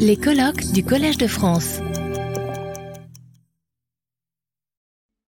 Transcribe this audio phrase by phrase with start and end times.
[0.00, 1.78] Les colloques du Collège de France.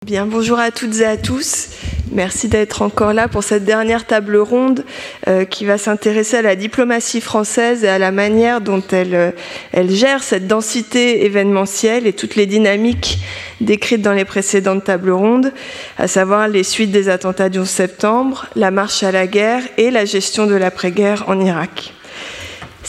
[0.04, 1.68] Bien, bonjour à toutes et à tous.
[2.10, 4.84] Merci d'être encore là pour cette dernière table ronde
[5.28, 9.30] euh, qui va s'intéresser à la diplomatie française et à la manière dont elle, euh,
[9.70, 13.20] elle gère cette densité événementielle et toutes les dynamiques
[13.60, 15.52] décrites dans les précédentes tables rondes,
[15.96, 19.92] à savoir les suites des attentats du 11 septembre, la marche à la guerre et
[19.92, 21.92] la gestion de l'après-guerre en Irak.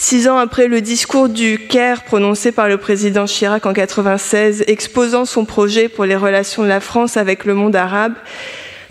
[0.02, 5.26] Six ans après le discours du Caire prononcé par le président Chirac en 96, exposant
[5.26, 8.14] son projet pour les relations de la France avec le monde arabe,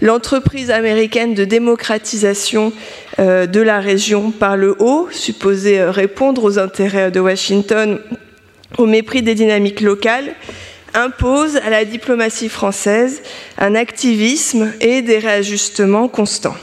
[0.01, 2.73] l'entreprise américaine de démocratisation
[3.17, 7.99] euh, de la région par le haut, supposée euh, répondre aux intérêts de Washington
[8.77, 10.35] au mépris des dynamiques locales,
[10.93, 13.23] impose à la diplomatie française
[13.57, 16.55] un activisme et des réajustements constants.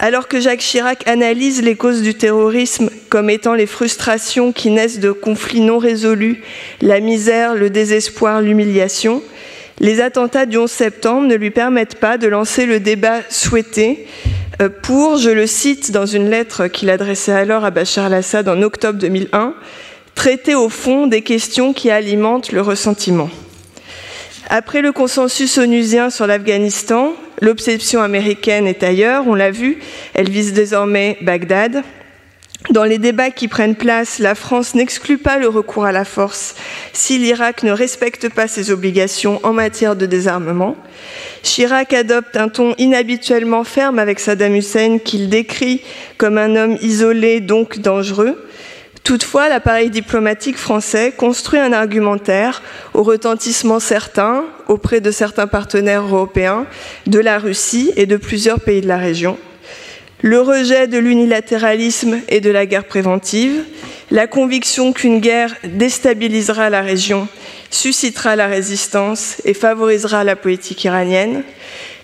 [0.00, 5.00] Alors que Jacques Chirac analyse les causes du terrorisme comme étant les frustrations qui naissent
[5.00, 6.44] de conflits non résolus,
[6.80, 9.24] la misère, le désespoir, l'humiliation,
[9.80, 14.06] les attentats du 11 septembre ne lui permettent pas de lancer le débat souhaité
[14.62, 18.62] euh, pour, je le cite dans une lettre qu'il adressait alors à Bachar al-Assad en
[18.62, 19.54] octobre 2001,
[20.14, 23.30] traiter au fond des questions qui alimentent le ressentiment.
[24.48, 29.78] Après le consensus onusien sur l'Afghanistan, l'obsession américaine est ailleurs, on l'a vu,
[30.14, 31.82] elle vise désormais Bagdad.
[32.70, 36.54] Dans les débats qui prennent place, la France n'exclut pas le recours à la force
[36.92, 40.76] si l'Irak ne respecte pas ses obligations en matière de désarmement.
[41.42, 45.82] Chirac adopte un ton inhabituellement ferme avec Saddam Hussein qu'il décrit
[46.18, 48.47] comme un homme isolé, donc dangereux.
[49.04, 52.62] Toutefois, l'appareil diplomatique français construit un argumentaire
[52.94, 56.66] au retentissement certain auprès de certains partenaires européens,
[57.06, 59.38] de la Russie et de plusieurs pays de la région.
[60.20, 63.62] Le rejet de l'unilatéralisme et de la guerre préventive,
[64.10, 67.28] la conviction qu'une guerre déstabilisera la région,
[67.70, 71.44] suscitera la résistance et favorisera la politique iranienne,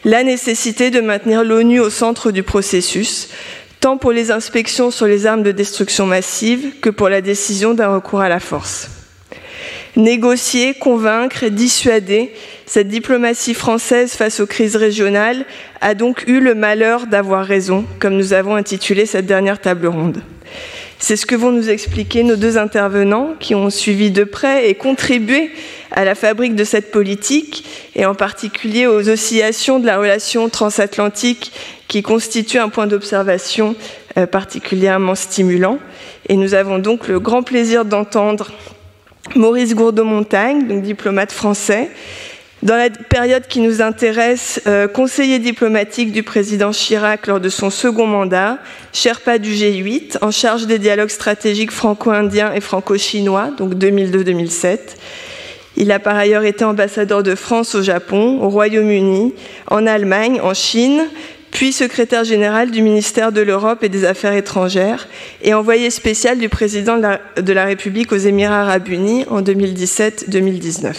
[0.05, 3.31] la nécessité de maintenir l'ONU au centre du processus,
[3.85, 7.95] tant pour les inspections sur les armes de destruction massive que pour la décision d'un
[7.95, 8.89] recours à la force.
[9.95, 12.33] Négocier, convaincre, dissuader,
[12.65, 15.45] cette diplomatie française face aux crises régionales
[15.83, 20.23] a donc eu le malheur d'avoir raison, comme nous avons intitulé cette dernière table ronde.
[20.99, 24.75] C'est ce que vont nous expliquer nos deux intervenants qui ont suivi de près et
[24.77, 25.51] contribué
[25.95, 31.53] à la fabrique de cette politique et en particulier aux oscillations de la relation transatlantique
[31.89, 33.77] qui constitue un point d'observation
[34.19, 35.79] euh, particulièrement stimulant.
[36.29, 38.51] Et nous avons donc le grand plaisir d'entendre
[39.37, 41.91] Maurice Gourdeau-Montagne, diplomate français,
[42.63, 47.71] dans la période qui nous intéresse, euh, conseiller diplomatique du président Chirac lors de son
[47.71, 48.59] second mandat,
[48.93, 54.79] Sherpa du G8, en charge des dialogues stratégiques franco-indiens et franco-chinois, donc 2002-2007.
[55.77, 59.35] Il a par ailleurs été ambassadeur de France au Japon, au Royaume-Uni,
[59.71, 61.05] en Allemagne, en Chine,
[61.55, 65.07] puis secrétaire général du ministère de l'Europe et des Affaires étrangères
[65.41, 70.95] et envoyé spécial du président de la, République aux Émirats arabes unis en 2017-2019.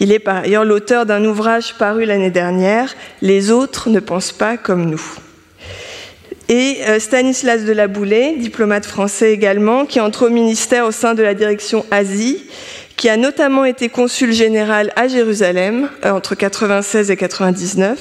[0.00, 4.56] Il est par ailleurs l'auteur d'un ouvrage paru l'année dernière, Les autres ne pensent pas
[4.56, 5.02] comme nous.
[6.48, 11.14] Et euh, Stanislas de la Boulée, diplomate français également, qui entre au ministère au sein
[11.14, 12.44] de la direction Asie,
[12.96, 17.98] qui a notamment été consul général à Jérusalem euh, entre 96 et 99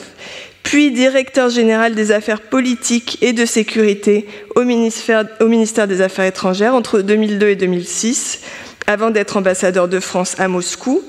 [0.65, 7.01] puis directeur général des affaires politiques et de sécurité au ministère, des Affaires étrangères entre
[7.01, 8.41] 2002 et 2006,
[8.87, 11.03] avant d'être ambassadeur de France à Moscou.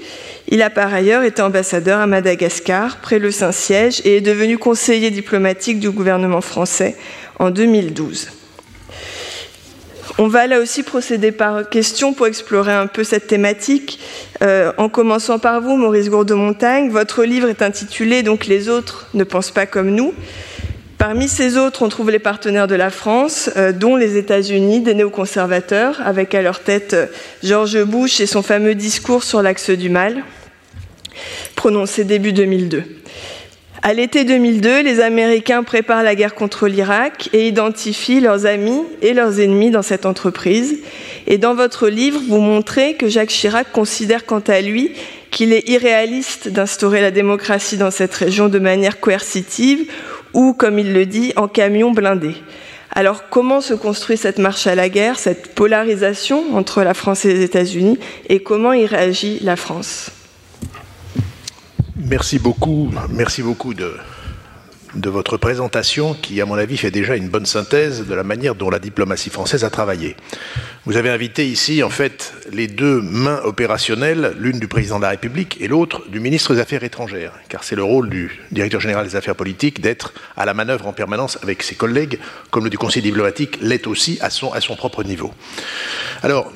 [0.48, 5.10] Il a par ailleurs été ambassadeur à Madagascar, près le Saint-Siège, et est devenu conseiller
[5.10, 6.94] diplomatique du gouvernement français
[7.38, 8.28] en 2012.
[10.18, 13.98] On va là aussi procéder par question pour explorer un peu cette thématique.
[14.42, 19.24] Euh, en commençant par vous, Maurice Gourde-Montagne, votre livre est intitulé donc Les autres ne
[19.24, 20.14] pensent pas comme nous.
[20.98, 24.94] Parmi ces autres, on trouve les partenaires de la France, euh, dont les États-Unis, des
[24.94, 27.06] néoconservateurs, avec à leur tête euh,
[27.42, 30.24] George Bush et son fameux discours sur l'axe du mal,
[31.54, 32.82] prononcé début 2002.
[33.88, 39.14] À l'été 2002, les Américains préparent la guerre contre l'Irak et identifient leurs amis et
[39.14, 40.80] leurs ennemis dans cette entreprise.
[41.28, 44.90] Et dans votre livre, vous montrez que Jacques Chirac considère quant à lui
[45.30, 49.88] qu'il est irréaliste d'instaurer la démocratie dans cette région de manière coercitive
[50.34, 52.34] ou, comme il le dit, en camion blindé.
[52.90, 57.32] Alors comment se construit cette marche à la guerre, cette polarisation entre la France et
[57.32, 60.10] les États-Unis, et comment y réagit la France?
[61.98, 63.96] Merci beaucoup, merci beaucoup de
[65.08, 68.68] votre présentation qui, à mon avis, fait déjà une bonne synthèse de la manière dont
[68.68, 70.14] la diplomatie française a travaillé.
[70.84, 75.10] Vous avez invité ici, en fait, les deux mains opérationnelles, l'une du président de la
[75.10, 79.06] République et l'autre du ministre des Affaires étrangères, car c'est le rôle du directeur général
[79.06, 82.18] des affaires politiques d'être à la manœuvre en permanence avec ses collègues,
[82.50, 85.32] comme le du Conseil diplomatique l'est aussi à son, à son propre niveau.
[86.22, 86.52] Alors,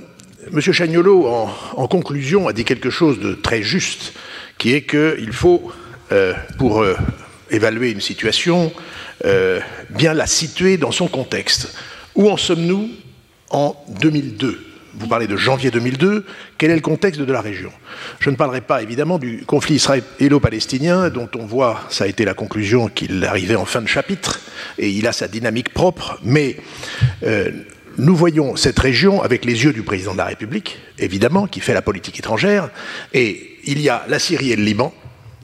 [0.53, 0.61] M.
[0.61, 4.15] Chagnolo, en, conclusion, a dit quelque chose de très juste,
[4.61, 5.73] qui est qu'il faut,
[6.13, 6.95] euh, pour euh,
[7.51, 8.73] évaluer une situation,
[9.25, 9.59] euh,
[9.89, 11.75] bien la situer dans son contexte.
[12.15, 12.91] Où en sommes-nous
[13.51, 16.27] en 2002 vous parlez de janvier 2002,
[16.59, 17.71] quel est le contexte de la région?
[18.19, 22.35] Je ne parlerai pas évidemment du conflit israélo-palestinien, dont on voit, ça a été la
[22.35, 24.41] conclusion, qu'il arrivait en fin de chapitre,
[24.79, 26.57] et il a sa dynamique propre, mais
[27.99, 31.73] nous voyons cette région avec les yeux du président de la République, évidemment, qui fait
[31.73, 32.69] la politique étrangère,
[33.15, 34.95] et il y a la Syrie et le Liban,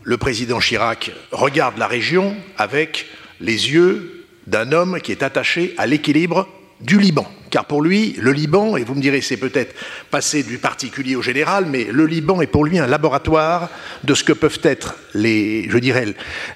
[0.03, 3.07] le président Chirac regarde la région avec
[3.41, 6.49] les yeux d'un homme qui est attaché à l'équilibre
[6.81, 7.27] du Liban.
[7.51, 9.75] Car pour lui, le Liban, et vous me direz c'est peut-être
[10.11, 13.71] passé du particulier au général, mais le Liban est pour lui un laboratoire
[14.05, 16.07] de ce que peuvent être les, je dirais,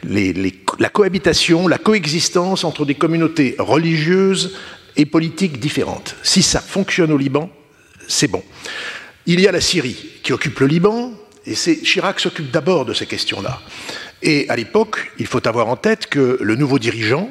[0.04, 4.56] la cohabitation, la coexistence entre des communautés religieuses
[4.96, 6.16] et politiques différentes.
[6.22, 7.50] Si ça fonctionne au Liban,
[8.08, 8.42] c'est bon.
[9.26, 11.12] Il y a la Syrie qui occupe le Liban,
[11.46, 13.60] et Chirac s'occupe d'abord de ces questions-là.
[14.22, 17.30] Et à l'époque, il faut avoir en tête que le nouveau dirigeant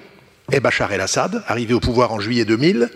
[0.51, 2.89] est Bachar el-Assad, arrivé au pouvoir en juillet 2000.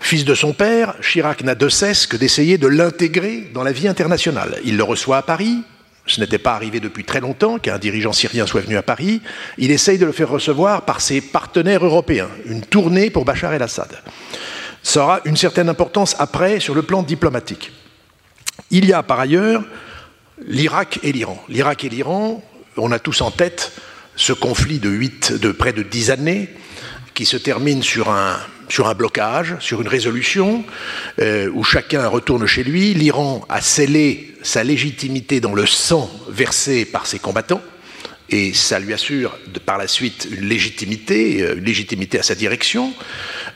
[0.00, 3.88] Fils de son père, Chirac n'a de cesse que d'essayer de l'intégrer dans la vie
[3.88, 4.58] internationale.
[4.64, 5.62] Il le reçoit à Paris.
[6.06, 9.22] Ce n'était pas arrivé depuis très longtemps qu'un dirigeant syrien soit venu à Paris.
[9.58, 12.28] Il essaye de le faire recevoir par ses partenaires européens.
[12.46, 13.98] Une tournée pour Bachar el-Assad.
[14.82, 17.72] Ça aura une certaine importance après sur le plan diplomatique.
[18.70, 19.62] Il y a par ailleurs
[20.46, 21.42] l'Irak et l'Iran.
[21.48, 22.42] L'Irak et l'Iran,
[22.76, 23.72] on a tous en tête
[24.16, 26.48] ce conflit de, 8, de près de 10 années
[27.14, 28.38] qui se termine sur un,
[28.94, 30.64] blocage, sur une résolution
[31.20, 32.94] euh, où chacun retourne chez lui.
[32.94, 37.62] L'Iran a scellé sa légitimité dans le sang versé par ses combattants
[38.30, 39.36] et ça lui assure
[39.66, 42.94] par la suite une légitimité, euh, une légitimité à sa direction.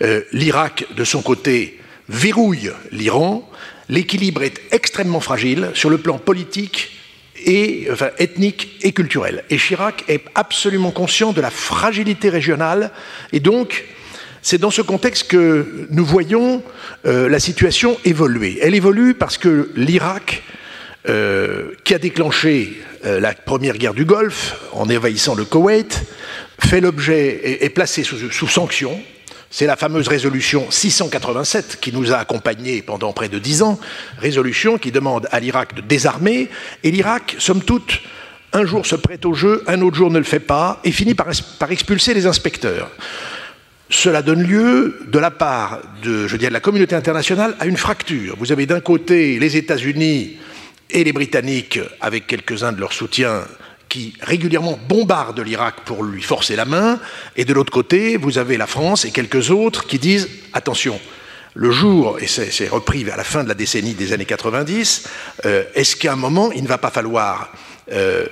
[0.02, 3.48] Euh, L'Irak, de son côté, verrouille l'Iran
[3.88, 6.90] l'équilibre est extrêmement fragile sur le plan politique
[7.46, 9.44] ethnique et culturel.
[9.50, 12.90] Et Chirac est absolument conscient de la fragilité régionale
[13.32, 13.84] et donc
[14.42, 16.62] c'est dans ce contexte que nous voyons
[17.06, 18.58] euh, la situation évoluer.
[18.60, 20.42] Elle évolue parce que l'Irak,
[21.08, 26.02] euh, qui a déclenché euh, la première guerre du Golfe en envahissant le Koweït,
[26.58, 29.00] fait l'objet, est, placé sous, sous sanctions
[29.54, 33.78] c'est la fameuse résolution 687 qui nous a accompagnés pendant près de dix ans,
[34.18, 36.48] résolution qui demande à l'Irak de désarmer,
[36.82, 38.00] et l'Irak, somme toute,
[38.52, 41.14] un jour se prête au jeu, un autre jour ne le fait pas, et finit
[41.14, 41.28] par,
[41.70, 42.90] expulser les inspecteurs.
[43.90, 48.34] Cela donne lieu, de la part de, je de la communauté internationale, à une fracture.
[48.40, 50.36] Vous avez d'un côté les États-Unis
[50.90, 53.44] et les Britanniques, avec quelques-uns de leurs soutiens,
[53.94, 56.98] qui régulièrement bombarde l'Irak pour lui forcer la main,
[57.36, 60.98] et de l'autre côté, vous avez la France et quelques autres qui disent attention,
[61.54, 65.04] le jour, et c'est repris vers la fin de la décennie des années 90,
[65.44, 67.52] euh, est-ce qu'à un moment, il ne va pas falloir
[67.92, 68.26] euh,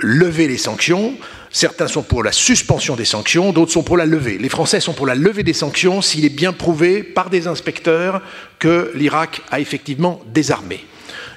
[0.00, 1.16] lever les sanctions?
[1.50, 4.36] Certains sont pour la suspension des sanctions, d'autres sont pour la levée.
[4.36, 8.20] Les Français sont pour la levée des sanctions s'il est bien prouvé par des inspecteurs
[8.58, 10.84] que l'Irak a effectivement désarmé.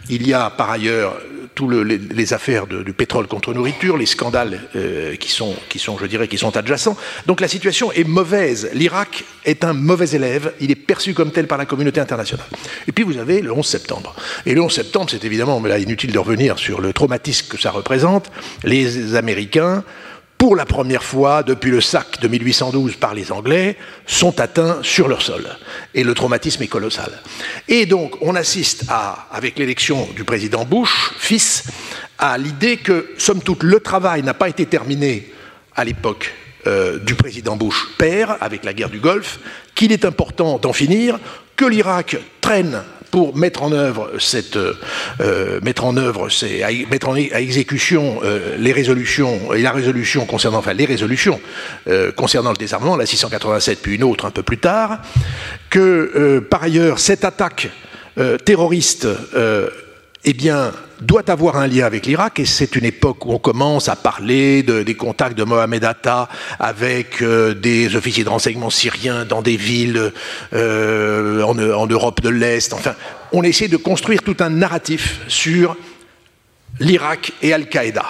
[0.09, 1.17] Il y a par ailleurs
[1.59, 1.85] toutes
[2.15, 5.57] les, affaires du pétrole contre nourriture, les scandales euh, qui, sont,
[5.99, 6.95] je dirais, qui sont adjacents.
[7.25, 8.69] Donc la situation est mauvaise.
[8.73, 10.53] L'Irak est un mauvais élève.
[10.61, 12.47] Il est perçu comme tel par la communauté internationale.
[12.87, 14.15] Et puis vous avez le 11 septembre.
[14.45, 17.59] Et le 11 septembre, c'est évidemment, mais là, inutile de revenir sur le traumatisme que
[17.59, 18.31] ça représente.
[18.63, 19.83] Les Américains
[20.39, 23.77] pour la première fois depuis le sac de 1812 par les Anglais,
[24.07, 25.45] sont atteints sur leur sol.
[25.93, 27.11] Et le traumatisme est colossal.
[27.67, 31.65] Et donc, on assiste à, avec l'élection du président Bush, fils,
[32.17, 35.29] à l'idée que, somme toute, le travail n'a pas été terminé
[35.75, 36.33] à l'époque
[36.67, 39.39] euh, du président Bush père, avec la guerre du Golfe,
[39.75, 41.19] qu'il est important d'en finir,
[41.57, 42.81] que l'Irak traîne
[43.11, 48.55] pour mettre en œuvre cette, euh, mettre en œuvre, ces, à, mettre en, exécution euh,
[48.57, 51.39] les résolutions et la résolution concernant, enfin les résolutions
[51.87, 55.01] euh, concernant le désarmement, la 687 puis une autre un peu plus tard,
[55.69, 57.69] que par ailleurs cette attaque
[58.43, 59.07] terroriste
[60.25, 63.89] eh bien, doit avoir un lien avec l'Irak, et c'est une époque où on commence
[63.89, 66.29] à parler des contacts de Mohamed Atta
[66.59, 70.11] avec euh, des officiers de renseignement syriens dans des villes
[70.53, 72.73] euh, en, Europe de l'Est.
[72.73, 72.95] Enfin,
[73.31, 75.77] on essaie de construire tout un narratif sur
[76.79, 78.05] l'Irak et Al-Qaïda.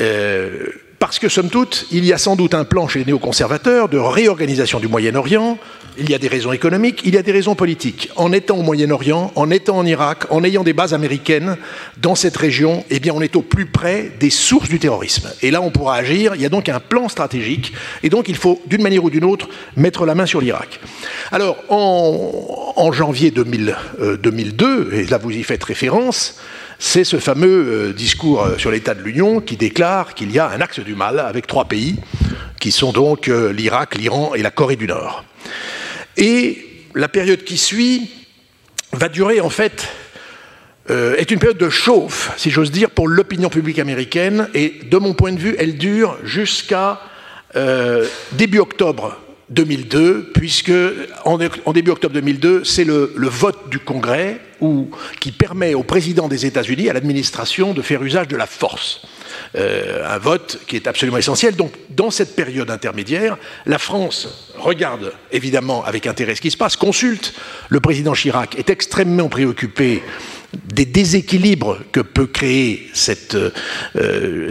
[0.00, 0.66] Euh,
[0.98, 3.98] parce que, somme toute, il y a sans doute un plan chez les néoconservateurs de
[3.98, 5.58] réorganisation du Moyen-Orient.
[6.00, 8.08] Il y a des raisons économiques, il y a des raisons politiques.
[8.14, 11.56] En étant au Moyen-Orient, en étant en Irak, en ayant des bases américaines
[12.00, 15.28] dans cette région, eh bien, on est au plus près des sources du terrorisme.
[15.42, 16.36] Et là, on pourra agir.
[16.36, 17.72] Il y a donc un plan stratégique.
[18.04, 20.78] Et donc, il faut, d'une manière ou d'une autre, mettre la main sur l'Irak.
[21.32, 26.36] Alors, en, janvier 2002, euh, et là, vous y faites référence,
[26.78, 30.48] c'est ce fameux euh, discours euh, sur l'état de l'Union qui déclare qu'il y a
[30.48, 31.96] un axe du mal avec trois pays,
[32.60, 35.24] qui sont donc l'Irak, l'Iran et la Corée du Nord.
[36.18, 36.58] Et
[36.94, 38.10] la période qui suit
[38.92, 39.88] va durer en fait
[40.90, 44.48] est une période de chauffe, si j'ose dire, pour l'opinion publique américaine.
[44.54, 47.02] Et de mon point de vue, elle dure jusqu'à
[48.32, 49.18] début octobre
[49.50, 50.72] 2002, puisque
[51.24, 51.38] en,
[51.72, 54.40] début octobre 2002, c'est le, vote du Congrès
[55.20, 59.02] qui permet au président des États-Unis, à l'administration, de faire usage de la force.
[59.56, 61.56] Euh, un vote qui est absolument essentiel.
[61.56, 66.76] Donc, dans cette période intermédiaire, la France regarde évidemment avec intérêt ce qui se passe,
[66.76, 67.32] consulte.
[67.70, 70.02] Le président Chirac est extrêmement préoccupé
[70.54, 73.36] des déséquilibres que peut créer cette,
[73.96, 74.50] euh,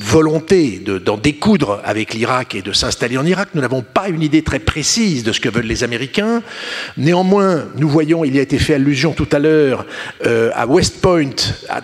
[0.00, 3.50] volonté d'en découdre avec l'Irak et de s'installer en Irak.
[3.54, 6.42] Nous n'avons pas une idée très précise de ce que veulent les Américains.
[6.96, 9.86] Néanmoins, nous voyons, il y a été fait allusion tout à l'heure
[10.24, 11.34] euh, à West Point,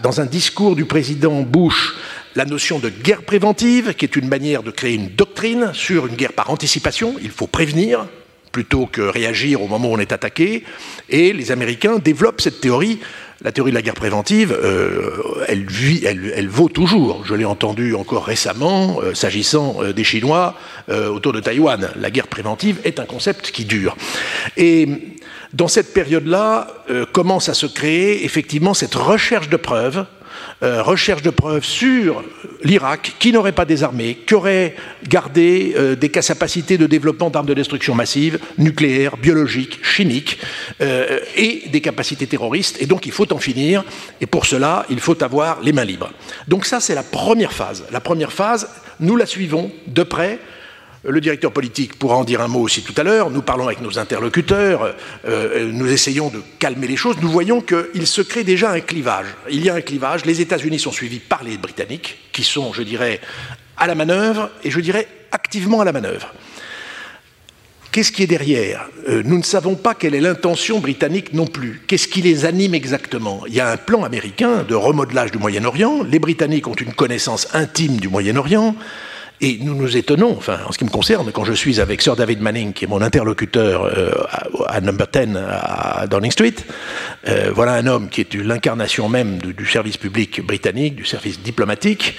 [0.02, 1.94] dans un discours du président Bush,
[2.34, 6.14] la notion de guerre préventive, qui est une manière de créer une doctrine sur une
[6.14, 7.16] guerre par anticipation.
[7.20, 8.06] Il faut prévenir,
[8.52, 10.64] plutôt que réagir au moment où on est attaqué.
[11.08, 12.98] Et les Américains développent cette théorie.
[13.40, 15.64] La théorie de la guerre préventive, euh, elle,
[16.04, 17.24] elle, vaut toujours.
[17.24, 20.56] Je l'ai entendu encore récemment, euh, s'agissant euh, des Chinois
[20.88, 21.90] autour de Taïwan.
[22.00, 23.94] La guerre préventive est un concept qui dure.
[24.56, 24.88] Et
[25.52, 26.66] dans cette période-là,
[27.12, 30.06] commence à se créer effectivement cette recherche de preuves
[30.62, 32.24] euh, recherche de preuves sur
[32.62, 34.74] l'Irak qui n'aurait pas désarmé, qui aurait
[35.06, 40.38] gardé euh, des capacités de développement d'armes de destruction massive, nucléaires, biologiques, chimiques,
[40.80, 42.76] euh, et des capacités terroristes.
[42.80, 43.84] Et donc il faut en finir.
[44.20, 46.10] Et pour cela, il faut avoir les mains libres.
[46.48, 47.84] Donc ça, c'est la première phase.
[47.92, 48.68] La première phase,
[49.00, 50.38] nous la suivons de près
[51.04, 53.30] le directeur politique pourra en dire un mot aussi tout à l'heure.
[53.30, 54.94] Nous parlons avec nos interlocuteurs,
[55.26, 57.16] euh, nous essayons de calmer les choses.
[57.20, 59.26] Nous voyons qu'il se crée déjà un clivage.
[59.50, 60.24] Il y a un clivage.
[60.24, 63.20] Les États-Unis sont suivis par les Britanniques, qui sont, je dirais,
[63.76, 66.32] à la manœuvre, et je dirais activement à la manœuvre.
[67.90, 68.86] Qu'est-ce qui est derrière?
[69.08, 71.80] Euh, Nous ne savons pas quelle est l'intention britannique non plus.
[71.86, 73.44] Qu'est-ce qui les anime exactement?
[73.46, 76.02] Il y a un plan américain de remodelage du Moyen-Orient.
[76.02, 78.76] Les Britanniques ont une connaissance intime du Moyen-Orient.
[79.40, 82.16] Et nous nous étonnons, enfin, en ce qui me concerne, quand je suis avec Sir
[82.16, 84.10] David Manning, qui est mon interlocuteur euh,
[84.66, 86.54] à, Number 10 à Downing Street,
[87.28, 92.18] euh, voilà un homme qui est l'incarnation même du, service public britannique, du service diplomatique.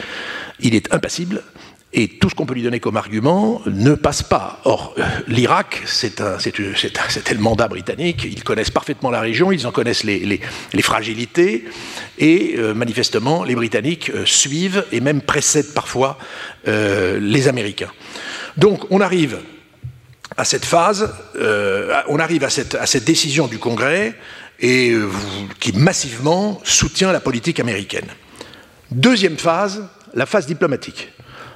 [0.62, 1.44] Il est impassible
[1.92, 4.62] et tout ce qu'on peut lui donner comme argument ne passe pas.
[4.66, 10.04] Or, euh, l'Irak, c'était le mandat britannique, ils connaissent parfaitement la région, ils en connaissent
[10.04, 10.40] les,
[10.82, 11.66] fragilités,
[12.20, 16.18] et euh, manifestement, les Britanniques euh, suivent et même précèdent parfois
[16.66, 17.92] les Américains.
[18.58, 19.40] Donc, on arrive
[20.38, 21.12] à cette phase,
[22.08, 24.14] on arrive à cette, décision du Congrès
[24.60, 28.06] qui massivement soutient la politique américaine.
[28.92, 31.10] Deuxième phase, la phase diplomatique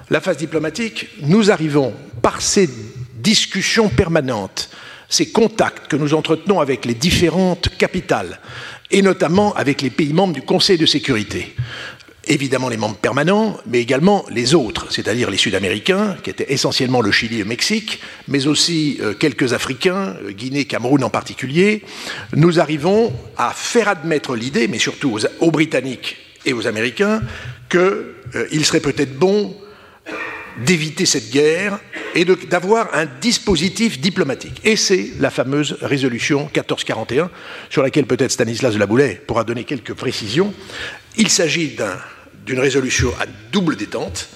[0.09, 2.69] la phase diplomatique, nous arrivons par ces
[3.15, 4.69] discussions permanentes,
[5.09, 8.39] ces contacts que nous entretenons avec les différentes capitales,
[8.91, 11.55] et notamment avec les pays membres du Conseil de sécurité.
[12.25, 17.11] Évidemment les membres permanents, mais également les autres, c'est-à-dire les Sud-Américains, qui étaient essentiellement le
[17.11, 21.83] Chili et le Mexique, mais aussi euh, quelques Africains, euh, Guinée, Cameroun en particulier.
[22.33, 27.21] Nous arrivons à faire admettre l'idée, mais surtout aux, Britanniques et aux Américains,
[27.69, 29.53] qu'il euh, serait peut-être bon
[30.65, 31.79] d'éviter cette guerre
[32.15, 34.61] et d'avoir un dispositif diplomatique.
[34.63, 37.29] Et c'est la fameuse résolution 1441,
[37.69, 38.87] sur laquelle peut-être Stanislas de la
[39.25, 40.53] pourra donner quelques précisions.
[41.17, 41.75] Il s'agit
[42.45, 44.29] d'une résolution à double détente.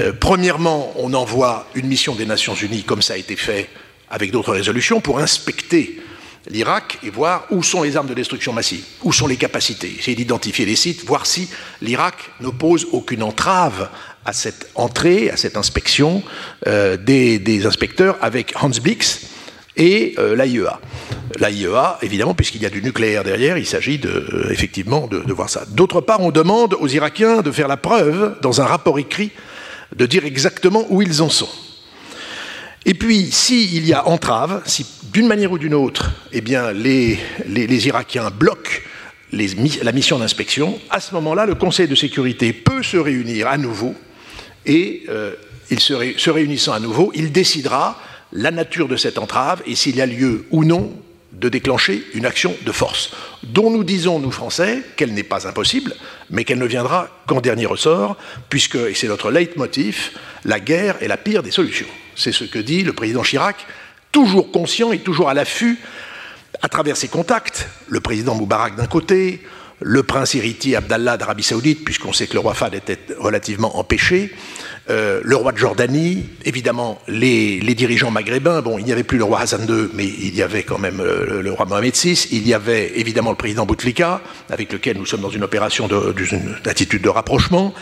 [0.00, 3.68] Euh, premièrement, on envoie une mission des Nations Unies, comme ça a été fait
[4.10, 6.00] avec d'autres résolutions, pour inspecter
[6.48, 10.16] l'Irak et voir où sont les armes de destruction massive, où sont les capacités, essayer
[10.16, 11.48] d'identifier les sites, voir si
[11.82, 13.88] l'Irak n'oppose aucune entrave
[14.24, 16.22] à cette entrée, à cette inspection
[16.66, 19.26] euh, des, inspecteurs avec Hans Blix
[19.76, 20.80] et euh, l'AIEA.
[21.38, 25.64] L'AIEA, évidemment, puisqu'il y a du nucléaire derrière, il s'agit euh, effectivement de, voir ça.
[25.68, 29.30] D'autre part, on demande aux Irakiens de faire la preuve, dans un rapport écrit,
[29.94, 31.48] de dire exactement où ils en sont.
[32.86, 37.18] Et puis, s'il y a entrave, si d'une manière ou d'une autre, eh bien, les,
[37.86, 38.80] Irakiens bloquent
[39.32, 43.94] la mission d'inspection, à ce moment-là, le Conseil de sécurité peut se réunir à nouveau
[44.66, 45.04] et
[45.70, 48.00] il se, se réunissant à nouveau, il décidera
[48.32, 50.92] la nature de cette entrave et s'il y a lieu ou non
[51.32, 55.94] de déclencher une action de force, dont nous disons, nous Français, qu'elle n'est pas impossible,
[56.28, 58.16] mais qu'elle ne viendra qu'en dernier ressort,
[58.48, 60.10] puisque, et c'est notre leitmotiv,
[60.44, 61.86] la guerre est la pire des solutions.
[62.16, 63.66] C'est ce que dit le président Chirac,
[64.12, 65.78] toujours conscient et toujours à l'affût,
[66.62, 69.40] à travers ses contacts, le président Moubarak d'un côté,
[69.80, 74.32] le prince héritier Abdallah d'Arabie Saoudite, puisqu'on sait que le roi Fahd était relativement empêché,
[74.90, 78.60] euh, le roi de Jordanie, évidemment les, dirigeants maghrébins.
[78.60, 81.00] Bon, il n'y avait plus le roi Hassan II, mais il y avait quand même
[81.00, 82.28] euh, le, roi Mohamed VI.
[82.32, 85.88] Il y avait évidemment le président Bouteflika, avec lequel nous sommes dans une opération
[86.62, 87.72] d'attitude de, de rapprochement.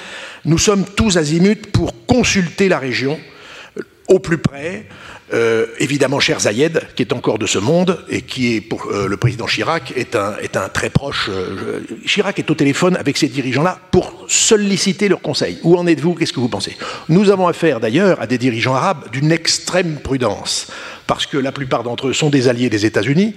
[0.44, 3.18] Nous sommes tous azimuts pour consulter la région
[4.08, 4.86] au plus près,
[5.34, 9.06] euh, évidemment, cher Zayed, qui est encore de ce monde et qui est pour euh,
[9.06, 11.28] le président Chirac, est un, est un très proche.
[11.28, 15.58] Euh, Chirac est au téléphone avec ces dirigeants-là pour solliciter leurs conseils.
[15.62, 16.14] Où en êtes-vous?
[16.14, 16.76] Qu'est-ce que vous pensez?
[17.10, 20.68] Nous avons affaire d'ailleurs à des dirigeants arabes d'une extrême prudence,
[21.06, 23.34] parce que la plupart d'entre eux sont des alliés des États-Unis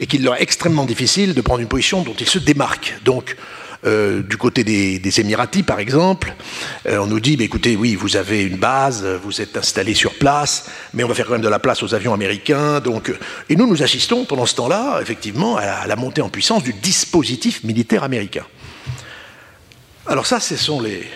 [0.00, 2.96] et qu'il leur est extrêmement difficile de prendre une position dont ils se démarquent.
[3.04, 3.36] Donc,
[3.86, 6.34] euh, du côté des, Émiratis, par exemple,
[6.86, 10.68] euh, on nous dit, écoutez, oui, vous avez une base, vous êtes installé sur place,
[10.94, 12.80] mais on va faire quand même de la place aux avions américains.
[12.80, 13.12] Donc,
[13.48, 17.62] et nous, nous assistons pendant ce temps-là, effectivement, à la, montée en puissance du dispositif
[17.62, 18.44] militaire américain.
[20.06, 21.08] Alors ça, ce sont les...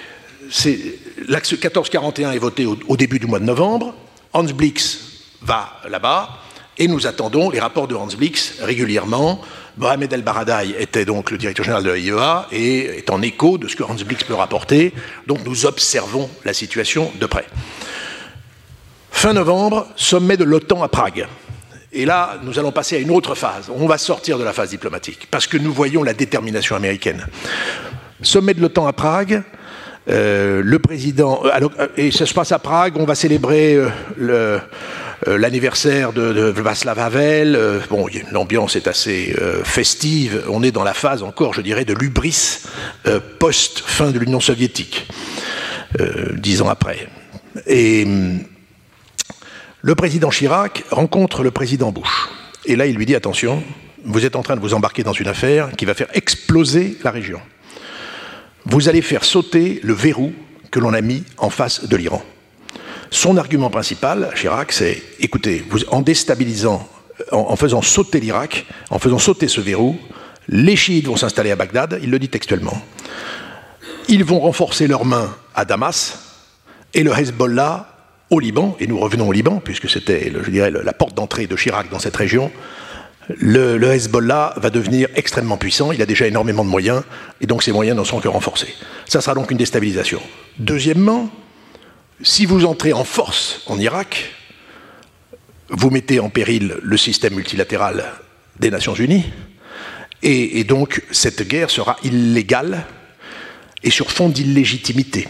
[1.29, 3.95] L'axe 1441 est voté au, début du mois de novembre.
[4.33, 4.99] Hans Blix
[5.41, 6.39] va là-bas
[6.79, 9.41] et nous attendons les rapports de Hans Blix régulièrement
[9.79, 13.69] Mohamed El Baradei était donc le directeur général de l'AIEA et est en écho de
[13.69, 14.93] ce que Hans Blix peut rapporter.
[15.27, 17.47] Donc nous observons la situation de près.
[19.11, 21.27] Fin novembre, sommet de l'OTAN à Prague.
[21.93, 23.71] Et là, nous allons passer à une autre phase.
[23.75, 27.27] On va sortir de la phase diplomatique parce que nous voyons la détermination américaine.
[28.23, 29.43] Sommet de l'OTAN à Prague.
[30.09, 33.79] Euh, le président, euh, euh, et ça se passe à Prague, on va célébrer
[34.17, 34.59] le,
[35.27, 37.57] l'anniversaire de, de, Václav Havel.
[37.57, 40.45] Euh, bon, l'ambiance est assez euh, festive.
[40.49, 42.61] On est dans la phase encore, je dirais, de l'ubris
[43.39, 45.09] post-fin de l'Union soviétique,
[46.35, 47.09] dix ans après.
[47.67, 48.41] Et hum,
[49.81, 52.29] le président Chirac rencontre le président Bush.
[52.65, 53.63] Et là, il lui dit attention,
[54.05, 57.11] vous êtes en train de vous embarquer dans une affaire qui va faire exploser la
[57.11, 57.41] région.
[58.65, 60.33] Vous allez faire sauter le verrou
[60.71, 62.23] que l'on a mis en face de l'Iran.
[63.13, 66.89] Son argument principal, Chirac, c'est écoutez, en déstabilisant,
[67.31, 69.99] en, faisant sauter l'Irak, en faisant sauter ce verrou,
[70.49, 72.83] les chiites vont s'installer à Bagdad, il le dit textuellement.
[74.09, 76.21] Ils vont renforcer leurs mains à Damas
[76.95, 77.87] et le Hezbollah
[78.31, 81.55] au Liban, et nous revenons au Liban, puisque c'était, je dirais, la porte d'entrée de
[81.55, 82.51] Chirac dans cette région.
[83.29, 87.03] Le, le, Hezbollah va devenir extrêmement puissant, il a déjà énormément de moyens,
[87.43, 88.75] et donc ces moyens n'en sont que renforcés.
[89.05, 90.23] Ça sera donc une déstabilisation.
[90.59, 91.31] Deuxièmement,
[92.23, 94.33] si vous entrez en force en Irak,
[95.69, 98.05] vous mettez en péril le système multilatéral
[98.59, 99.25] des Nations Unies,
[100.23, 102.87] et, donc cette guerre sera illégale
[103.83, 105.27] et sur fond d'illégitimité.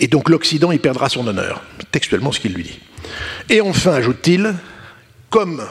[0.00, 2.80] Et donc l'Occident y perdra son honneur, textuellement ce qu'il lui dit.
[3.48, 4.54] Et enfin, ajoute-t-il,
[5.30, 5.64] comme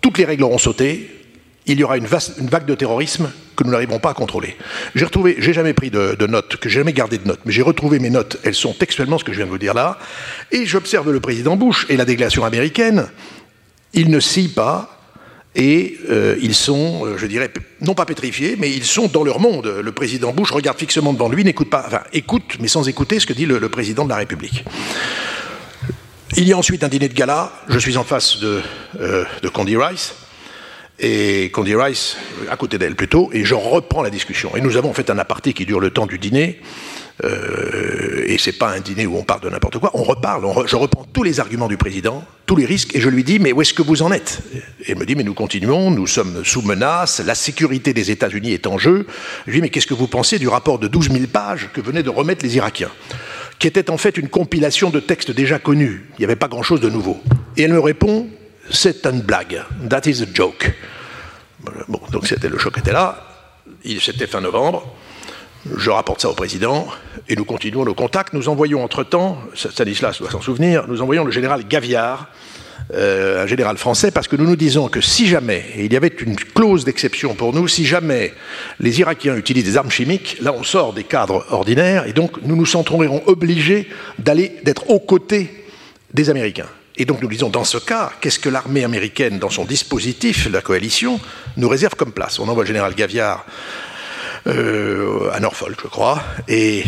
[0.00, 1.23] toutes les règles auront sauté,
[1.66, 4.56] il y aura une, vague de terrorisme que nous n'arriverons pas à contrôler.
[4.94, 7.62] J'ai retrouvé, j'ai jamais pris de, notes, que j'ai jamais gardé de notes, mais j'ai
[7.62, 9.98] retrouvé mes notes, elles sont textuellement ce que je viens de vous dire là,
[10.52, 13.06] et j'observe le président Bush et la délégation américaine,
[13.94, 14.90] ils ne scient pas,
[15.54, 17.50] et euh, ils sont, euh, je dirais,
[17.80, 19.66] non pas pétrifiés, mais ils sont dans leur monde.
[19.82, 23.26] Le président Bush regarde fixement devant lui, n'écoute pas, enfin écoute, mais sans écouter ce
[23.26, 24.64] que dit le, président de la République.
[26.36, 28.60] Il y a ensuite un dîner de gala, je suis en face de,
[29.00, 30.14] euh, de Condi Rice,
[30.98, 32.16] et Condi Rice
[32.50, 34.56] à côté d'elle plutôt, et je reprends la discussion.
[34.56, 36.60] Et nous avons fait un aparté qui dure le temps du dîner,
[37.22, 40.76] euh, et c'est pas un dîner où on parle de n'importe quoi, on reparle, je
[40.76, 43.62] reprends tous les arguments du président, tous les risques, et je lui dis, mais où
[43.62, 44.40] est-ce que vous en êtes?
[44.84, 48.52] Et il me dit, mais nous continuons, nous sommes sous menace, la sécurité des États-Unis
[48.52, 49.06] est en jeu.
[49.46, 51.80] Je lui dis, mais qu'est-ce que vous pensez du rapport de 12 000 pages que
[51.80, 52.90] venaient de remettre les Irakiens?
[53.60, 56.06] Qui était en fait une compilation de textes déjà connus.
[56.18, 57.20] Il n'y avait pas grand-chose de nouveau.
[57.56, 58.28] Et elle me répond,
[58.70, 59.62] c'est une blague.
[59.88, 60.72] That is a joke.
[61.88, 63.24] Bon, donc c'était le choc était là.
[64.00, 64.94] C'était fin novembre.
[65.76, 66.86] Je rapporte ça au président
[67.28, 68.34] et nous continuons nos contacts.
[68.34, 72.28] Nous envoyons entre-temps, Stanislas doit s'en souvenir, nous envoyons le général Gaviard,
[72.92, 75.96] euh, un général français, parce que nous nous disons que si jamais, et il y
[75.96, 78.34] avait une clause d'exception pour nous, si jamais
[78.78, 82.56] les Irakiens utilisent des armes chimiques, là on sort des cadres ordinaires et donc nous
[82.56, 85.64] nous sentirons obligés d'aller, d'être aux côtés
[86.12, 86.68] des Américains.
[86.96, 90.60] Et donc nous disons, dans ce cas, qu'est-ce que l'armée américaine, dans son dispositif, la
[90.60, 91.20] coalition,
[91.56, 92.38] nous réserve comme place?
[92.38, 93.44] On envoie le général Gaviard
[94.46, 96.84] euh, à Norfolk, je crois, et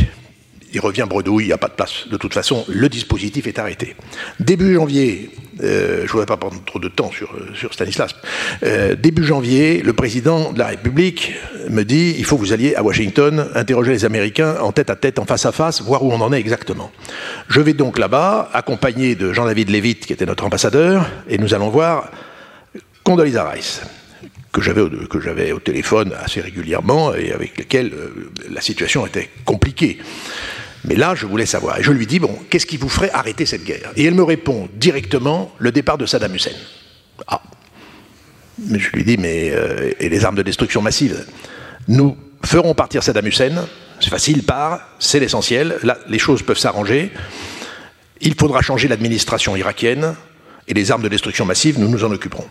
[0.77, 2.07] il revient bredouille, il n'y a pas de place.
[2.11, 3.97] De toute façon, le dispositif est arrêté.
[4.41, 5.31] Début janvier,
[5.63, 8.15] euh, je ne voudrais pas prendre trop de temps sur, euh, Stanislas,
[8.63, 11.33] euh, début janvier, le président de la République
[11.71, 14.97] me dit il faut que vous alliez à Washington interroger les Américains en tête à
[14.97, 16.93] tête, en face à face, voir où on en est exactement.
[17.49, 21.71] Je vais donc là-bas, accompagné de Jean-David Lévite, qui était notre ambassadeur, et nous allons
[21.71, 22.11] voir
[23.03, 23.81] Condoleezza Rice
[24.53, 27.93] que j'avais au téléphone assez régulièrement et avec lesquels
[28.51, 29.99] la situation était compliquée.
[30.87, 31.79] Mais là, je voulais savoir.
[31.79, 33.91] Et je lui dis, bon, qu'est-ce qui vous ferait arrêter cette guerre?
[33.97, 36.53] Et elle me répond directement, le départ de Saddam Hussein.
[37.27, 37.43] Ah.
[38.59, 41.27] Mais je lui dis, mais euh, et les armes de destruction massive?
[41.89, 43.67] Nous ferons partir Saddam Hussein.
[44.01, 45.79] C'est facile, part, c'est l'essentiel.
[45.83, 47.11] Là, les choses peuvent s'arranger.
[48.21, 50.15] Il faudra changer l'administration irakienne
[50.69, 52.47] et les armes de destruction massive, nous nous en occuperons.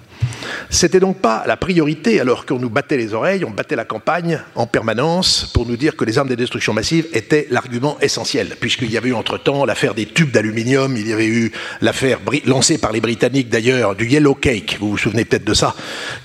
[0.69, 4.39] C'était donc pas la priorité alors qu'on nous battait les oreilles, on battait la campagne
[4.55, 8.91] en permanence pour nous dire que les armes de destruction massive étaient l'argument essentiel, puisqu'il
[8.91, 11.51] y avait eu entre-temps l'affaire des tubes d'aluminium, il y avait eu
[11.81, 15.75] l'affaire lancée par les Britanniques d'ailleurs du Yellow Cake, vous vous souvenez peut-être de ça,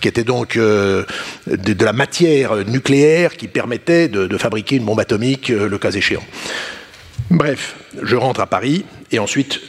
[0.00, 1.04] qui était donc euh,
[1.46, 6.22] de, la matière nucléaire qui permettait de, fabriquer une bombe atomique euh, le cas échéant.
[7.30, 9.60] Bref, je rentre à Paris et ensuite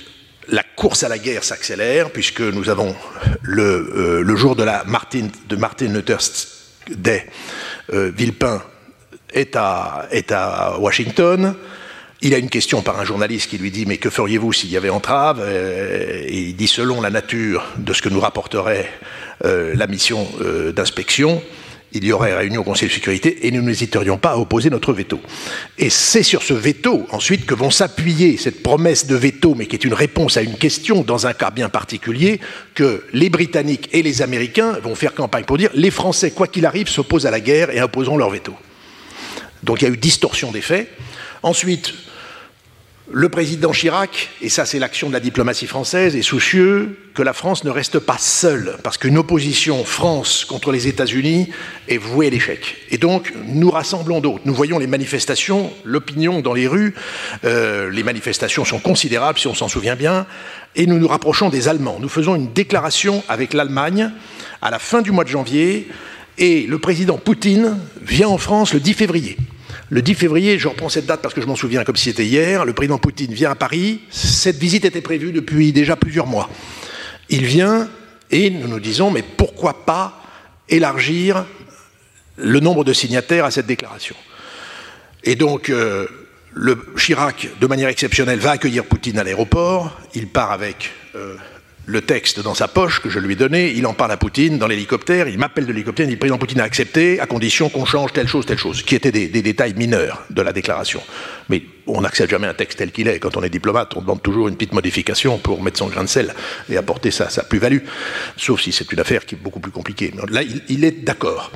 [0.48, 2.96] la course à la guerre s'accélère, puisque nous avons
[3.42, 6.18] le, euh, jour de la Martin, de Martin Luther
[6.90, 7.28] Day,
[7.94, 8.62] euh, Villepin
[9.34, 11.56] est à, Washington.
[12.22, 14.78] Il a une question par un journaliste qui lui dit Mais que feriez-vous s'il y
[14.78, 15.42] avait entrave?
[15.42, 18.90] Euh, il dit Selon la nature de ce que nous rapporterait
[19.44, 20.28] la mission
[20.76, 21.42] d'inspection,
[21.94, 24.94] il y aurait réunion au Conseil de sécurité et nous n'hésiterions pas à opposer notre
[24.94, 25.20] veto.
[25.78, 29.76] Et c'est sur ce veto ensuite que vont s'appuyer cette promesse de veto, mais qui
[29.76, 32.40] est une réponse à une question dans un cas bien particulier,
[32.76, 36.66] que les Britanniques et les Américains vont faire campagne pour dire les Français, quoi qu'il
[36.66, 38.54] arrive, s'opposent à la guerre et imposeront leur veto.
[39.64, 40.90] Donc il y a eu distorsion des faits.
[41.44, 41.94] Ensuite,
[43.14, 47.34] le président Chirac, et ça c'est l'action de la diplomatie française, est soucieux que la
[47.34, 51.50] France ne reste pas seule, parce qu'une opposition France contre les États-Unis
[51.90, 52.78] est vouée à l'échec.
[52.90, 54.44] Et donc nous rassemblons d'autres.
[54.46, 56.94] Nous voyons les manifestations, l'opinion dans les rues,
[57.44, 60.26] euh, les manifestations sont considérables si on s'en souvient bien,
[60.76, 61.98] et nous nous rapprochons des Allemands.
[62.00, 64.12] Nous faisons une déclaration avec l'Allemagne
[64.62, 65.90] à la fin du mois de janvier,
[66.38, 69.38] et le président Poutine vient en France le 10 février.
[69.92, 72.26] Le 10 février, je reprends cette date parce que je m'en souviens comme si c'était
[72.26, 74.00] hier, le président Poutine vient à Paris.
[74.10, 76.50] Cette visite était prévue depuis déjà plusieurs mois.
[77.28, 77.90] Il vient
[78.32, 80.24] et nous nous disons, mais pourquoi pas
[80.70, 81.46] élargir
[82.38, 84.16] le nombre de signataires à cette déclaration?
[85.26, 86.08] Et donc, euh,
[86.54, 90.00] le Chirac, de manière exceptionnelle, va accueillir Poutine à l'aéroport.
[90.16, 91.36] Il part avec euh,
[91.86, 94.58] le texte dans sa poche que je lui ai donné, il en parle à Poutine
[94.58, 97.70] dans l'hélicoptère, il m'appelle de l'hélicoptère, il dit le président Poutine a accepté à condition
[97.70, 101.02] qu'on change telle chose, telle chose, qui étaient des, détails mineurs de la déclaration.
[101.50, 103.20] Mais on n'accepte jamais un texte tel qu'il est.
[103.20, 106.10] Quand on est diplomate, on demande toujours une petite modification pour mettre son grain de
[106.10, 106.34] sel
[106.70, 107.80] et apporter sa, plus-value,
[108.38, 110.14] sauf si c'est une affaire qui est beaucoup plus compliquée.
[110.30, 111.52] Là, il, il est d'accord.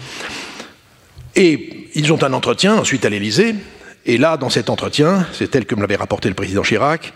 [1.35, 3.55] Et ils ont un entretien ensuite à l'Élysée,
[4.07, 7.11] et là, dans cet entretien, c'est tel que me l'avait rapporté le président Chirac,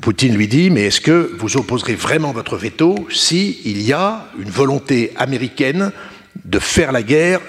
[0.00, 4.26] Poutine lui dit, mais est-ce que vous opposerez vraiment votre veto s'il il y a
[4.38, 5.92] une volonté américaine
[6.44, 7.40] de faire la guerre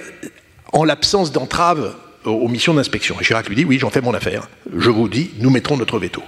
[0.74, 3.16] en l'absence d'entrave aux missions d'inspection?
[3.22, 4.50] Et Chirac lui dit, oui, j'en fais mon affaire.
[4.78, 6.22] Je vous dis, nous mettrons notre veto.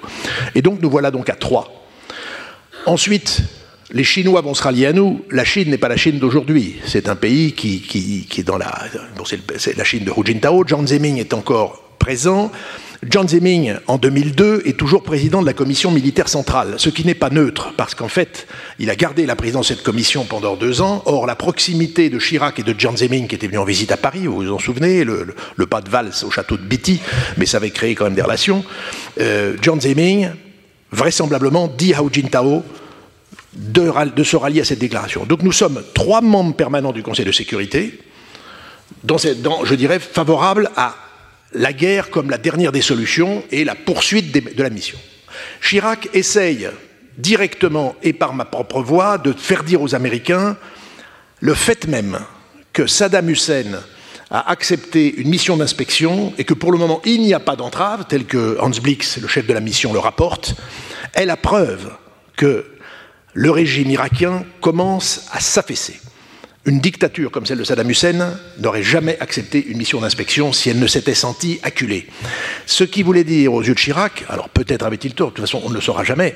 [0.55, 1.85] Et donc nous voilà donc à trois.
[2.85, 3.41] Ensuite,
[3.91, 5.25] les Chinois vont se rallier à nous.
[5.29, 6.77] La Chine n'est pas la Chine d'aujourd'hui.
[6.85, 8.73] C'est un pays qui, est dans la...
[9.57, 10.65] C'est la Chine de Hu Jintao.
[10.65, 12.49] Jiang Zemin est encore présent.
[13.09, 17.13] John Zeming, en 2002, est toujours président de la commission militaire centrale, ce qui n'est
[17.13, 18.47] pas neutre, parce qu'en fait,
[18.79, 21.01] il a gardé la présidence de cette commission pendant deux ans.
[21.05, 23.97] Or, la proximité de Chirac et de John Zeming, qui était venu en visite à
[23.97, 25.35] Paris, vous vous en souvenez, le,
[25.65, 26.99] pas de valse au château de Bitty,
[27.37, 28.63] mais ça avait créé quand même des relations.
[29.19, 30.29] Euh, John Zeming,
[30.91, 32.63] vraisemblablement, dit à Hu Jintao
[33.55, 35.25] de, se rallier à cette déclaration.
[35.25, 37.99] Donc nous sommes trois membres permanents du Conseil de sécurité,
[39.03, 40.95] dans, je dirais, favorables à
[41.53, 44.97] la guerre comme la dernière des solutions et la poursuite de la mission.
[45.61, 46.69] Chirac essaye
[47.17, 50.57] directement et par ma propre voix de faire dire aux Américains
[51.39, 52.19] le fait même
[52.71, 53.81] que Saddam Hussein
[54.31, 58.05] a accepté une mission d'inspection et que pour le moment il n'y a pas d'entrave,
[58.09, 60.55] tel que Hans Blix, le chef de la mission, le rapporte,
[61.13, 61.91] est la preuve
[62.35, 62.65] que
[63.33, 65.99] le régime irakien commence à s'affaisser.
[66.65, 70.79] Une dictature comme celle de Saddam Hussein n'aurait jamais accepté une mission d'inspection si elle
[70.79, 72.07] ne s'était sentie acculée.
[72.65, 75.61] Ce qui voulait dire aux yeux de Chirac, alors peut-être avait-il tort, de toute façon
[75.65, 76.35] on ne le saura jamais,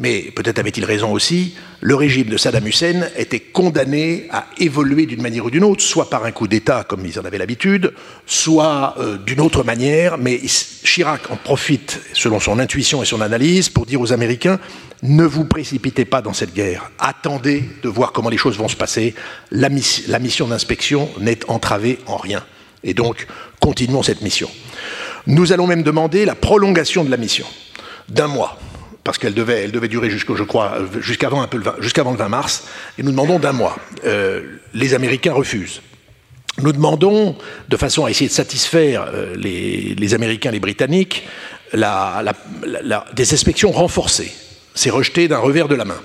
[0.00, 5.22] mais peut-être avait-il raison aussi, le régime de Saddam Hussein était condamné à évoluer d'une
[5.22, 7.94] manière ou d'une autre, soit par un coup d'État comme ils en avaient l'habitude,
[8.26, 10.40] soit euh, d'une autre manière, mais
[10.82, 14.58] Chirac en profite, selon son intuition et son analyse, pour dire aux Américains
[15.02, 16.90] ne vous précipitez pas dans cette guerre.
[16.98, 19.14] Attendez de voir comment les choses vont se passer.
[19.68, 22.44] Mission d'inspection n'est entravée en rien.
[22.84, 23.26] Et donc,
[23.60, 24.48] continuons cette mission.
[25.26, 27.46] Nous allons même demander la prolongation de la mission
[28.08, 28.58] d'un mois,
[29.04, 30.36] parce qu'elle devait, durer jusqu'au,
[31.00, 32.64] jusqu'avant, le 20, jusqu'avant le 20 mars,
[32.98, 33.76] et nous demandons d'un mois.
[34.04, 34.42] Euh,
[34.74, 35.82] les Américains refusent.
[36.62, 37.36] Nous demandons,
[37.68, 41.26] de façon à essayer de satisfaire euh, les, Américains, les Britanniques,
[41.72, 42.22] la,
[42.64, 44.32] la, des inspections renforcées
[44.78, 46.00] c'est rejeté d'un revers de la main.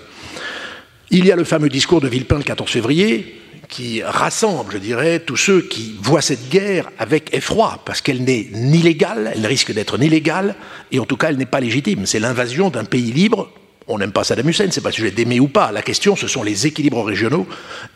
[1.12, 3.39] Il y a le fameux discours de Villepin le 14 février,
[3.73, 8.47] qui rassemble, je dirais, tous ceux qui voient cette guerre avec effroi, parce qu'elle n'est
[8.53, 10.53] ni légale, elle risque d'être ni légale,
[10.91, 12.05] et en tout cas, elle n'est pas légitime.
[12.05, 13.49] C'est l'invasion d'un pays libre.
[13.88, 15.71] On n'aime pas Saddam Hussein, c'est pas sujet d'aimer ou pas.
[15.71, 17.47] La question, ce sont les équilibres régionaux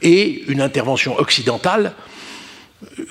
[0.01, 1.93] et une intervention occidentale,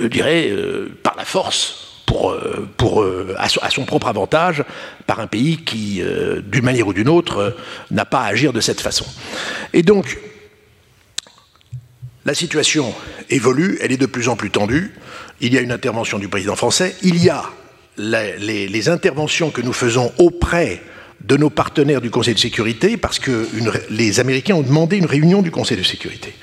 [0.00, 4.64] je dirais, euh, par la force, pour, euh, pour, euh, à, son propre avantage
[5.06, 7.56] par un pays qui, euh, d'une manière ou d'une autre,
[7.92, 9.06] n'a pas à agir de cette façon.
[9.72, 10.18] Et donc,
[12.26, 12.92] la situation
[13.30, 14.92] évolue, elle est de plus en plus tendue.
[15.40, 17.44] Il y a une intervention du président français, il y a
[17.96, 20.82] les, interventions que nous faisons auprès
[21.24, 23.48] de nos partenaires du Conseil de sécurité, parce que
[23.88, 26.34] les Américains ont demandé une réunion du Conseil de sécurité.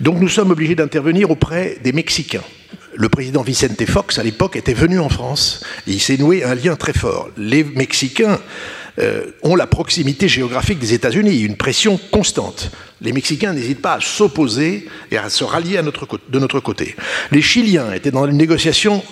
[0.00, 2.42] Donc nous sommes obligés d'intervenir auprès des Mexicains
[2.96, 6.54] le président Vicente Fox, à l'époque, était venu en France et il s'est noué un
[6.54, 7.28] lien très fort.
[7.36, 8.38] Les Mexicains
[8.98, 12.70] euh, ont la proximité géographique des États-Unis, une pression constante.
[13.00, 16.94] Les Mexicains n'hésitent pas à s'opposer et à se rallier de notre côté.
[17.32, 19.02] Les Chiliens étaient dans une négociation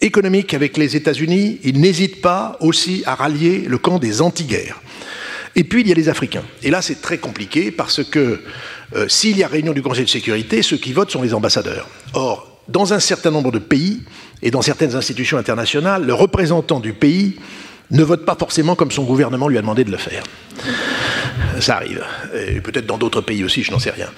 [0.00, 4.80] économique avec les États-Unis, ils n'hésitent pas aussi à rallier le camp des anti-guerres.
[5.56, 6.44] Et puis il y a les Africains.
[6.62, 8.40] Et là c'est très compliqué parce que
[8.94, 11.88] euh, s'il y a réunion du Conseil de sécurité, ceux qui votent sont les ambassadeurs.
[12.12, 14.02] Or, dans un certain nombre de pays
[14.42, 17.36] et dans certaines institutions internationales, le représentant du pays
[17.90, 20.24] ne vote pas forcément comme son gouvernement lui a demandé de le faire.
[21.60, 22.04] Ça arrive.
[22.62, 24.08] Peut-être dans d'autres pays aussi, je n'en sais rien.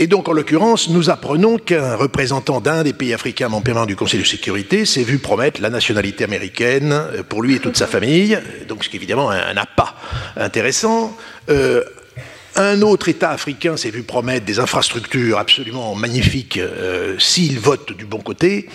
[0.00, 4.20] Et donc, en l'occurrence, nous apprenons qu'un représentant d'un des pays africains membres du Conseil
[4.20, 8.84] de sécurité s'est vu promettre la nationalité américaine pour lui et toute sa famille, donc
[8.84, 9.96] ce qui évidemment un, pas
[10.36, 11.16] intéressant.
[11.48, 11.82] Euh,
[12.54, 18.04] un autre État africain s'est vu promettre des infrastructures absolument magnifiques euh, s'il vote du
[18.04, 18.68] bon côté.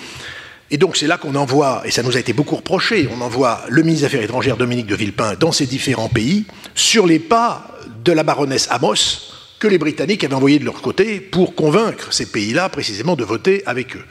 [0.74, 3.62] Et donc c'est là qu'on envoie, et ça nous a été beaucoup reproché, on envoie
[3.70, 7.78] le ministre des Affaires étrangères Dominique de Villepin dans ces différents pays sur les pas
[8.04, 12.26] de la baronesse Amos que les Britanniques avaient envoyé de leur côté pour convaincre ces
[12.26, 14.04] pays-là précisément de voter avec eux.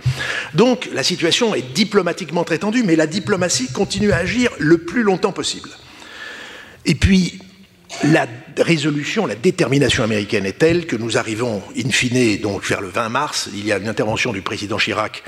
[0.55, 5.03] Donc la situation est diplomatiquement très tendue, mais la diplomatie continue à agir le plus
[5.03, 5.70] longtemps possible.
[6.87, 7.40] Et puis,
[8.05, 8.26] la
[8.59, 13.09] résolution, la détermination américaine est telle que nous arrivons, in fine, donc vers le 20
[13.09, 13.48] mars.
[13.55, 15.22] Il y a une intervention du président Chirac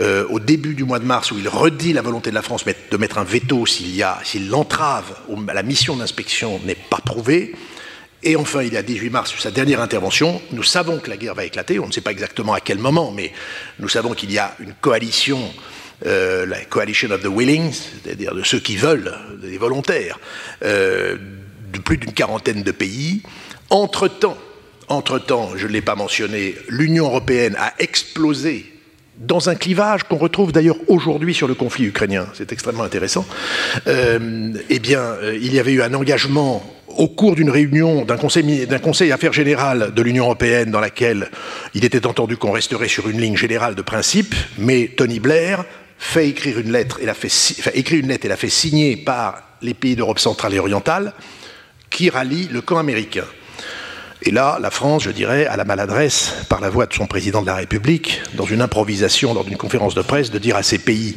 [0.00, 2.64] euh, au début du mois de mars où il redit la volonté de la France
[2.64, 5.16] de mettre un veto s'il y a, s'il l'entrave
[5.52, 7.54] la mission d'inspection n'est pas prouvée.
[8.22, 10.40] Et enfin, il y a 18 mars, sa dernière intervention.
[10.52, 11.80] Nous savons que la guerre va éclater.
[11.80, 13.32] On ne sait pas exactement à quel moment, mais
[13.80, 15.40] nous savons qu'il y a une coalition
[16.06, 20.18] euh, la coalition of the willing, c'est-à-dire de ceux qui veulent, des volontaires,
[20.64, 21.16] euh,
[21.72, 23.22] de plus d'une quarantaine de pays.
[23.70, 24.36] Entre-temps,
[24.88, 28.66] entre-temps, je ne l'ai pas mentionné, l'Union européenne a explosé
[29.18, 33.26] dans un clivage qu'on retrouve d'ailleurs aujourd'hui sur le conflit ukrainien, c'est extrêmement intéressant,
[33.86, 38.16] euh, eh bien, euh, il y avait eu un engagement au cours d'une réunion d'un
[38.16, 38.80] conseil, d'un
[39.12, 41.30] affaires générales de l'Union européenne dans laquelle
[41.74, 45.64] il était entendu qu'on resterait sur une ligne générale de principe, mais Tony Blair
[45.98, 48.96] fait écrire une lettre et la fait, fait écrire une lettre et la fait signer
[48.96, 51.14] par les pays d'Europe centrale et orientale,
[52.02, 53.26] qui rallie le camp américain.
[54.22, 57.42] Et là, la France, je dirais, a la maladresse, par la voix de son président
[57.42, 60.78] de la République, dans une improvisation lors d'une conférence de presse, de dire à ces
[60.78, 61.16] pays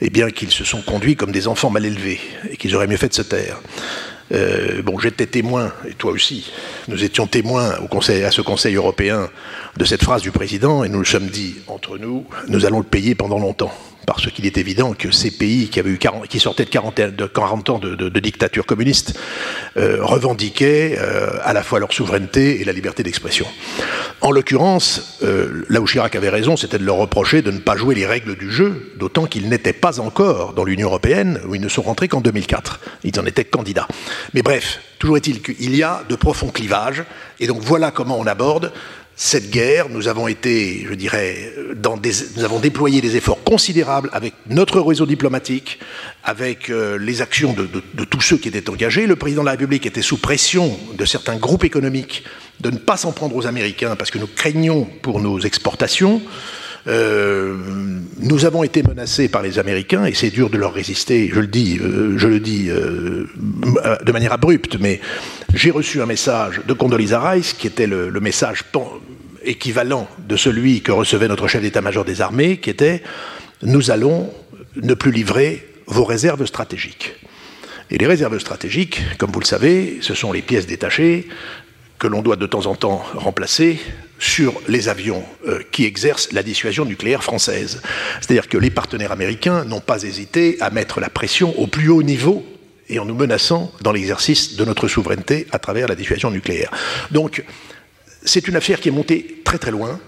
[0.00, 2.96] eh bien, qu'ils se sont conduits comme des enfants mal élevés et qu'ils auraient mieux
[2.96, 3.60] fait de se taire.
[4.32, 6.50] Euh, bon, j'étais témoin, et toi aussi,
[6.88, 9.28] nous étions témoins au conseil, à ce Conseil européen
[9.76, 12.84] de cette phrase du président, et nous nous sommes dit, entre nous, nous allons le
[12.84, 13.74] payer pendant longtemps
[14.06, 17.00] parce qu'il est évident que ces pays qui, avaient eu 40, qui sortaient de 40,
[17.00, 19.18] de 40 ans de, dictature communiste
[19.76, 23.46] euh, revendiquaient euh, à la fois leur souveraineté et la liberté d'expression.
[24.20, 27.76] En l'occurrence, euh, là où Chirac avait raison, c'était de leur reprocher de ne pas
[27.76, 31.60] jouer les règles du jeu, d'autant qu'ils n'étaient pas encore dans l'Union européenne, où ils
[31.60, 32.80] ne sont rentrés qu'en 2004.
[33.04, 33.88] Ils en étaient candidats.
[34.34, 37.04] Mais bref, toujours est-il qu'il y a de profonds clivages,
[37.38, 38.72] et donc voilà comment on aborde
[39.22, 44.08] cette guerre, nous avons été, je dirais, dans des, nous avons déployé des efforts considérables
[44.14, 45.78] avec notre réseau diplomatique,
[46.24, 49.06] avec euh, les actions de, tous ceux qui étaient engagés.
[49.06, 52.24] Le président de la République était sous pression de certains groupes économiques
[52.60, 56.22] de ne pas s'en prendre aux Américains parce que nous craignons pour nos exportations.
[56.86, 57.56] Euh,
[58.18, 61.30] nous avons été menacés par les Américains et c'est dur de leur résister.
[61.32, 63.26] Je le dis, euh, je le dis euh,
[64.02, 65.00] de manière abrupte, mais
[65.54, 68.64] j'ai reçu un message de Condoleezza Rice qui était le, le message
[69.44, 73.02] équivalent de celui que recevait notre chef d'état-major des armées, qui était
[73.62, 74.30] nous allons
[74.76, 77.14] ne plus livrer vos réserves stratégiques.
[77.90, 81.28] Et les réserves stratégiques, comme vous le savez, ce sont les pièces détachées
[81.98, 83.78] que l'on doit de temps en temps remplacer
[84.20, 87.82] sur les avions euh, qui exercent la dissuasion nucléaire française.
[88.20, 92.02] C'est-à-dire que les partenaires américains n'ont pas hésité à mettre la pression au plus haut
[92.02, 92.44] niveau
[92.88, 96.70] et en nous menaçant dans l'exercice de notre souveraineté à travers la dissuasion nucléaire.
[97.10, 97.44] Donc,
[98.24, 99.98] c'est une affaire qui est montée très très loin.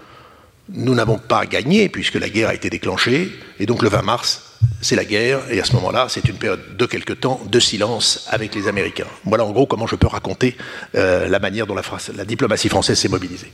[0.69, 4.53] Nous n'avons pas gagné puisque la guerre a été déclenchée, et donc le 20 mars,
[4.81, 8.27] c'est la guerre, et à ce moment-là, c'est une période de quelque temps de silence
[8.29, 9.07] avec les Américains.
[9.25, 10.55] Voilà en gros comment je peux raconter
[10.95, 11.83] euh, la manière dont la,
[12.15, 13.51] la diplomatie française s'est mobilisée.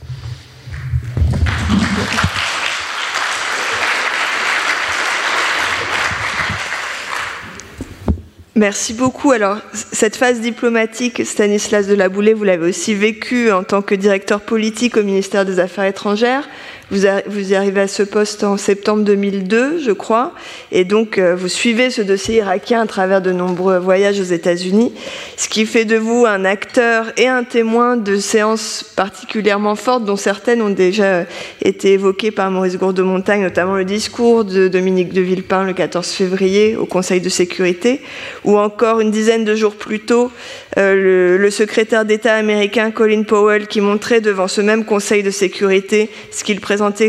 [8.56, 9.30] Merci beaucoup.
[9.30, 13.94] Alors, cette phase diplomatique, Stanislas de la Boulay, vous l'avez aussi vécue en tant que
[13.94, 16.48] directeur politique au ministère des Affaires étrangères.
[16.90, 20.32] Vous, arrivez à ce poste en septembre 2002, je crois,
[20.72, 24.92] et donc euh, vous suivez ce dossier irakien à travers de nombreux voyages aux États-Unis,
[25.36, 30.16] ce qui fait de vous un acteur et un témoin de séances particulièrement fortes, dont
[30.16, 31.26] certaines ont déjà
[31.62, 36.74] été évoquées par Maurice Gourdemontagne, notamment le discours de Dominique de Villepin le 14 février
[36.74, 38.00] au Conseil de sécurité,
[38.42, 40.32] ou encore une dizaine de jours plus tôt,
[40.76, 45.30] euh, le, le secrétaire d'État américain Colin Powell qui montrait devant ce même Conseil de
[45.30, 46.60] sécurité ce qu'il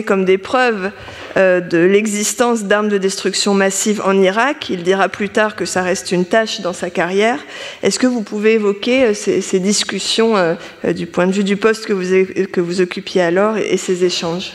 [0.06, 0.92] comme des preuves
[1.38, 4.70] euh, de l'existence d'armes de destruction massive en Irak.
[4.70, 7.40] Il dira plus tard que ça reste une tâche dans sa carrière.
[7.82, 10.56] Est-ce que vous pouvez évoquer euh, ces, discussions euh,
[10.94, 14.52] du point de vue du poste que vous, que vous occupiez alors et, ces échanges?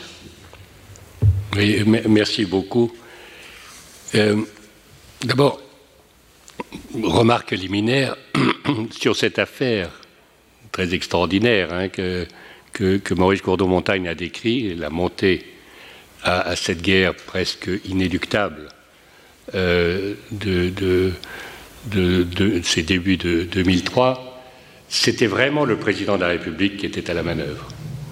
[1.55, 2.91] Oui, merci beaucoup.
[5.23, 5.59] D'abord,
[7.01, 8.15] remarque liminaire
[8.91, 9.89] sur cette affaire
[10.71, 12.27] très extraordinaire hein, que
[12.77, 15.45] que, Maurice Gourdeau-Montagne a décrit, la montée
[16.23, 18.69] à, cette guerre presque inéluctable
[19.55, 21.11] euh, de,
[22.63, 24.43] ces débuts de 2003,
[24.89, 27.67] c'était vraiment le président de la République qui était à la manœuvre.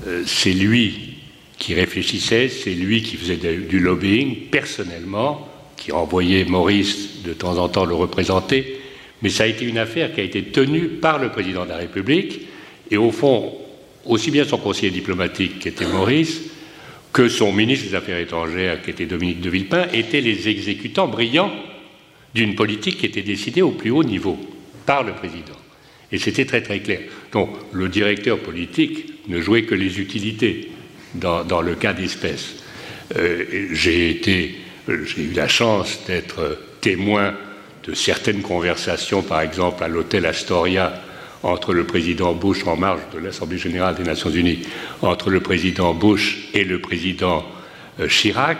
[0.07, 1.19] Euh, c'est lui
[1.57, 5.47] qui réfléchissait, c'est lui qui faisait du lobbying personnellement,
[5.77, 8.79] qui envoyait Maurice de temps en temps le représenter,
[9.21, 11.77] mais ça a été une affaire qui a été tenue par le président de la
[11.77, 12.41] République,
[12.91, 13.53] et au fond,
[14.05, 16.41] aussi bien son conseiller diplomatique, qui était Maurice,
[17.11, 21.51] que son ministre des Affaires étrangères, qui était Dominique de Villepin, étaient les exécutants brillants
[22.33, 24.37] d'une politique qui était décidée au plus haut niveau
[24.85, 25.55] par le président.
[26.11, 26.99] Et c'était très très clair.
[27.31, 30.69] Donc le directeur politique ne jouait que les utilités
[31.15, 32.57] dans, le cas d'espèce.
[33.15, 34.21] Euh, j'ai
[34.87, 37.33] eu la chance d'être témoin
[37.87, 41.01] de certaines conversations, par exemple à l'hôtel Astoria
[41.45, 44.61] entre le président Bush en marge de l'Assemblée générale des Nations unies,
[45.03, 47.45] entre le président Bush et le président
[47.99, 48.57] euh, Chirac,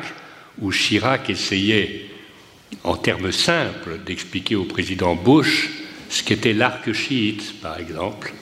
[0.62, 2.06] où Chirac essayait,
[2.84, 5.72] en termes simples, d'expliquer au président Bush
[6.10, 8.34] ce qu'était l'arc chiite, par exemple.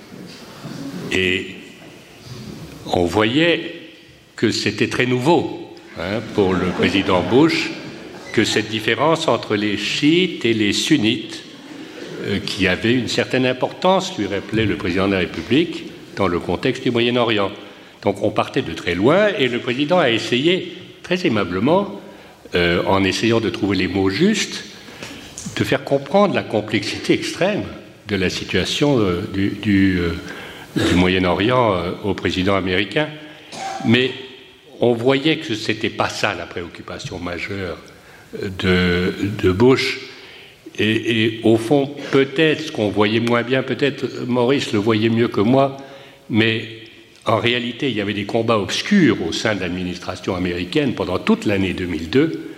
[1.13, 1.55] Et
[2.87, 3.75] on voyait
[4.35, 7.69] que c'était très nouveau hein, pour le président Bush
[8.33, 11.43] que cette différence entre les chiites et les sunnites
[12.45, 16.83] qui avait une certaine importance, lui rappelait le président de la République, dans le contexte
[16.83, 17.51] du Moyen-Orient.
[18.01, 22.01] Donc on partait de très loin et le président a essayé, très aimablement,
[22.55, 24.63] euh, en essayant de trouver les mots justes,
[25.55, 27.63] de faire comprendre la complexité extrême
[28.07, 29.99] de la situation euh, du, du,
[30.95, 33.07] Moyen-Orient au président américain.
[33.85, 34.11] Mais
[34.81, 37.77] on voyait que ce n'était pas ça la préoccupation majeure
[38.41, 39.99] de, de Bush
[40.79, 45.41] et, au fond, peut-être ce qu'on voyait moins bien, peut-être Maurice le voyait mieux que
[45.41, 45.77] moi,
[46.29, 46.65] mais
[47.25, 51.45] en réalité, il y avait des combats obscurs au sein de l'administration américaine pendant toute
[51.45, 52.49] l'année 2002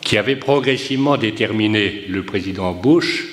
[0.00, 3.24] qui avaient progressivement déterminé le président Bush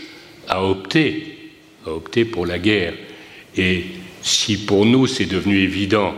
[0.47, 1.51] à opter,
[1.85, 2.93] à opter pour la guerre.
[3.57, 3.85] Et
[4.21, 6.15] si pour nous c'est devenu évident,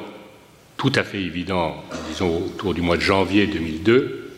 [0.78, 4.32] tout à fait évident, disons autour du mois de janvier 2002,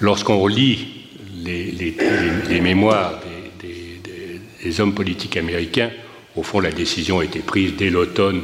[0.00, 0.99] lorsqu'on lit
[1.44, 3.20] les, mémoires
[3.60, 5.90] des, hommes politiques américains,
[6.36, 8.42] au fond, la décision a été prise dès l'automne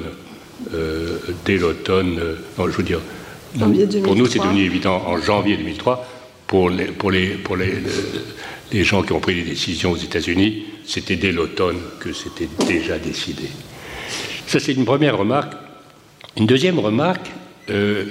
[1.44, 2.18] dès l'automne,
[2.58, 3.00] non, je veux dire,
[4.02, 6.06] pour nous c'est devenu évident en janvier 2003,
[6.46, 7.74] pour les, pour les, pour les,
[8.72, 12.98] les gens qui ont pris les décisions aux États-Unis, c'était dès l'automne que c'était déjà
[12.98, 13.44] décidé.
[14.46, 15.54] Ça, c'est une première remarque.
[16.36, 17.30] Une deuxième remarque,
[17.70, 18.04] euh,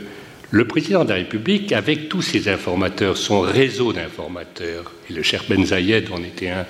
[0.52, 5.44] le président de la République, avec tous ses informateurs, son réseau d'informateurs, et le cher
[5.50, 6.66] Ben Zayed en était un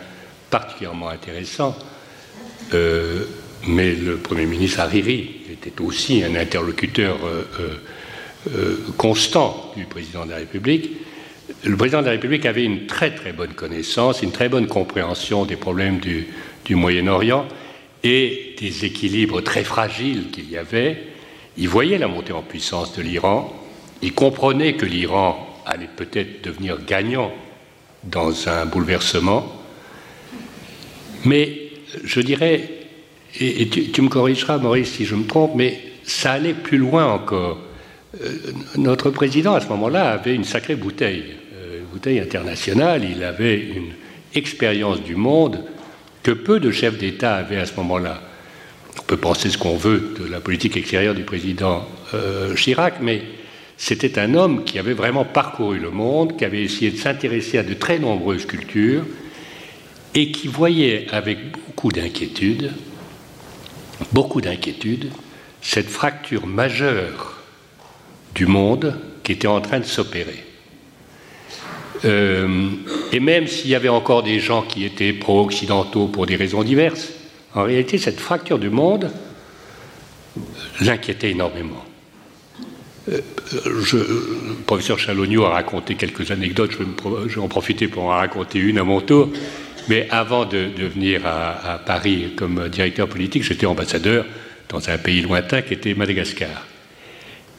[0.49, 1.78] particulièrement intéressant,
[2.73, 3.26] euh,
[3.67, 10.38] mais le Premier ministre Hariri était aussi un interlocuteur euh, constant du président de la
[10.38, 10.91] République,
[11.63, 15.45] le président de la République avait une très très bonne connaissance, une très bonne compréhension
[15.45, 16.28] des problèmes du,
[16.69, 17.45] Moyen-Orient
[18.03, 20.97] et des équilibres très fragiles qu'il y avait.
[21.57, 23.53] Il voyait la montée en puissance de l'Iran,
[24.02, 27.32] il comprenait que l'Iran allait peut-être devenir gagnant
[28.04, 29.62] dans un bouleversement,
[31.24, 31.70] mais
[32.04, 32.70] je dirais,
[33.39, 37.58] et, tu, me corrigeras Maurice si je me trompe, mais ça allait plus loin encore.
[38.22, 38.38] Euh,
[38.78, 41.36] notre président à ce moment-là avait une sacrée bouteille
[41.96, 43.93] bouteille internationale, il avait une
[44.34, 45.64] expérience du monde
[46.24, 48.22] que peu de chefs d'État avaient à ce moment-là.
[49.00, 53.22] On peut penser ce qu'on veut de la politique extérieure du président euh, Chirac, mais
[53.78, 57.63] c'était un homme qui avait vraiment parcouru le monde, qui avait essayé de s'intéresser à
[57.63, 59.05] de très nombreuses cultures
[60.13, 62.71] et qui voyait avec beaucoup d'inquiétude,
[64.13, 65.09] beaucoup d'inquiétude,
[65.61, 67.41] cette fracture majeure
[68.34, 70.45] du monde qui était en train de s'opérer.
[72.05, 72.69] Euh,
[73.11, 77.09] et même s'il y avait encore des gens qui étaient pro-occidentaux pour des raisons diverses,
[77.53, 79.11] en réalité, cette fracture du monde
[80.82, 81.84] l'inquiétait énormément.
[83.12, 83.22] Euh,
[83.66, 88.80] le professeur Chalogno a raconté quelques anecdotes, je vais, en profiter pour en raconter une
[88.80, 89.30] à mon tour.
[89.88, 94.26] Mais avant de, venir à, Paris comme directeur politique, j'étais ambassadeur
[94.70, 96.66] dans un pays lointain qui était Madagascar.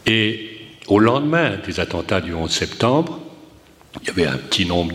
[0.07, 0.51] Et
[0.89, 3.21] au lendemain des attentats du 11 septembre,
[4.03, 4.93] il y avait un petit nombre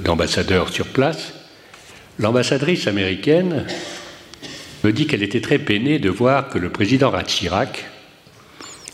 [0.00, 1.34] d'ambassadeurs sur place.
[2.18, 3.66] L'ambassadrice américaine
[4.82, 7.84] me dit qu'elle était très peinée de voir que le président Ratchirac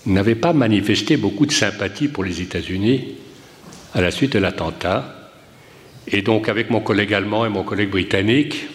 [0.06, 3.14] n'avait pas manifesté beaucoup de sympathie pour les États-Unis
[3.94, 5.30] à la suite de l'attentat.
[6.06, 8.66] Et donc, avec mon collègue allemand et mon collègue britannique,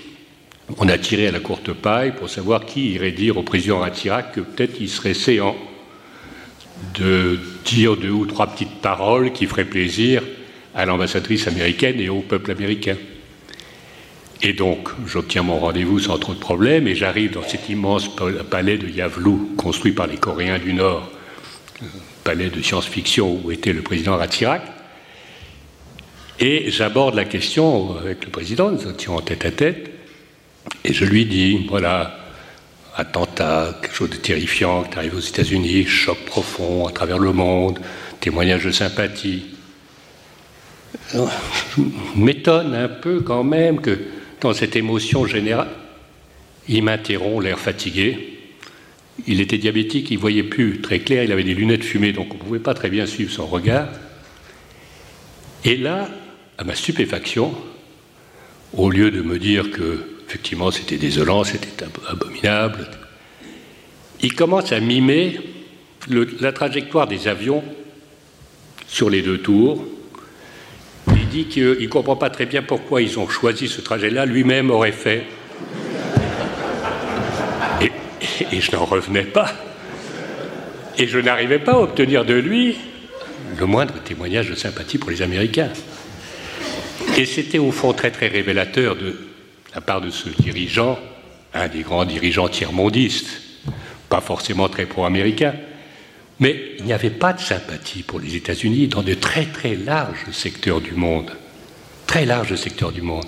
[0.78, 4.34] on a tiré à la courte paille pour savoir qui irait dire au président Ratchirac
[4.34, 5.56] que peut-être il serait séant
[6.96, 10.22] de dire deux ou trois petites paroles qui feraient plaisir
[10.76, 12.96] à l'ambassadrice américaine et au peuple américain.
[14.46, 18.10] Et donc, j'obtiens mon rendez-vous sans trop de problèmes et j'arrive dans cet immense
[18.50, 21.10] palais de Yavlou, construit par les Coréens du Nord,
[22.26, 24.62] palais de science-fiction où était le président Ratsirak.
[26.40, 29.92] Et j'aborde la question avec le président, nous étions en tête à tête,
[30.84, 32.20] et je lui dis voilà,
[32.96, 37.80] attentat, quelque chose de terrifiant qui arrive aux États-Unis, choc profond à travers le monde,
[38.20, 39.54] témoignage de sympathie
[41.14, 41.82] je
[42.16, 44.00] m'étonne un peu quand même que
[44.44, 45.70] dans cette émotion générale,
[46.68, 48.40] il m'interrompt, l'air fatigué.
[49.26, 52.38] Il était diabétique, il voyait plus très clair, il avait des lunettes fumées, donc on
[52.38, 53.88] ne pouvait pas très bien suivre son regard.
[55.64, 56.10] Et là,
[56.58, 57.56] à ma stupéfaction,
[58.74, 62.90] au lieu de me dire que effectivement c'était désolant, c'était abominable,
[64.22, 65.40] il commence à mimer
[66.10, 67.64] la trajectoire des avions
[68.88, 69.86] sur les deux tours,
[71.34, 74.92] dit qu'il ne comprend pas très bien pourquoi ils ont choisi ce trajet-là, lui-même aurait
[74.92, 75.24] fait.
[77.82, 77.92] Et,
[78.56, 79.52] et je n'en revenais pas.
[81.00, 82.78] Et je n'arrivais pas à obtenir de lui
[83.60, 85.72] le moindre témoignage de sympathie pour les Américains.
[87.18, 89.16] Et c'était au fond très très révélateur de
[89.74, 91.00] la part de ce dirigeant,
[91.56, 93.42] un des grands dirigeants tiers-mondistes,
[94.08, 95.56] pas forcément très pro-américain,
[96.40, 100.32] mais il n'y avait pas de sympathie pour les États-Unis dans de très très larges
[100.32, 101.32] secteurs du monde.
[102.08, 103.26] Très larges secteurs du monde.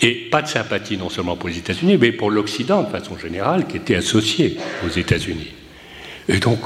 [0.00, 3.66] Et pas de sympathie non seulement pour les États-Unis, mais pour l'Occident de façon générale,
[3.66, 5.52] qui était associé aux États-Unis.
[6.28, 6.60] Et donc,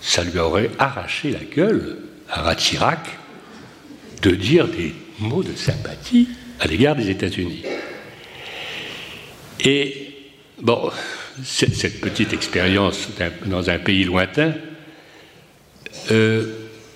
[0.00, 1.98] ça lui aurait arraché la gueule
[2.28, 3.18] à Ratchirac
[4.22, 6.28] de dire des mots de sympathie
[6.58, 7.62] à l'égard des États-Unis.
[9.60, 10.12] Et,
[10.60, 10.90] bon,
[11.44, 13.08] cette petite expérience
[13.46, 14.54] dans un pays lointain,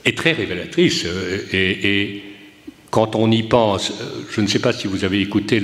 [0.04, 1.04] est très révélatrice.
[1.06, 2.22] Euh, et,
[2.90, 5.62] quand on y pense, euh, je ne sais pas si vous avez écouté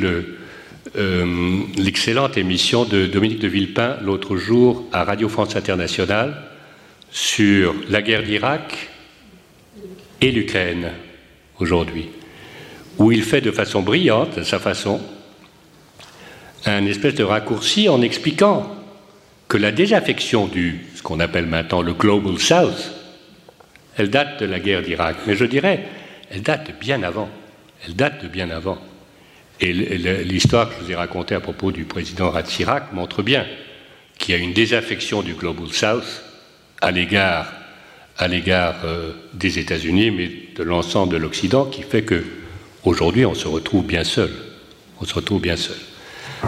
[1.76, 6.40] l'excellente émission de Dominique de Villepin l'autre jour à Radio France Internationale
[7.11, 8.90] sur la guerre d'Irak
[10.20, 10.92] et l'Ukraine
[11.59, 12.07] aujourd'hui,
[12.99, 15.01] où il fait de façon brillante, à sa façon,
[16.64, 18.72] un espèce de raccourci en expliquant
[19.49, 22.95] que la désaffection du, ce qu'on appelle maintenant le Global South,
[23.97, 25.16] elle date de la guerre d'Irak.
[25.26, 25.84] Mais je dirais,
[26.30, 27.28] elle date bien avant.
[27.86, 28.78] Elle date de bien avant.
[29.61, 33.47] Et l'histoire que je vous ai racontée à propos du président Ratsirak montre bien
[34.18, 36.24] qu'il y a une désaffection du Global South
[36.82, 37.53] à l'égard
[38.22, 42.22] euh, des États-Unis, mais de l'ensemble de l'Occident, qui fait que
[42.84, 44.30] aujourd'hui on se retrouve bien seul.
[45.01, 45.76] On se retrouve bien seul.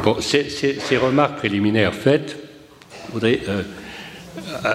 [0.03, 2.37] Bon, ces, ces, remarques préliminaires faites,
[3.07, 3.63] je voudrais euh,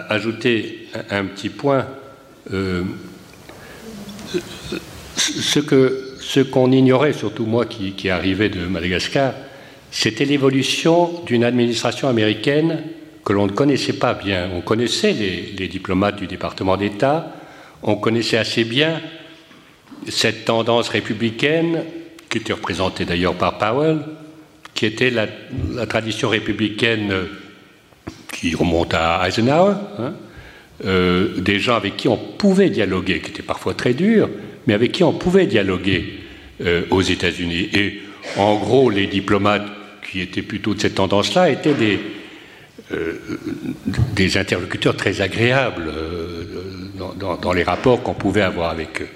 [0.09, 1.87] ajouter un, petit point.
[2.51, 2.83] Euh,
[5.15, 9.33] ce que ce qu'on ignorait, surtout moi qui, arrivais de Madagascar,
[9.91, 12.83] c'était l'évolution d'une administration américaine
[13.23, 14.49] que l'on ne connaissait pas bien.
[14.55, 17.35] On connaissait les, diplomates du département d'État,
[17.83, 19.01] on connaissait assez bien
[20.07, 21.83] cette tendance républicaine,
[22.29, 23.99] qui était représentée d'ailleurs par Powell,
[24.73, 25.27] qui était la,
[25.85, 27.13] tradition républicaine
[28.31, 30.13] qui remonte à Eisenhower, hein,
[30.85, 34.29] euh, des gens avec qui on pouvait dialoguer, qui étaient parfois très durs,
[34.67, 36.19] mais avec qui on pouvait dialoguer
[36.61, 37.69] euh, aux États-Unis.
[37.73, 38.01] Et
[38.37, 39.65] en gros, les diplomates
[40.09, 41.99] qui étaient plutôt de cette tendance-là étaient des,
[42.91, 43.13] euh,
[44.35, 45.91] interlocuteurs très agréables
[47.41, 49.09] dans, les rapports qu'on pouvait avoir avec eux.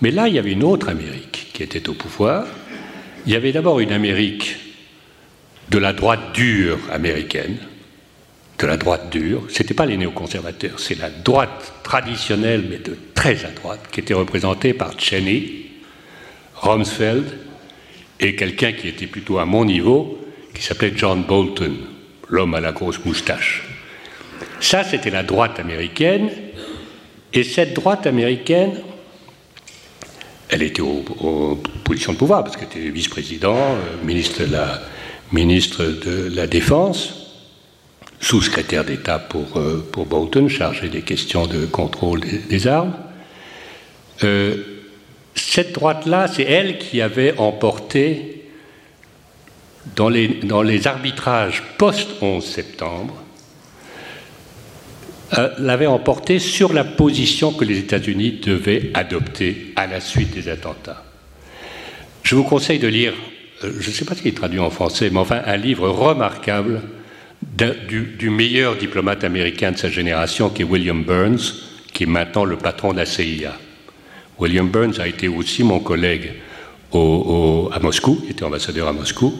[0.00, 2.46] Mais là, il y avait une autre Amérique qui était au pouvoir.
[3.26, 4.56] Il y avait d'abord une Amérique
[5.70, 7.56] de la droite dure américaine,
[8.58, 9.44] de la droite dure.
[9.48, 14.00] Ce n'était pas les néoconservateurs, c'est la droite traditionnelle, mais de très à droite, qui
[14.00, 15.66] était représentée par Cheney,
[16.56, 17.24] Rumsfeld
[18.20, 20.18] et quelqu'un qui était plutôt à mon niveau,
[20.54, 21.74] qui s'appelait John Bolton
[22.28, 23.64] l'homme à la grosse moustache.
[24.60, 26.30] Ça, c'était la droite américaine.
[27.32, 28.72] Et cette droite américaine,
[30.48, 34.80] elle était aux, positions de pouvoir, parce qu'elle était vice-président, euh, ministre, de la,
[35.32, 37.23] ministre de la Défense,
[38.24, 42.94] sous-secrétaire d'État pour, euh, pour Bolton, chargé des questions de contrôle des, armes.
[44.22, 44.56] Euh,
[45.34, 48.46] cette droite-là, c'est elle qui avait emporté
[49.94, 53.14] dans les, arbitrages post-11 septembre,
[55.36, 60.48] euh, l'avait emporté sur la position que les États-Unis devaient adopter à la suite des
[60.48, 61.04] attentats.
[62.22, 63.12] Je vous conseille de lire,
[63.64, 65.90] euh, je ne sais pas ce qui est traduit en français, mais enfin un livre
[65.90, 66.80] remarquable
[67.56, 71.54] du, meilleur diplomate américain de sa génération, qui est William Burns,
[71.92, 73.56] qui est maintenant le patron de la CIA.
[74.38, 76.32] William Burns a été aussi mon collègue
[76.92, 79.34] à Moscou, il était ambassadeur à Moscou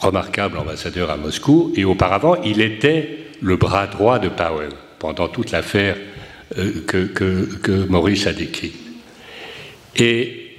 [0.00, 5.50] remarquable ambassadeur à Moscou, et auparavant, il était le bras droit de Powell pendant toute
[5.50, 5.96] l'affaire
[6.56, 8.76] euh, que, Maurice a décrite.
[9.96, 10.54] Et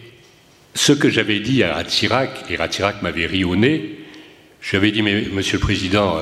[0.75, 3.99] ce que j'avais dit à Ratsirak, et Ratsirak m'avait ri au nez,
[4.61, 6.21] j'avais dit, mais Monsieur le Président, euh,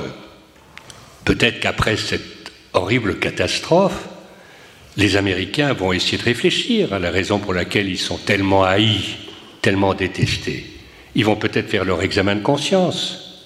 [1.28, 4.08] peut-être qu'après cette horrible catastrophe,
[4.96, 9.16] les Américains vont essayer de réfléchir à la raison pour laquelle ils sont tellement haïs,
[9.60, 10.64] tellement détestés.
[11.14, 13.44] Ils vont peut-être faire leur examen de conscience.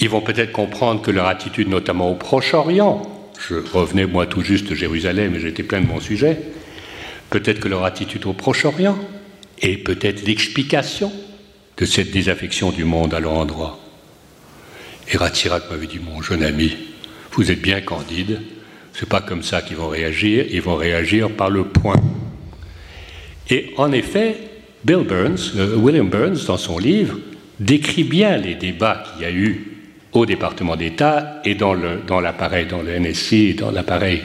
[0.00, 4.68] Ils vont peut-être comprendre que leur attitude, notamment au Proche-Orient, je revenais moi tout juste
[4.68, 6.36] de Jérusalem et j'étais plein de mon sujet,
[7.30, 8.98] peut-être que leur attitude au Proche-Orient
[9.62, 11.12] est peut-être l'explication
[11.76, 13.78] de cette désaffection du monde à leur endroit.
[15.08, 16.76] Et Ratsirak m'avait dit, mon jeune ami,
[17.36, 18.40] vous êtes bien candide,
[18.94, 22.00] c'est pas comme ça qu'ils vont réagir, ils vont réagir par le point.
[23.50, 24.36] Et en effet,
[24.84, 27.18] Bill Burns, euh, William Burns, dans son livre,
[27.60, 29.72] décrit bien les débats qu'il y a eu
[30.12, 34.22] au département d'État et dans l'appareil, dans, dans le NSC, dans l'appareil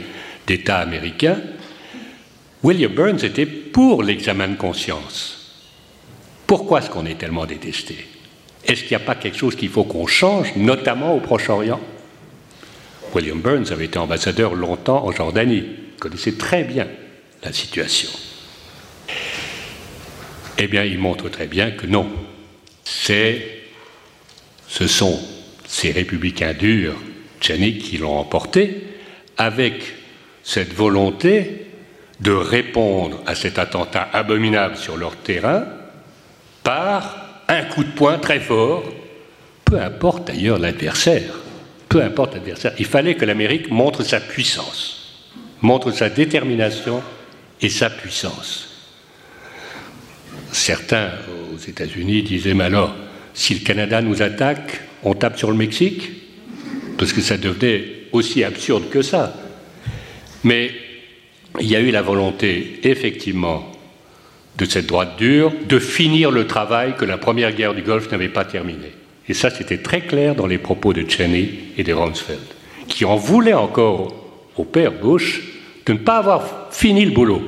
[0.47, 1.37] d'État américain.
[2.63, 5.65] William Burns était pour l'examen de conscience.
[6.47, 8.07] Pourquoi est-ce qu'on est tellement détesté?
[8.65, 11.79] Est-ce qu'il n'y a pas quelque chose qu'il faut qu'on change, notamment au Proche-Orient?
[13.13, 15.65] William Burns avait été ambassadeur longtemps en Jordanie,
[15.99, 16.87] connaissait très bien
[17.43, 18.09] la situation.
[20.57, 22.07] Eh bien, il montre très bien que non.
[22.83, 23.41] C'est,
[24.67, 25.19] ce sont
[25.65, 26.95] ces républicains durs,
[27.39, 28.83] tchaniques, qui l'ont emporté,
[29.37, 29.95] avec
[30.43, 31.65] cette volonté
[32.19, 35.65] de répondre à cet attentat abominable sur leur terrain
[36.63, 38.83] par un coup de poing très fort,
[39.65, 41.33] peu importe d'ailleurs l'adversaire,
[41.91, 42.73] peu importe l'adversaire.
[42.79, 45.27] Il fallait que l'Amérique montre sa puissance,
[45.61, 47.03] montre sa détermination
[47.61, 48.71] et sa puissance
[50.51, 51.11] certains
[51.53, 52.95] aux États-Unis disaient Mais alors,
[53.33, 56.09] si le Canada nous attaque, on tape sur le Mexique?
[56.97, 59.33] Parce que ça devenait aussi absurde que ça.
[60.43, 60.71] Mais
[61.59, 63.71] il y a eu la volonté, effectivement,
[64.57, 68.29] de cette droite dure, de finir le travail que la première guerre du Golfe n'avait
[68.29, 68.91] pas terminé.
[69.27, 72.39] Et ça, c'était très clair dans les propos de Cheney et de Rumsfeld,
[72.87, 74.15] qui en voulait encore
[74.57, 75.41] au père Bush
[75.85, 77.41] de ne pas avoir fini le boulot.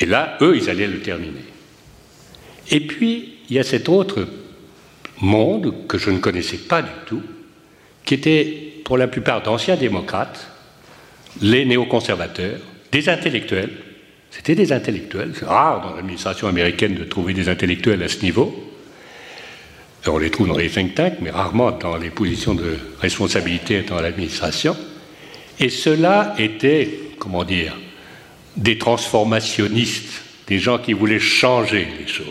[0.00, 1.44] Et là, eux, ils allaient le terminer.
[2.70, 4.26] Et puis, il y a cet autre
[5.20, 7.22] monde que je ne connaissais pas du tout,
[8.04, 10.48] qui était pour la plupart d'anciens démocrates,
[11.40, 12.60] les néoconservateurs,
[12.92, 13.72] des intellectuels.
[14.30, 15.32] C'était des intellectuels.
[15.38, 18.73] C'est rare dans l'administration américaine de trouver des intellectuels à ce niveau.
[20.06, 24.00] On les trouve dans les think tanks, mais rarement dans les positions de responsabilité dans
[24.00, 24.76] l'administration.
[25.58, 27.74] Et cela était, comment dire,
[28.56, 32.26] des transformationnistes, des gens qui voulaient changer les choses.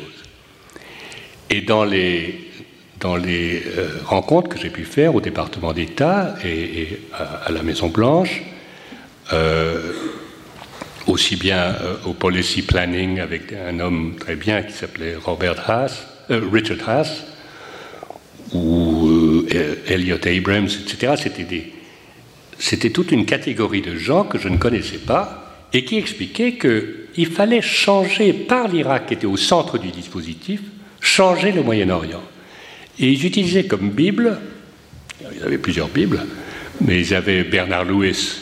[1.49, 2.51] Et dans les,
[2.99, 8.43] dans les euh, rencontres que j'ai pu faire au département d'État et, à, la Maison-Blanche,
[9.31, 9.93] euh,
[11.07, 16.05] aussi bien euh, au policy planning avec un homme très bien qui s'appelait Robert Haas,
[16.29, 17.32] Richard Haas,
[18.53, 19.45] ou
[19.87, 21.13] Elliot Abrams, etc.
[21.17, 21.73] C'était des,
[22.59, 27.27] c'était toute une catégorie de gens que je ne connaissais pas et qui expliquaient qu'il
[27.27, 30.61] fallait changer par l'Irak qui était au centre du dispositif,
[31.01, 32.23] changer le Moyen-Orient.
[32.99, 34.39] Et ils utilisaient comme Bible,
[35.35, 36.25] ils avaient plusieurs Bibles,
[36.81, 38.35] mais ils avaient Bernard Lewis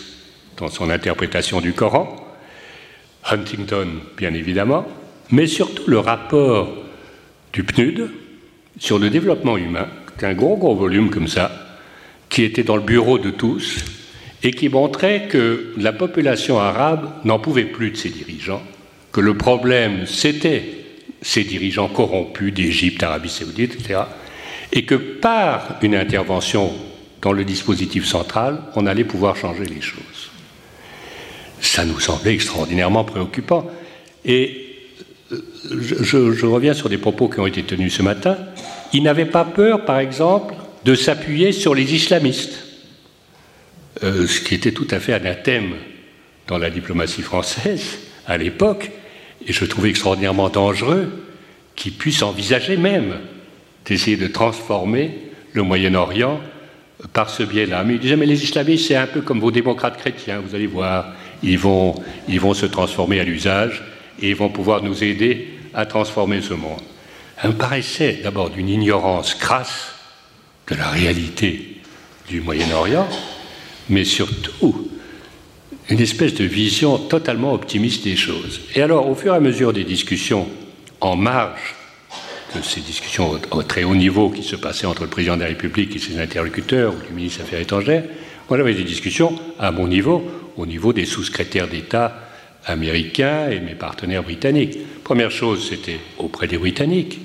[0.57, 2.15] dans son interprétation du Coran,
[3.29, 3.87] Huntington
[4.17, 4.85] bien évidemment,
[5.31, 6.75] mais surtout le rapport
[7.53, 8.09] du PNUD
[8.77, 9.87] sur le développement humain,
[10.23, 11.51] un gros gros volume comme ça,
[12.29, 13.83] qui était dans le bureau de tous
[14.43, 18.63] et qui montrait que la population arabe n'en pouvait plus de ses dirigeants,
[19.11, 20.63] que le problème c'était
[21.21, 24.01] ces dirigeants corrompus d'Égypte, Arabie saoudite, etc.,
[24.71, 26.71] et que par une intervention
[27.21, 30.31] dans le dispositif central, on allait pouvoir changer les choses.
[31.59, 33.69] Ça nous semblait extraordinairement préoccupant.
[34.25, 34.65] Et
[35.31, 38.37] euh, je, je reviens sur des propos qui ont été tenus ce matin.
[38.93, 42.65] Il n'avait pas peur, par exemple, de s'appuyer sur les islamistes.
[44.03, 45.73] Euh, ce qui était tout à fait anathème
[46.47, 48.91] dans la diplomatie française à l'époque,
[49.47, 51.09] et je trouvais extraordinairement dangereux
[51.75, 53.15] qu'il puisse envisager même
[53.85, 55.17] d'essayer de transformer
[55.53, 56.39] le Moyen-Orient
[57.13, 57.83] par ce biais-là.
[57.83, 60.67] Mais il disait, mais les islamistes, c'est un peu comme vos démocrates chrétiens, vous allez
[60.67, 61.95] voir, ils vont,
[62.27, 63.83] ils vont se transformer à l'usage
[64.21, 66.81] et ils vont pouvoir nous aider à transformer ce monde.
[67.43, 69.93] Me paraissait d'abord d'une ignorance crasse
[70.67, 71.77] de la réalité
[72.29, 73.07] du Moyen-Orient,
[73.89, 74.89] mais surtout
[75.89, 78.61] une espèce de vision totalement optimiste des choses.
[78.75, 80.47] Et alors, au fur et à mesure des discussions
[81.01, 81.75] en marge
[82.55, 85.47] de ces discussions au, très haut niveau qui se passaient entre le président de la
[85.47, 88.03] République et ses interlocuteurs, ou du ministre des Affaires étrangères,
[88.49, 92.19] moi j'avais des discussions à mon niveau, au niveau des sous-secrétaires d'État
[92.65, 94.77] américains et mes partenaires britanniques.
[95.03, 97.19] Première chose, c'était auprès des Britanniques,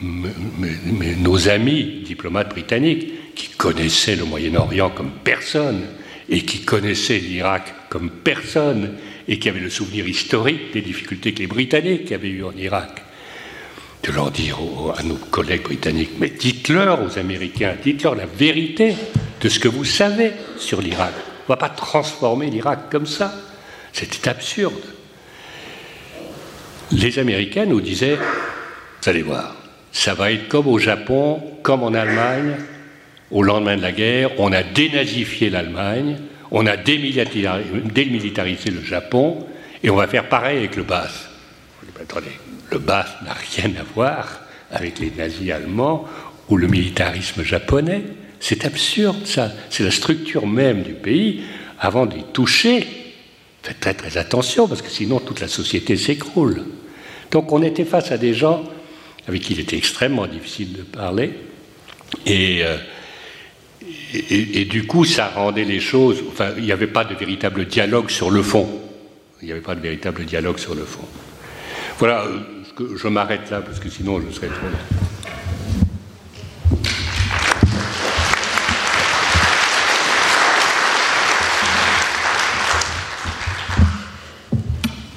[0.00, 5.86] nos amis diplomates britanniques qui connaissaient le Moyen-Orient comme personne
[6.28, 8.94] et qui connaissaient l'Irak comme personne
[9.26, 13.02] et qui avaient le souvenir historique des difficultés que les Britanniques avaient eues en Irak,
[14.02, 14.58] de leur dire
[14.96, 18.94] à nos collègues britanniques, mais dites-leur aux Américains, dites-leur la vérité
[19.40, 21.14] de ce que vous savez sur l'Irak.
[21.48, 23.34] On ne va pas transformer l'Irak comme ça.
[23.92, 24.74] C'était absurde.
[26.92, 29.54] Les Américains nous disaient, vous allez voir,
[29.92, 32.56] ça va être comme au Japon, comme en Allemagne,
[33.30, 36.16] au lendemain de la guerre, on a dénazifié l'Allemagne,
[36.50, 39.46] on a démilitarisé le Japon,
[39.82, 41.28] et on va faire pareil avec le BAS.
[42.00, 42.38] Attendez,
[42.70, 46.04] le BAS n'a rien à voir avec les nazis allemands
[46.48, 48.02] ou le militarisme japonais.
[48.40, 49.50] C'est absurde, ça.
[49.68, 51.42] C'est la structure même du pays.
[51.80, 52.86] Avant d'y toucher,
[53.62, 56.64] faites très très attention, parce que sinon toute la société s'écroule.
[57.30, 58.62] Donc on était face à des gens
[59.28, 61.34] avec qui il était extrêmement difficile de parler,
[62.26, 62.78] et euh,
[64.14, 66.24] et, du coup, ça rendait les choses.
[66.28, 68.66] Enfin, il n'y avait pas de véritable dialogue sur le fond.
[69.42, 71.06] Il n'y avait pas de véritable dialogue sur le fond.
[71.98, 74.66] Voilà, euh, je m'arrête là parce que sinon je serais trop.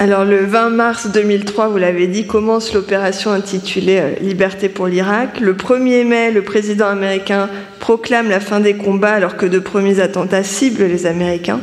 [0.01, 5.39] Alors le 20 mars 2003, vous l'avez dit, commence l'opération intitulée euh, Liberté pour l'Irak.
[5.39, 9.99] Le 1er mai, le président américain proclame la fin des combats alors que de premiers
[9.99, 11.59] attentats ciblent les Américains.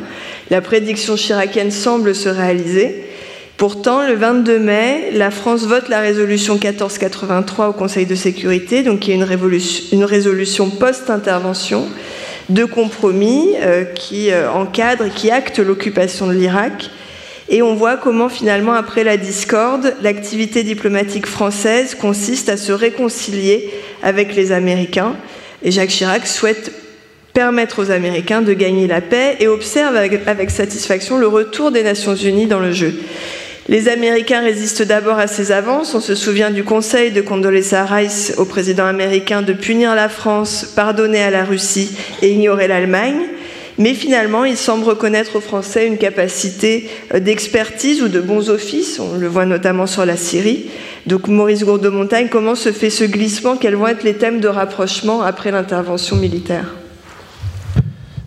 [0.50, 3.02] La prédiction chiracienne semble se réaliser.
[3.56, 9.00] Pourtant, le 22 mai, la France vote la résolution 1483 au Conseil de sécurité, donc
[9.00, 11.88] qui est une, résolution post-intervention
[12.50, 16.88] de compromis euh, qui euh, encadre et qui acte l'occupation de l'Irak
[17.50, 23.70] et on voit comment finalement, après la discorde, l'activité diplomatique française consiste à se réconcilier
[24.02, 25.16] avec les Américains.
[25.62, 26.72] Et Jacques Chirac souhaite
[27.32, 32.14] permettre aux Américains de gagner la paix et observe avec, satisfaction le retour des Nations
[32.14, 32.94] Unies dans le jeu.
[33.68, 35.94] Les Américains résistent d'abord à ces avances.
[35.94, 40.72] On se souvient du conseil de Condoleezza Rice au président américain de punir la France,
[40.74, 43.26] pardonner à la Russie et ignorer l'Allemagne.
[43.78, 48.98] Mais finalement, il semble reconnaître aux Français une capacité euh, d'expertise ou de bons offices.
[48.98, 50.66] On le voit notamment sur la Syrie.
[51.06, 53.56] Donc, Maurice Gourdeau-Montagne, comment se fait ce glissement?
[53.56, 56.74] Quels vont être les thèmes de rapprochement après l'intervention militaire?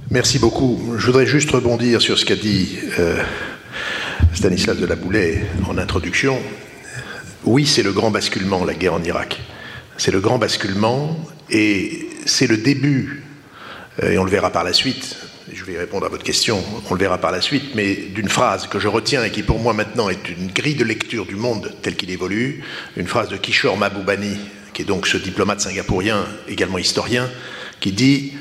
[0.09, 0.93] Merci beaucoup.
[0.97, 3.17] Je voudrais juste rebondir sur ce qu'a dit euh,
[4.33, 4.95] Stanislas de la
[5.69, 6.37] en introduction.
[7.43, 9.39] Oui, c'est le grand basculement, la guerre en Irak.
[9.97, 11.17] C'est le grand basculement
[11.49, 13.23] et c'est le début,
[14.01, 15.17] euh, et on le verra par la suite,
[15.51, 18.67] je vais répondre à votre question, on le verra par la suite, mais d'une phrase
[18.67, 21.73] que je retiens et qui pour moi maintenant est une grille de lecture du monde
[21.81, 22.63] tel qu'il évolue,
[22.97, 24.37] une phrase de Kishore Mahbubani,
[24.73, 27.29] qui est donc ce diplomate singapourien, également historien,
[27.79, 28.33] qui dit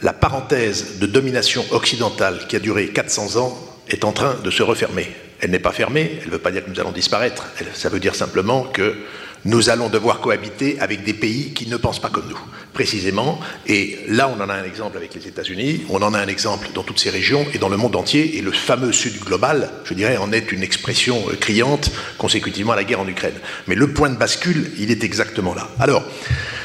[0.00, 3.58] La parenthèse de domination occidentale qui a duré 400 ans
[3.88, 5.10] est en train de se refermer.
[5.40, 8.00] Elle n'est pas fermée, elle ne veut pas dire que nous allons disparaître, ça veut
[8.00, 8.96] dire simplement que
[9.44, 12.38] nous allons devoir cohabiter avec des pays qui ne pensent pas comme nous,
[12.72, 13.40] précisément.
[13.66, 16.68] Et là, on en a un exemple avec les États-Unis, on en a un exemple
[16.74, 18.38] dans toutes ces régions et dans le monde entier.
[18.38, 22.76] Et le fameux Sud global, je dirais, en est une expression euh, criante consécutivement à
[22.76, 23.34] la guerre en Ukraine.
[23.66, 25.68] Mais le point de bascule, il est exactement là.
[25.80, 26.04] Alors,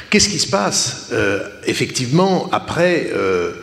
[0.10, 3.54] qu'est-ce qui se passe euh, effectivement après euh,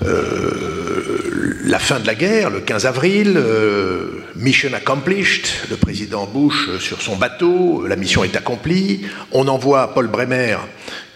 [0.00, 6.78] la fin de la guerre, le 15 avril, euh, mission accomplished, le président Bush euh,
[6.78, 10.58] sur son bateau, la mission est accomplie, on envoie Paul Bremer,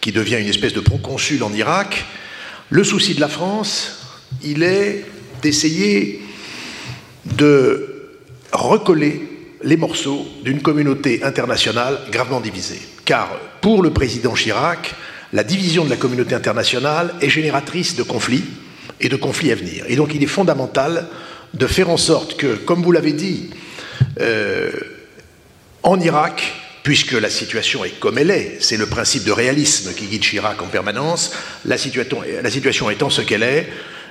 [0.00, 2.04] qui devient une espèce de proconsul en Irak.
[2.70, 4.00] Le souci de la France,
[4.42, 5.04] il est
[5.42, 6.22] d'essayer
[7.24, 8.10] de
[8.52, 9.22] recoller
[9.62, 12.80] les morceaux d'une communauté internationale gravement divisée.
[13.04, 13.28] Car
[13.60, 14.94] pour le président Chirac,
[15.32, 18.44] la division de la communauté internationale est génératrice de conflits,
[19.00, 19.84] et de conflits à venir.
[19.88, 21.06] Et donc il est fondamental
[21.54, 23.50] de faire en sorte que, comme vous l'avez dit,
[24.20, 24.70] euh,
[25.82, 30.06] en Irak, puisque la situation est comme elle est, c'est le principe de réalisme qui
[30.06, 31.32] guide Chirac en permanence,
[31.64, 33.68] la situation, la situation étant ce qu'elle est,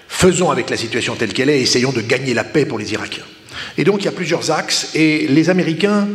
[0.08, 3.26] faisons avec la situation telle qu'elle est, essayons de gagner la paix pour les Irakiens.
[3.78, 6.08] Et donc il y a plusieurs axes, et les Américains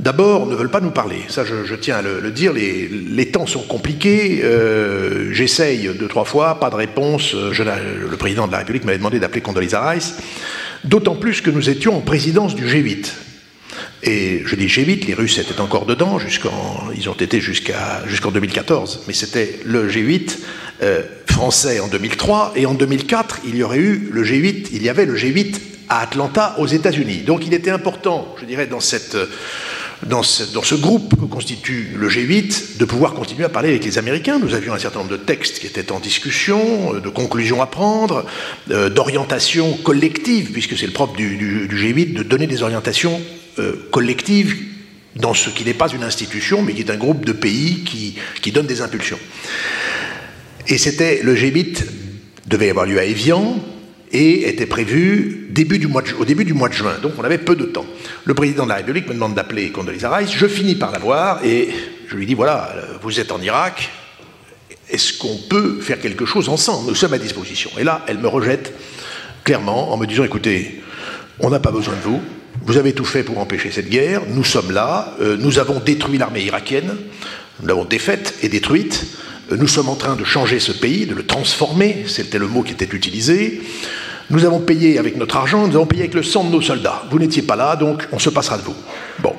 [0.00, 1.22] d'abord, ne veulent pas nous parler.
[1.28, 2.52] Ça, je, tiens à le, dire.
[2.52, 4.40] Les, temps sont compliqués.
[4.44, 7.34] Euh, j'essaye deux, trois fois, pas de réponse.
[7.34, 10.16] le président de la République m'avait demandé d'appeler Condoleezza Rice.
[10.84, 13.12] D'autant plus que nous étions en présidence du G8.
[14.02, 16.18] Et je dis G8, les Russes étaient encore dedans,
[16.96, 20.38] ils ont été jusqu'en 2014, mais c'était le G8
[20.82, 24.88] euh, français en 2003, et en 2004, il y aurait eu le G8, il y
[24.88, 25.56] avait le G8
[25.88, 27.22] à Atlanta aux États-Unis.
[27.26, 29.16] Donc il était important, je dirais, dans cette
[30.04, 34.38] dans ce, groupe que constitue le G8 de pouvoir continuer à parler avec les Américains.
[34.38, 37.66] Nous avions un certain nombre de textes qui étaient en discussion, euh, de conclusions à
[37.66, 38.26] prendre,
[38.70, 43.20] euh, d'orientations collectives, puisque c'est le propre du, G8 de donner des orientations
[43.58, 44.56] euh, collectives
[45.16, 48.16] dans ce qui n'est pas une institution, mais qui est un groupe de pays qui,
[48.42, 49.18] qui donne des impulsions.
[50.68, 51.84] Et c'était le G8
[52.46, 53.56] devait avoir lieu à Evian,
[54.12, 55.80] et était prévu début
[56.18, 56.94] au début du mois de juin.
[57.02, 57.86] Donc on avait peu de temps.
[58.24, 60.30] Le président de la République me demande d'appeler Condoleezza Rice.
[60.32, 61.68] Je finis par la voir et
[62.08, 63.90] je lui dis voilà, vous êtes en Irak.
[64.88, 66.88] Est-ce qu'on peut faire quelque chose ensemble?
[66.88, 67.70] Nous sommes à disposition.
[67.78, 68.72] Et là, elle me rejette
[69.42, 70.82] clairement en me disant écoutez,
[71.40, 72.22] on n'a pas besoin de vous.
[72.62, 74.22] Vous avez tout fait pour empêcher cette guerre.
[74.28, 75.14] Nous sommes là.
[75.20, 76.96] Euh, nous avons détruit l'armée irakienne.
[77.60, 79.06] Nous l'avons défaite et détruite.
[79.50, 82.72] Nous sommes en train de changer ce pays, de le transformer, c'était le mot qui
[82.72, 83.60] était utilisé.
[84.30, 87.04] Nous avons payé avec notre argent, nous avons payé avec le sang de nos soldats.
[87.10, 88.74] Vous n'étiez pas là, donc on se passera de vous.
[89.20, 89.34] Bon.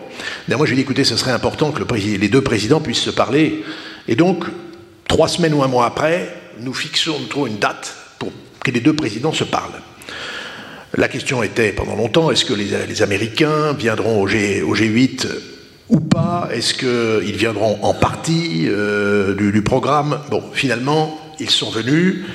[0.47, 3.09] moi, je lui ai dit, écoutez, ce serait important que les deux présidents puissent se
[3.09, 3.65] parler.
[4.07, 4.45] Et donc,
[5.09, 8.31] trois semaines ou un mois après, nous fixons, nous une date pour
[8.63, 9.81] que les deux présidents se parlent.
[10.95, 15.27] La question était pendant longtemps, est-ce que les, Américains viendront au G8
[15.89, 20.19] ou pas Est-ce qu'ils viendront en partie euh, du, programme?
[20.29, 22.25] Bon, finalement, ils sont venus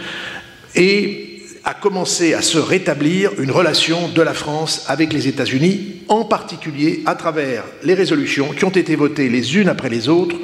[0.74, 6.24] et a commencé à se rétablir une relation de la France avec les États-Unis, en
[6.24, 10.36] particulier à travers les résolutions qui ont été votées les unes après les autres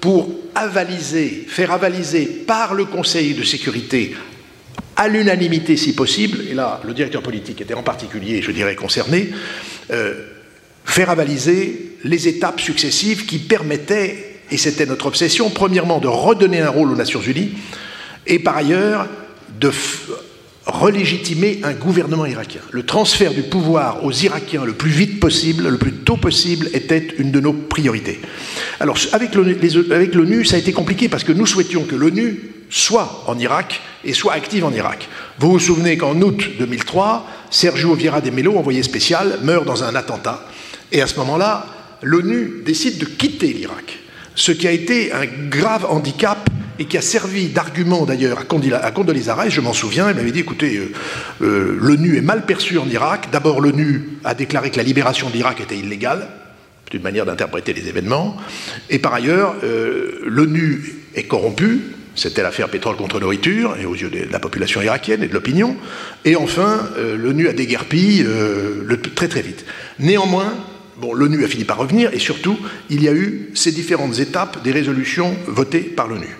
[0.00, 4.14] pour avaliser, faire avaliser par le Conseil de sécurité
[4.96, 9.30] à l'unanimité si possible, et là le directeur politique était en particulier, je dirais, concerné,
[9.90, 10.26] euh,
[10.84, 16.68] faire avaliser les étapes successives qui permettaient, et c'était notre obsession, premièrement de redonner un
[16.68, 17.52] rôle aux Nations Unies,
[18.26, 19.08] et par ailleurs
[19.58, 19.70] de
[20.66, 22.60] relégitimer un gouvernement irakien.
[22.70, 27.08] Le transfert du pouvoir aux Irakiens le plus vite possible, le plus tôt possible, était
[27.18, 28.20] une de nos priorités.
[28.80, 33.38] Alors avec l'ONU, ça a été compliqué parce que nous souhaitions que l'ONU soit en
[33.38, 35.08] Irak et soit active en Irak.
[35.38, 39.94] Vous vous souvenez qu'en août 2003, Sergio Vieira de Mello, envoyé spécial, meurt dans un
[39.94, 40.48] attentat.
[40.92, 41.66] Et à ce moment-là,
[42.04, 43.98] l'ONU décide de quitter l'Irak.
[44.36, 46.48] Ce qui a été un grave handicap
[46.78, 50.40] et qui a servi d'argument d'ailleurs à Condoleezza Rice, je m'en souviens, elle m'avait dit
[50.40, 50.92] écoutez, euh,
[51.42, 53.28] euh, l'ONU est mal perçue en Irak.
[53.30, 56.28] D'abord, l'ONU a déclaré que la libération de l'Irak était illégale,
[56.84, 58.36] c'est une manière d'interpréter les événements.
[58.90, 61.82] Et par ailleurs, euh, l'ONU est corrompue,
[62.16, 65.76] c'était l'affaire pétrole contre nourriture, et aux yeux de la population irakienne et de l'opinion.
[66.24, 68.24] Et enfin, l'ONU a déguerpi
[69.16, 69.64] très très vite.
[69.98, 70.54] Néanmoins,
[70.98, 72.58] bon, l'ONU a fini par revenir, et surtout,
[72.90, 76.36] il y a eu ces différentes étapes des résolutions votées par l'ONU.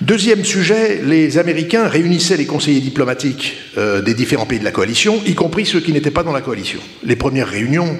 [0.00, 5.22] Deuxième sujet, les Américains réunissaient les conseillers diplomatiques euh, des différents pays de la coalition,
[5.24, 6.80] y compris ceux qui n'étaient pas dans la coalition.
[7.04, 7.96] Les premières réunions,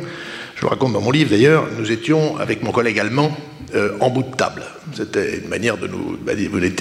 [0.57, 3.37] je le raconte dans mon livre d'ailleurs, nous étions avec mon collègue allemand
[3.75, 4.63] euh, en bout de table.
[4.93, 6.17] C'était une manière de nous.
[6.25, 6.33] Bah,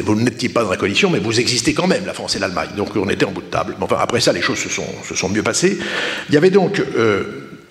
[0.03, 2.69] vous n'étiez pas dans la coalition, mais vous existez quand même, la France et l'Allemagne.
[2.75, 3.75] Donc on était en bout de table.
[3.81, 5.79] enfin, après ça, les choses se sont, mieux passées.
[6.29, 7.23] Il y avait donc euh,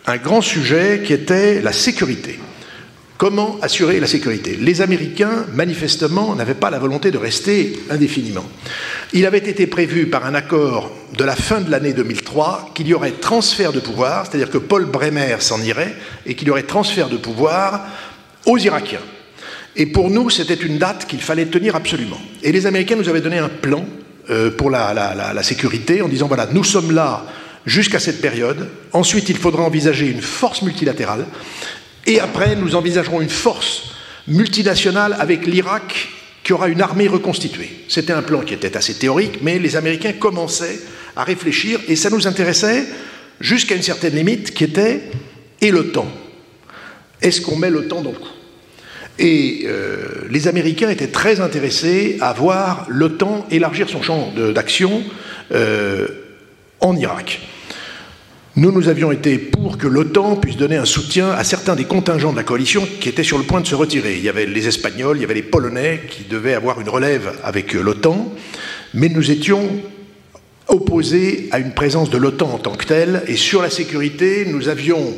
[0.06, 2.38] un grand sujet qui était la sécurité.
[3.18, 4.58] Comment assurer la sécurité?
[4.60, 8.44] Les Américains, manifestement, n'avaient pas la volonté de rester indéfiniment.
[9.12, 12.94] Il avait été prévu par un accord de la fin de l'année 2003 qu'il y
[12.94, 15.94] aurait transfert de pouvoir, c'est-à-dire que Paul Bremer s'en irait
[16.26, 17.86] et qu'il y aurait transfert de pouvoir
[18.44, 18.98] aux Irakiens.
[19.76, 22.20] Et pour nous, c'était une date qu'il fallait tenir absolument.
[22.42, 23.86] Et les Américains nous avaient donné un plan
[24.30, 24.92] euh, pour la,
[25.32, 27.24] la sécurité en disant, voilà, nous sommes là
[27.66, 28.68] jusqu'à cette période.
[28.92, 31.26] Ensuite, il faudra envisager une force multilatérale.
[32.06, 33.92] Et après, nous envisagerons une force
[34.26, 36.08] multinationale avec l'Irak
[36.42, 37.70] qui aura une armée reconstituée.
[37.88, 40.80] C'était un plan qui était assez théorique, mais les Américains commençaient
[41.14, 42.84] à réfléchir et ça nous intéressait
[43.40, 45.02] jusqu'à une certaine limite qui était
[45.60, 46.06] et l'OTAN?
[47.20, 48.28] Est-ce qu'on met l'OTAN dans le coup?
[49.18, 55.04] Et euh, les Américains étaient très intéressés à voir l'OTAN élargir son champ d'action
[55.52, 56.08] euh,
[56.82, 57.40] en Irak.
[58.54, 62.32] Nous, nous avions été pour que l'OTAN puisse donner un soutien à certains des contingents
[62.32, 64.18] de la coalition qui étaient sur le point de se retirer.
[64.18, 67.32] Il y avait les Espagnols, il y avait les Polonais qui devaient avoir une relève
[67.42, 68.30] avec l'OTAN,
[68.92, 69.66] mais nous étions
[70.68, 74.68] opposés à une présence de l'OTAN en tant que telle, et sur la sécurité, nous
[74.68, 75.14] avions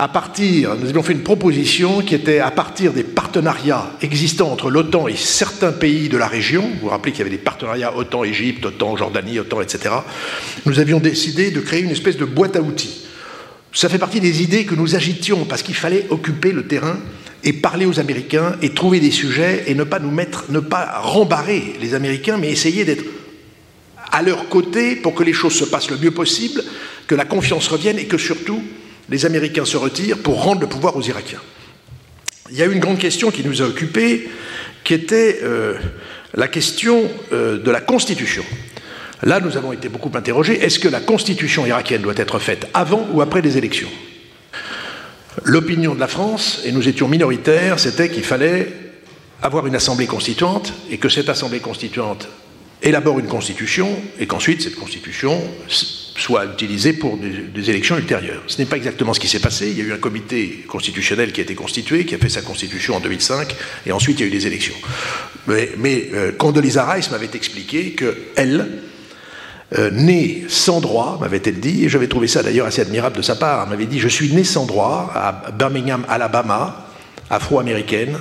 [0.00, 4.70] à partir, nous avions fait une proposition qui était à partir des partenariats existants entre
[4.70, 7.96] l'OTAN et certains pays de la région, vous vous rappelez qu'il y avait des partenariats
[7.96, 9.96] OTAN-Égypte, OTAN-Jordanie, OTAN, etc.,
[10.66, 13.06] nous avions décidé de créer une espèce de boîte à outils.
[13.72, 16.96] Ça fait partie des idées que nous agitions parce qu'il fallait occuper le terrain
[17.42, 21.00] et parler aux Américains et trouver des sujets et ne pas nous mettre, ne pas
[21.00, 23.04] rembarrer les Américains, mais essayer d'être
[24.12, 26.62] à leur côté pour que les choses se passent le mieux possible,
[27.08, 28.62] que la confiance revienne et que surtout
[29.08, 31.40] les Américains se retirent pour rendre le pouvoir aux Irakiens.
[32.50, 34.28] Il y a une grande question qui nous a occupés,
[34.84, 35.74] qui était euh,
[36.34, 38.44] la question euh, de la Constitution.
[39.22, 40.62] Là, nous avons été beaucoup interrogés.
[40.62, 43.88] Est-ce que la Constitution irakienne doit être faite avant ou après les élections?
[45.44, 48.72] L'opinion de la France, et nous étions minoritaires, c'était qu'il fallait
[49.42, 52.28] avoir une assemblée constituante et que cette assemblée constituante
[52.82, 53.88] élabore une constitution
[54.18, 55.40] et qu'ensuite cette constitution
[56.18, 58.42] soit utilisée pour des, élections ultérieures.
[58.46, 59.70] Ce n'est pas exactement ce qui s'est passé.
[59.70, 62.42] Il y a eu un comité constitutionnel qui a été constitué, qui a fait sa
[62.42, 63.54] constitution en 2005,
[63.86, 64.74] et ensuite il y a eu des élections.
[65.46, 68.68] Mais, euh, Condoleezza Rice m'avait expliqué qu'elle,
[69.78, 73.36] euh, née sans droit, m'avait-elle dit, et j'avais trouvé ça d'ailleurs assez admirable de sa
[73.36, 76.88] part, elle m'avait dit, je suis née sans droit à Birmingham, Alabama,
[77.30, 78.18] afro-américaine,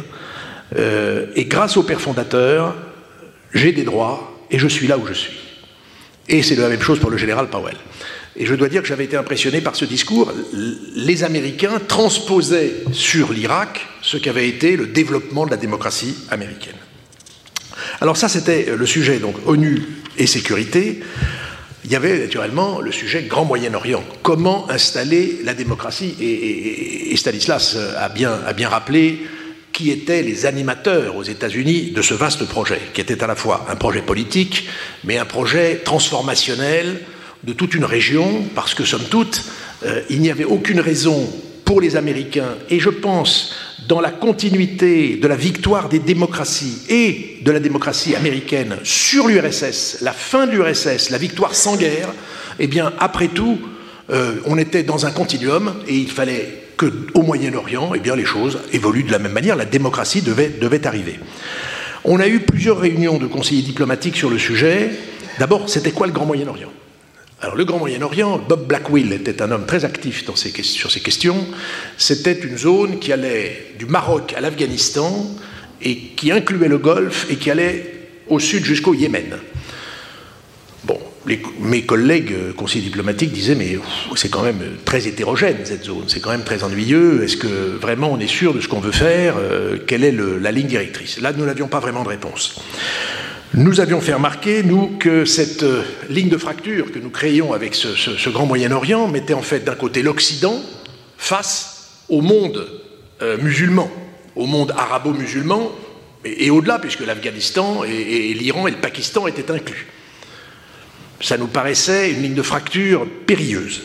[0.78, 2.76] euh, et grâce au père fondateur,
[3.54, 5.47] j'ai des droits et je suis là où je suis.
[6.30, 7.78] Et c'est la même chose pour le général Powell.
[8.36, 10.32] Et je dois dire que j'avais été impressionné par ce discours.
[10.96, 16.76] Les Américains transposaient sur l'Irak ce qu'avait été le développement de la démocratie américaine.
[18.00, 19.82] Alors ça, c'était le sujet, donc ONU
[20.18, 21.02] et sécurité.
[21.86, 24.04] Il y avait naturellement le sujet Grand Moyen-Orient.
[24.22, 26.16] Comment installer la démocratie?
[26.20, 29.26] Et, Stanislas a bien, a bien rappelé
[29.78, 33.68] qui étaient les animateurs aux États-Unis de ce vaste projet, qui était à la fois
[33.70, 34.68] un projet politique,
[35.04, 37.02] mais un projet transformationnel
[37.44, 39.44] de toute une région, parce que, somme toute,
[39.86, 41.32] euh, il n'y avait aucune raison
[41.64, 43.54] pour les Américains, et je pense
[43.88, 50.00] dans la continuité de la victoire des démocraties et de la démocratie américaine sur l'URSS,
[50.02, 52.10] la fin de l'URSS, la victoire sans guerre,
[52.58, 53.60] eh bien, après tout,
[54.10, 58.60] euh, on était dans un continuum et il fallait qu'au Moyen-Orient, eh bien, les choses
[58.72, 59.56] évoluent de la même manière.
[59.56, 61.20] La démocratie devait, arriver.
[62.04, 64.92] On a eu plusieurs réunions de conseillers diplomatiques sur le sujet.
[65.40, 66.72] D'abord, c'était quoi le Grand Moyen-Orient?
[67.40, 71.46] Alors le Grand Moyen-Orient, Bob Blackwell était un homme très actif sur ces questions.
[71.98, 75.36] C'était une zone qui allait du Maroc à l'Afghanistan
[75.82, 77.94] et qui incluait le Golfe et qui allait
[78.28, 79.38] au sud jusqu'au Yémen.
[81.60, 83.78] Mes collègues euh, conseillers diplomatiques disaient mais
[84.16, 88.12] c'est quand même très hétérogène cette zone, c'est quand même très ennuyeux, est-ce que vraiment
[88.14, 91.20] on est sûr de ce qu'on veut faire, euh, quelle est la ligne directrice?
[91.20, 92.62] Là, nous n'avions pas vraiment de réponse.
[93.54, 97.76] Nous avions fait remarquer, nous, que cette euh, ligne de fracture que nous créions avec
[97.76, 100.62] ce, grand Moyen-Orient mettait en fait d'un côté l'Occident
[101.18, 102.68] face au monde
[103.42, 103.92] musulman,
[104.36, 105.72] au monde arabo-musulman,
[106.24, 109.88] et, au-delà, puisque l'Afghanistan et l'Iran et le Pakistan étaient inclus
[111.22, 113.82] ça nous paraissait une ligne de fracture périlleuse.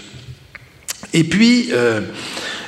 [1.12, 2.00] Et puis, euh,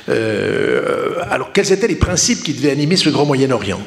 [0.09, 3.81] euh, alors quels étaient les principes qui devaient animer ce grand Moyen-Orient?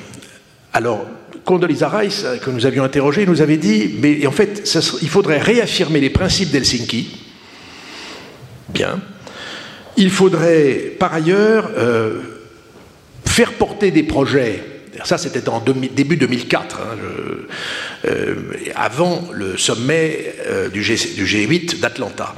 [0.73, 1.07] Alors,
[1.45, 4.69] Condoleezza Rice, euh, que nous avions interrogé, nous avait dit, mais en fait,
[5.03, 7.09] il faudrait réaffirmer les principes d'Helsinki.
[8.69, 9.01] Bien.
[9.97, 11.71] Il faudrait, par ailleurs,
[13.25, 16.97] faire porter des projets ça, c'était en début 2004, hein,
[18.05, 18.35] euh,
[18.75, 22.35] avant le sommet euh, du, G, 8 d'Atlanta.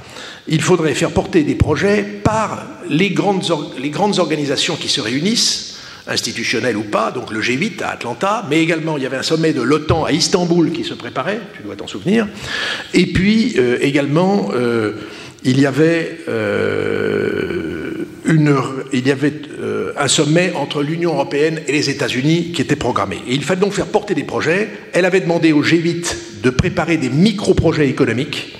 [0.49, 3.45] Il faudrait faire porter des projets par les grandes,
[3.79, 8.61] les grandes organisations qui se réunissent, institutionnelles ou pas, donc le G8 à Atlanta, mais
[8.61, 11.77] également il y avait un sommet de l'OTAN à Istanbul qui se préparait, tu dois
[11.77, 12.27] t'en souvenir,
[12.95, 14.51] et puis euh, également
[15.45, 16.19] il y avait
[18.27, 23.19] il y avait euh, un sommet entre l'Union européenne et les États-Unis qui était programmé.
[23.29, 24.69] Il fallait donc faire porter des projets.
[24.93, 28.57] Elle avait demandé au G8 de préparer des micro-projets économiques.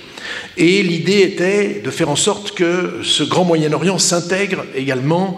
[0.57, 5.37] Et l'idée était de faire en sorte que ce grand Moyen-Orient s'intègre également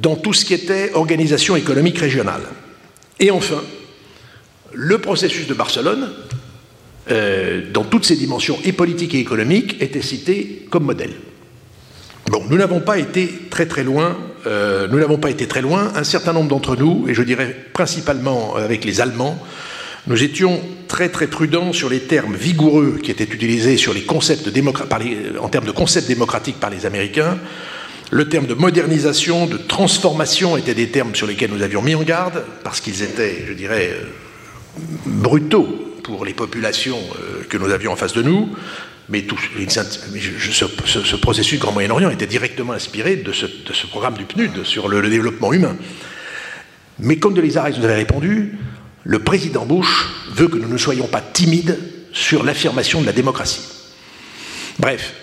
[0.00, 2.42] dans tout ce qui était organisation économique régionale.
[3.20, 3.62] Et enfin,
[4.72, 6.10] le processus de Barcelone,
[7.10, 11.14] euh, dans toutes ses dimensions et politiques et économiques, était cité comme modèle.
[12.28, 14.16] Bon, nous n'avons pas été très très loin.
[14.46, 15.92] Euh, nous n'avons pas été très loin.
[15.94, 19.38] Un certain nombre d'entre nous, et je dirais principalement avec les Allemands,
[20.06, 24.50] nous étions très très prudents sur les termes vigoureux qui étaient utilisés sur les concepts
[25.40, 27.38] en termes de concepts démocratiques par les Américains.
[28.10, 32.02] Le terme de modernisation, de transformation étaient des termes sur lesquels nous avions mis en
[32.02, 34.06] garde, parce qu'ils étaient, je dirais, euh,
[35.06, 35.66] brutaux
[36.02, 38.50] pour les populations euh, que nous avions en face de nous.
[39.08, 43.46] Mais, tout, ce, processus Grand Moyen-Orient était directement inspiré de ce,
[43.86, 45.76] programme du PNUD sur le, développement humain.
[46.98, 48.58] Mais comme de nous avait répondu,
[49.04, 51.78] le président Bush veut que nous ne soyons pas timides
[52.12, 53.62] sur l'affirmation de la démocratie.
[54.78, 55.14] Bref.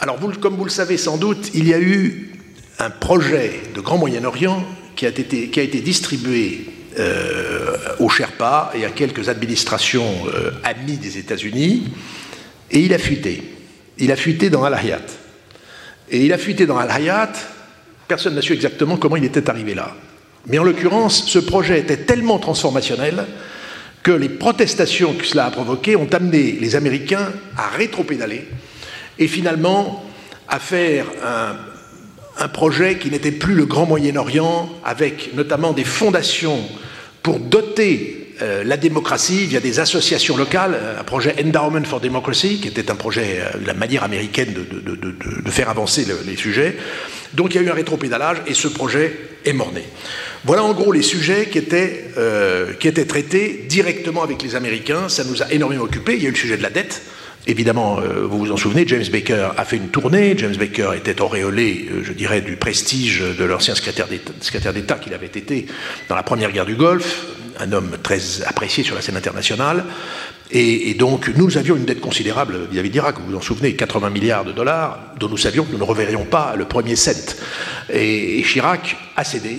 [0.00, 2.32] Alors, vous, comme vous le savez sans doute, il y a eu
[2.78, 4.64] un projet de Grand Moyen-Orient
[4.96, 5.06] qui,
[5.50, 6.66] qui, a été distribué
[6.98, 7.63] euh,
[7.98, 11.84] au Sherpa et à quelques administrations euh, amies des États-Unis,
[12.70, 13.42] et il a fuité.
[13.98, 15.06] Il a fuité dans Al-Hayat.
[16.10, 17.32] Et il a fuité dans Al-Hayat,
[18.08, 19.94] personne n'a su exactement comment il était arrivé là.
[20.46, 23.24] Mais en l'occurrence, ce projet était tellement transformationnel
[24.02, 28.46] que les protestations que cela a provoquées ont amené les Américains à rétropédaler
[29.18, 30.04] et finalement
[30.48, 31.56] à faire un,
[32.38, 36.60] un projet qui n'était plus le Grand Moyen-Orient, avec notamment des fondations
[37.24, 42.60] pour doter euh, la démocratie via des associations locales, euh, un projet Endowment for Democracy,
[42.60, 46.76] qui était un projet, euh, la manière américaine de, faire avancer les sujets.
[47.32, 49.84] Donc il y a eu un rétropédalage et ce projet est morné.
[50.44, 52.06] Voilà en gros les sujets qui étaient,
[52.80, 55.08] qui étaient traités directement avec les Américains.
[55.08, 56.14] Ça nous a énormément occupés.
[56.16, 57.02] Il y a eu le sujet de la dette.
[57.46, 60.34] Évidemment, euh, vous vous en souvenez, James Baker a fait une tournée.
[60.38, 64.06] James Baker était auréolé, euh, je dirais, du prestige de l'ancien secrétaire
[64.72, 65.66] d'État qu'il avait été
[66.08, 67.26] dans la première guerre du Golfe,
[67.60, 69.84] un homme très apprécié sur la scène internationale.
[70.50, 73.16] Et, donc, nous avions une dette considérable vis-à-vis d'Irak.
[73.18, 76.24] Vous vous en souvenez, 80 milliards de dollars, dont nous savions que nous ne reverrions
[76.24, 77.36] pas le premier cent.
[77.92, 79.58] et Chirac a cédé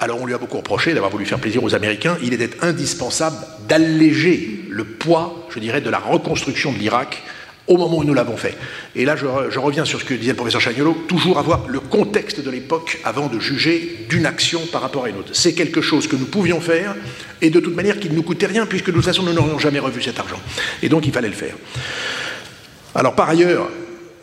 [0.00, 2.16] alors on lui a beaucoup reproché d'avoir voulu faire plaisir aux Américains.
[2.22, 3.36] Il était indispensable
[3.68, 7.22] d'alléger le poids, je dirais, de la reconstruction de l'Irak
[7.66, 8.56] au moment où nous l'avons fait.
[8.94, 9.26] Et là, je,
[9.58, 13.26] reviens sur ce que disait le professeur Chagnolo, toujours avoir le contexte de l'époque avant
[13.26, 15.30] de juger d'une action par rapport à une autre.
[15.32, 16.94] C'est quelque chose que nous pouvions faire,
[17.42, 19.58] et de toute manière qui ne nous coûtait rien, puisque de toute façon, nous n'aurions
[19.58, 20.40] jamais revu cet argent.
[20.82, 21.54] Et donc, il fallait le faire.
[22.94, 23.68] Alors, par ailleurs,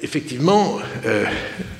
[0.01, 1.25] effectivement, euh,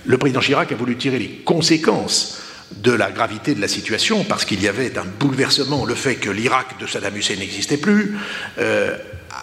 [0.05, 2.41] le président Chirac a voulu tirer les conséquences
[2.71, 6.29] de la gravité de la situation, parce qu'il y avait un bouleversement, le fait que
[6.29, 8.17] l'Irak de Saddam Hussein n'existait plus,
[8.59, 8.95] euh,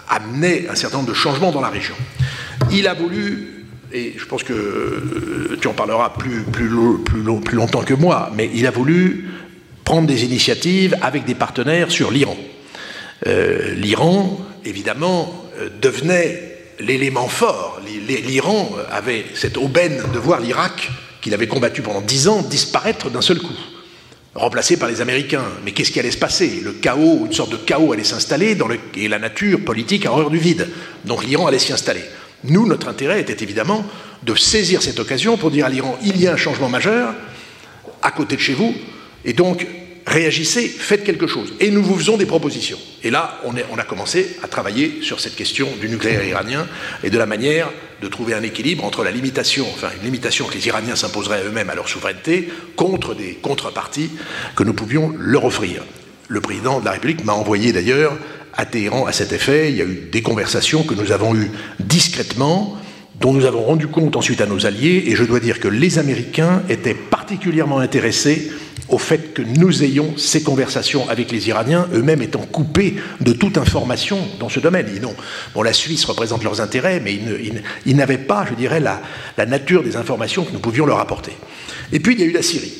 [0.08, 1.94] amenait un certain nombre de changements dans la région.
[2.70, 6.68] Il a voulu, et je pense que euh, tu en parleras plus, plus,
[7.04, 9.28] plus, plus longtemps que moi, mais il a voulu
[9.84, 12.36] prendre des initiatives avec des partenaires sur l'Iran.
[13.26, 15.44] Euh, L'Iran, évidemment,
[15.82, 17.80] devenait l'élément fort.
[18.08, 20.90] L'Iran avait cette aubaine de voir l'Irak
[21.20, 23.56] qu'il avait combattu pendant dix ans disparaître d'un seul coup.
[24.34, 25.44] remplacés par les Américains.
[25.64, 26.60] Mais qu'est-ce qui allait se passer?
[26.62, 28.56] Le chaos, une sorte de chaos allait s'installer
[28.96, 30.68] et la nature politique a horreur du vide.
[31.04, 32.02] Donc l'Iran allait s'y installer.
[32.44, 33.84] Nous, notre intérêt était évidemment
[34.22, 37.14] de saisir cette occasion pour dire à l'Iran, il y a un changement majeur
[38.02, 38.74] à côté de chez vous,
[39.26, 39.66] et donc
[40.06, 41.54] réagissez, faites quelque chose.
[41.60, 42.78] Et nous vous faisons des propositions.
[43.02, 46.66] Et là, on, a commencé à travailler sur cette question du nucléaire iranien
[47.02, 47.70] et de la manière
[48.02, 51.70] de trouver un équilibre entre la limitation, enfin une limitation que les Iraniens s'imposeraient eux-mêmes
[51.70, 54.10] à leur souveraineté, contre des contreparties
[54.56, 55.82] que nous pouvions leur offrir.
[56.28, 58.16] Le président de la République m'a envoyé d'ailleurs
[58.54, 59.70] à Téhéran à cet effet.
[59.70, 62.79] Il y a eu des conversations que nous avons eues discrètement,
[63.20, 65.98] dont nous avons rendu compte ensuite à nos alliés, et je dois dire que les
[65.98, 68.50] Américains étaient particulièrement intéressés
[68.88, 73.56] au fait que nous ayons ces conversations avec les Iraniens, eux-mêmes étant coupés de toute
[73.58, 74.86] information dans ce domaine.
[74.92, 77.18] Ils la Suisse représente leurs intérêts, mais
[77.86, 79.00] ils, n'avaient pas, je dirais, la,
[79.46, 81.32] nature des informations que nous pouvions leur apporter.
[81.92, 82.72] Et puis il y a eu la Syrie.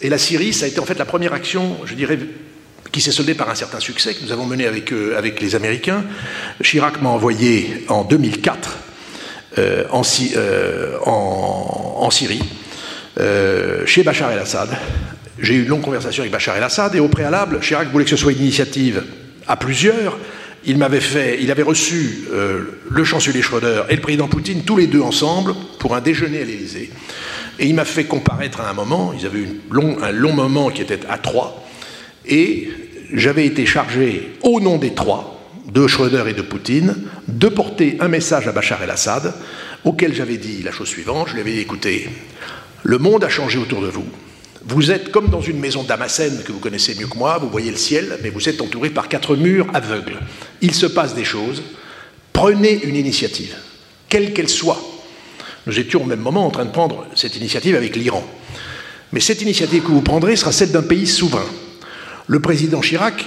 [0.00, 2.18] Et la Syrie, ça a été en fait la première action, je dirais,
[2.90, 6.04] qui s'est soldée par un certain succès que nous avons mené avec, avec les Américains.
[6.62, 8.78] Chirac m'a envoyé en 2004
[9.58, 9.84] euh,
[10.36, 12.42] euh, en, Syrie,
[13.20, 14.68] euh, chez Bachar el-Assad,
[15.38, 18.16] j'ai eu une longue conversation avec Bachar el-Assad et au préalable, Chirac voulait que ce
[18.16, 19.02] soit une initiative
[19.46, 20.18] à plusieurs.
[20.66, 22.24] Il m'avait fait, il avait reçu
[22.90, 26.44] le chancelier Schröder et le président Poutine tous les deux ensemble pour un déjeuner à
[26.44, 26.90] l'Élysée.
[27.58, 30.70] Et il m'a fait comparaître à un moment, ils avaient eu long, un long moment
[30.70, 31.62] qui était à trois,
[32.26, 32.70] et
[33.12, 35.33] j'avais été chargé au nom des trois,
[35.66, 36.94] de Schröder et de Poutine,
[37.28, 39.34] de porter un message à Bachar el-Assad,
[39.84, 41.66] auquel j'avais dit la chose suivante, je lui avais dit
[42.82, 44.04] le monde a changé autour de vous.
[44.66, 47.70] Vous êtes comme dans une maison damascène que vous connaissez mieux que moi, vous voyez
[47.70, 50.18] le ciel, mais vous êtes entouré par quatre murs aveugles.
[50.62, 51.62] Il se passe des choses.
[52.32, 53.54] Prenez une initiative,
[54.08, 54.80] quelle qu'elle soit.
[55.66, 58.24] Nous étions au même moment en train de prendre cette initiative avec l'Iran.
[59.12, 61.46] Mais cette initiative que vous prendrez sera celle d'un pays souverain.
[62.26, 63.24] Le président Chirac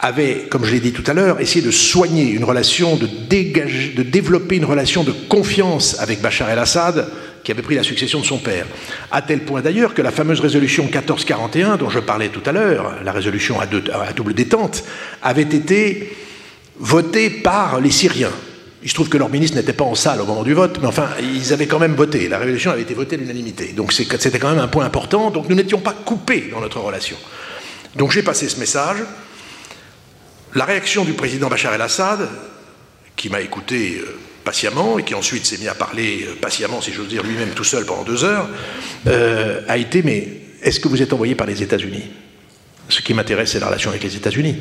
[0.00, 3.92] avait, comme je l'ai dit tout à l'heure, essayé de soigner une relation, de, dégager,
[3.94, 7.06] de développer une relation de confiance avec Bachar el-Assad
[7.44, 8.66] qui avait pris la succession de son père.
[9.10, 12.94] À tel point d'ailleurs que la fameuse résolution 1441, dont je parlais tout à l'heure,
[13.04, 13.66] la résolution à,
[14.12, 14.84] double détente,
[15.22, 16.16] avait été
[16.78, 18.32] votée par les Syriens.
[18.82, 20.86] Il se trouve que leur ministre n'était pas en salle au moment du vote, mais
[20.86, 22.28] enfin, ils avaient quand même voté.
[22.28, 23.74] La résolution avait été votée à l'unanimité.
[23.76, 25.30] Donc c'était quand même un point important.
[25.30, 27.16] Donc nous n'étions pas coupés dans notre relation.
[27.96, 28.98] Donc j'ai passé ce message.
[30.54, 32.28] La réaction du président Bachar el-Assad,
[33.14, 36.92] qui m'a écouté euh, patiemment, et qui ensuite s'est mis à parler euh, patiemment, si
[36.92, 38.48] j'ose dire, lui-même tout seul pendant deux heures,
[39.06, 40.26] euh, a été mais
[40.62, 42.02] est-ce que vous êtes envoyé par les États-Unis?
[42.88, 44.56] Ce qui m'intéresse, c'est la relation avec les États-Unis.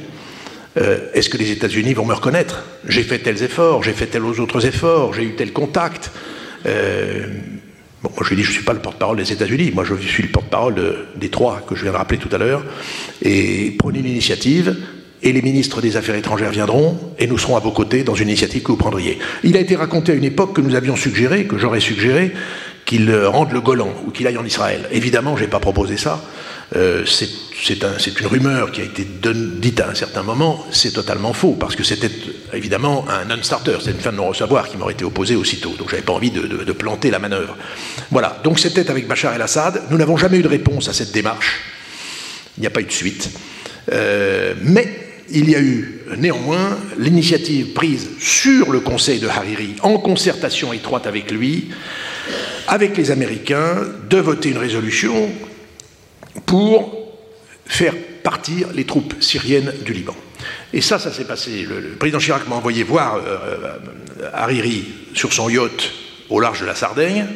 [1.13, 2.63] Est-ce que les États-Unis vont me reconnaître?
[2.87, 6.11] J'ai fait tels efforts, j'ai fait tels autres efforts, j'ai eu tel contact.
[6.63, 6.71] bon,
[8.03, 10.23] moi je lui dis, je ne suis pas le porte-parole des États-Unis, moi je suis
[10.23, 12.63] le porte-parole des trois que je viens de rappeler tout à l'heure.
[13.23, 14.77] Et prenez une initiative,
[15.22, 18.30] et les ministres des Affaires étrangères viendront, et nous serons à vos côtés dans une
[18.30, 19.20] initiative que vous prendriez.
[19.43, 22.32] Il a été raconté à une époque que nous avions suggéré, que j'aurais suggéré,
[22.86, 24.88] qu'il rende le Golan ou qu'il aille en Israël.
[24.91, 26.24] Évidemment, je n'ai pas proposé ça.
[26.76, 30.65] Euh, c'est un, une rumeur qui a été dite à un certain moment.
[30.72, 32.11] C'est totalement faux, parce que c'était
[32.53, 33.78] évidemment un non-starter.
[33.84, 35.74] C'est une fin de non-recevoir qui m'aurait été opposée aussitôt.
[35.78, 37.57] Donc j'avais pas envie de, de, planter la manœuvre.
[38.11, 38.39] Voilà.
[38.43, 39.84] Donc c'était avec Bachar el-Assad.
[39.91, 41.59] Nous n'avons jamais eu de réponse à cette démarche.
[42.57, 43.30] Il n'y a pas eu de suite.
[43.91, 49.97] Euh, mais il y a eu néanmoins l'initiative prise sur le Conseil de Hariri, en
[49.97, 51.69] concertation étroite avec lui,
[52.67, 53.77] avec les Américains,
[54.09, 55.30] de voter une résolution
[56.45, 57.17] pour
[57.65, 60.15] faire partir les troupes syriennes du Liban.
[60.73, 61.65] Et ça, ça s'est passé.
[61.67, 63.19] Le, président Chirac m'a envoyé voir euh,
[64.21, 65.91] euh, Hariri sur son yacht
[66.30, 67.27] au large de la Sardaigne.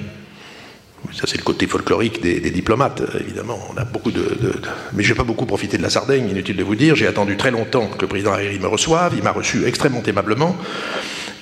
[1.15, 3.59] Ça, c'est le côté folklorique des, diplomates, évidemment.
[3.71, 4.35] On a beaucoup de,
[4.93, 6.95] Mais je n'ai pas beaucoup profité de la Sardaigne, inutile de vous dire.
[6.95, 9.13] J'ai attendu très longtemps que le président Hariri me reçoive.
[9.15, 10.57] Il m'a reçu extrêmement aimablement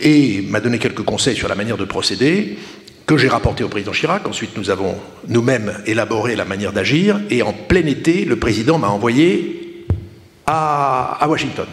[0.02, 2.58] et m'a donné quelques conseils sur la manière de procéder
[3.06, 4.28] que j'ai rapporté au président Chirac.
[4.28, 4.96] Ensuite, nous avons
[5.28, 7.22] nous-mêmes élaboré la manière d'agir.
[7.30, 9.86] Et en plein été, le président m'a envoyé
[10.46, 11.68] à, à Washington.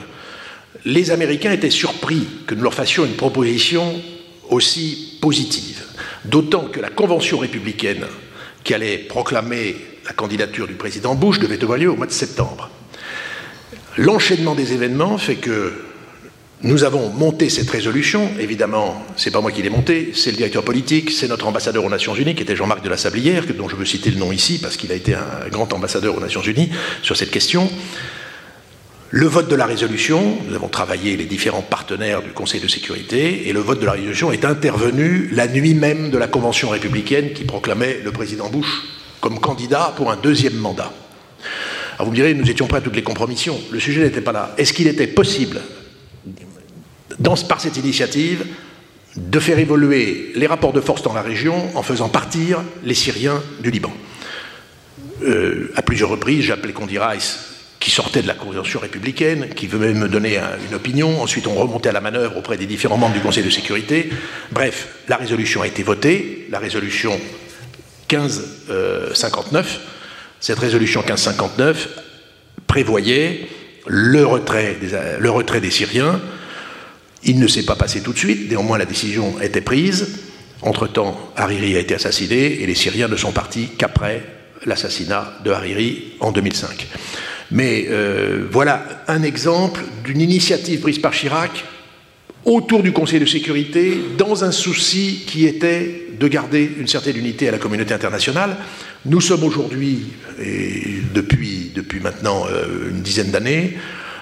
[0.85, 4.01] Les Américains étaient surpris que nous leur fassions une proposition
[4.51, 5.78] aussi positive.
[6.25, 8.05] D'autant que la convention républicaine
[8.65, 9.77] qui allait proclamer
[10.07, 12.71] la candidature du président Bush devait avoir lieu au mois de septembre.
[13.97, 15.73] L'enchaînement des événements fait que
[16.63, 18.31] nous avons monté cette résolution.
[18.41, 21.91] Évidemment, c'est pas moi qui l'ai montée, c'est le directeur politique, c'est notre ambassadeur aux
[21.91, 24.59] Nations Unies, qui était Jean-Marc de la Sablière, dont je veux citer le nom ici
[24.61, 26.71] parce qu'il a été un grand ambassadeur aux Nations Unies
[27.03, 27.71] sur cette question.
[29.11, 33.49] Le vote de la résolution, nous avons travaillé les différents partenaires du Conseil de sécurité,
[33.49, 37.33] et le vote de la résolution est intervenu la nuit même de la Convention républicaine
[37.33, 38.83] qui proclamait le président Bush
[39.23, 40.93] comme candidat pour un deuxième mandat.
[41.95, 43.59] Alors vous me direz, nous étions prêts à toutes les compromissions.
[43.71, 44.55] Le sujet n'était pas là.
[44.59, 45.63] Est-ce qu'il était possible,
[47.19, 48.45] dans, par cette initiative,
[49.17, 53.43] de faire évoluer les rapports de force dans la région en faisant partir les Syriens
[53.61, 53.93] du Liban?
[55.23, 57.48] Euh, À plusieurs reprises, j'ai appelé Condi Rice
[57.81, 60.39] qui sortait de la convention républicaine, qui venait me donner
[60.69, 61.23] une opinion.
[61.23, 64.11] Ensuite, on remontait à la manœuvre auprès des différents membres du Conseil de sécurité.
[64.51, 67.13] Bref, la résolution a été votée, la résolution
[68.11, 69.81] 1559.
[70.41, 71.89] Cette résolution 1559
[72.67, 73.49] prévoyait
[73.87, 76.21] le retrait des, le retrait des Syriens.
[77.25, 80.21] Il ne s'est pas passé tout de suite, néanmoins la décision était prise.
[80.63, 84.23] Entre-temps, Hariri a été assassiné et les Syriens ne sont partis qu'après
[84.67, 86.89] l'assassinat de Hariri en 2005.
[87.51, 91.65] Mais euh, voilà un exemple d'une initiative prise par Chirac
[92.45, 97.49] autour du Conseil de sécurité dans un souci qui était de garder une certaine unité
[97.49, 98.57] à la communauté internationale.
[99.07, 100.07] Nous sommes aujourd'hui,
[100.43, 101.73] et depuis,
[102.03, 103.77] maintenant euh, une dizaine d'années,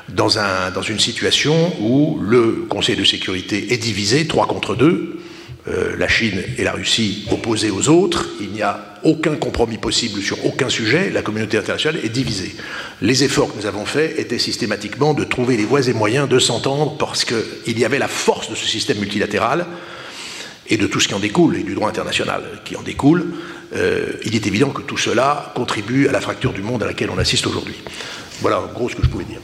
[0.08, 4.86] dans, un, dans une situation où le Conseil de sécurité est divisé, trois contre deux,
[4.86, 5.25] euh,
[5.66, 8.26] la Chine et la Russie opposées aux autres.
[8.40, 11.10] Il n'y a aucun compromis possible sur aucun sujet.
[11.10, 12.54] La communauté internationale est divisée.
[13.02, 16.38] Les efforts que nous avons faits étaient systématiquement de trouver les voies et moyens de
[16.38, 19.66] s'entendre parce qu'il y avait la force de ce système multilatéral
[20.68, 23.26] et de tout ce qui en découle, et du droit international qui en découle.
[23.74, 27.10] Euh, il est évident que tout cela contribue à la fracture du monde à laquelle
[27.10, 27.76] on assiste aujourd'hui.
[28.40, 29.40] Voilà en gros ce que je pouvais dire.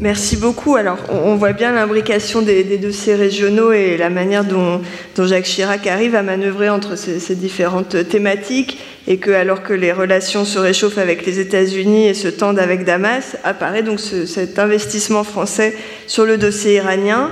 [0.00, 0.76] Merci beaucoup.
[0.76, 4.80] Alors, on voit bien l'imbrication des, dossiers régionaux et la manière dont,
[5.18, 10.46] Jacques Chirac arrive à manœuvrer entre ces, différentes thématiques et que, alors que les relations
[10.46, 15.76] se réchauffent avec les États-Unis et se tendent avec Damas, apparaît donc cet investissement français
[16.06, 17.30] sur le dossier iranien.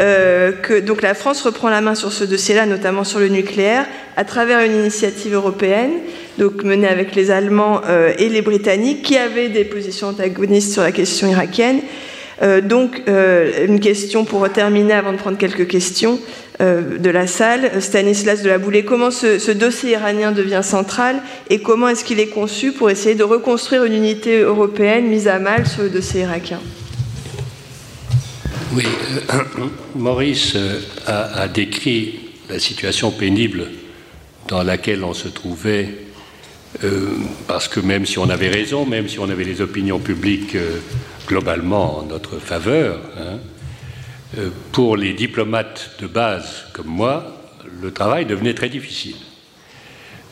[0.00, 3.84] Euh, que donc la France reprend la main sur ce dossier-là, notamment sur le nucléaire,
[4.16, 5.90] à travers une initiative européenne,
[6.38, 10.82] donc menée avec les Allemands euh, et les Britanniques, qui avaient des positions antagonistes sur
[10.82, 11.80] la question irakienne
[12.42, 16.18] euh, donc, une question pour terminer avant de prendre quelques questions
[16.58, 17.82] de la salle.
[17.82, 21.16] Stanislas de la Boulée, comment ce, dossier iranien devient central
[21.50, 25.38] et comment est-ce qu'il est conçu pour essayer de reconstruire une unité européenne mise à
[25.38, 26.60] mal sur le dossier irakien?
[28.72, 28.84] Oui,
[29.96, 30.56] Maurice
[31.06, 33.66] a, a, décrit la situation pénible
[34.48, 35.88] dans laquelle on se trouvait.
[37.48, 40.56] parce que même si on avait raison, même si on avait les opinions publiques
[41.30, 43.00] globalement en notre faveur.
[43.18, 43.38] Hein.
[44.38, 47.36] Euh, pour les diplomates de base comme moi,
[47.82, 49.16] le travail devenait très difficile.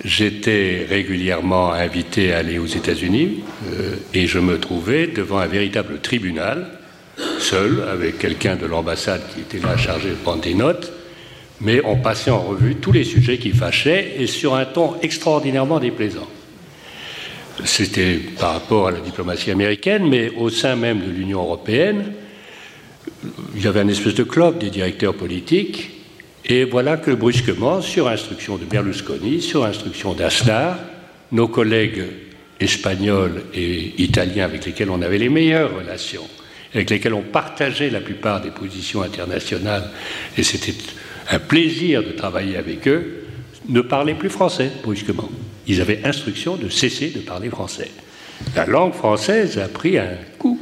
[0.04, 6.00] J'étais régulièrement invité à aller aux États-Unis euh, et je me trouvais devant un véritable
[6.00, 6.77] tribunal,
[7.38, 10.92] seul, avec quelqu'un de l'ambassade qui était là chargé de prendre des notes,
[11.60, 15.80] mais on passait en revue tous les sujets qui fâchaient et sur un ton extraordinairement
[15.80, 16.28] déplaisant.
[17.64, 22.12] C'était par rapport à la diplomatie américaine, mais au sein même de l'Union européenne,
[23.56, 25.90] il y avait un espèce de club des directeurs politiques,
[26.44, 30.78] et voilà que brusquement, sur instruction de Berlusconi, sur instruction d'Asnar,
[31.32, 32.04] nos collègues
[32.60, 36.26] espagnols et italiens avec lesquels on avait les meilleures relations,
[36.74, 39.90] avec lesquels on partageait la plupart des positions internationales,
[40.36, 40.74] et c'était
[41.30, 43.24] un plaisir de travailler avec eux,
[43.68, 45.28] ne parlaient plus français brusquement
[45.68, 47.90] ils avaient instruction de cesser de parler français.
[48.56, 50.58] La langue française a pris un coup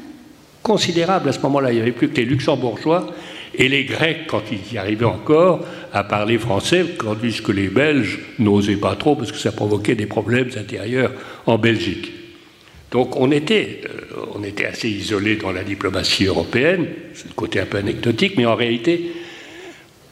[0.62, 1.70] considérable à ce moment-là.
[1.70, 3.07] Il n'y avait plus que les luxembourgeois
[3.55, 8.19] et les Grecs, quand ils y arrivaient encore, à parler français, tandis que les Belges
[8.39, 11.12] n'osaient pas trop parce que ça provoquait des problèmes intérieurs
[11.47, 12.12] en Belgique.
[12.97, 17.77] Donc on était, euh, assez isolés dans la diplomatie européenne, c'est le côté un peu
[17.77, 19.12] anecdotique, mais en réalité,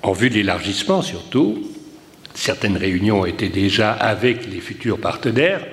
[0.03, 1.63] en vue de l'élargissement surtout,
[2.35, 5.67] certaines réunions étaient déjà avec les futurs partenaires,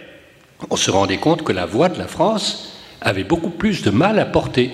[0.70, 4.18] on se rendait compte que la voix de la France avait beaucoup plus de mal
[4.18, 4.72] à porter.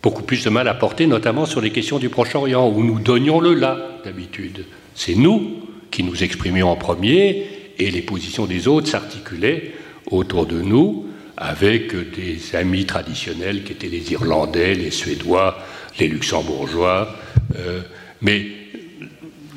[0.00, 3.40] Beaucoup plus de mal à porter, notamment sur les questions du Proche-Orient, où nous donnions
[3.40, 4.64] le là, d'habitude.
[4.94, 5.56] C'est nous
[5.90, 7.48] qui nous exprimions en premier,
[7.80, 9.72] et les positions des autres s'articulaient
[10.08, 11.08] autour de nous,
[11.40, 15.56] avec des amis traditionnels qui étaient les Irlandais, les Suédois,
[16.00, 17.14] les Luxembourgeois.
[17.56, 17.80] Euh,
[18.20, 18.46] mais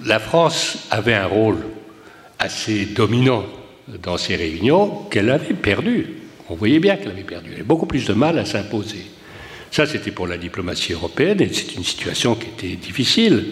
[0.06, 1.58] la France avait un rôle
[2.38, 3.46] assez dominant
[4.02, 6.06] dans ces réunions qu'elle avait perdu.
[6.50, 7.50] On voyait bien qu'elle avait perdu.
[7.50, 9.06] Elle avait beaucoup plus de mal à s'imposer.
[9.72, 13.46] Ça, c'était pour la diplomatie européenne, et c'est une situation qui était difficile.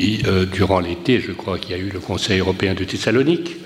[0.00, 3.56] Euh, durant l'été, je crois qu'il y a eu le Conseil européen de Thessalonique,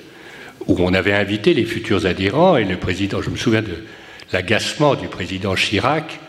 [0.67, 3.85] où on avait invité les futurs adhérents, et le président, je me souviens de
[4.33, 6.21] l'agacement du président Chirac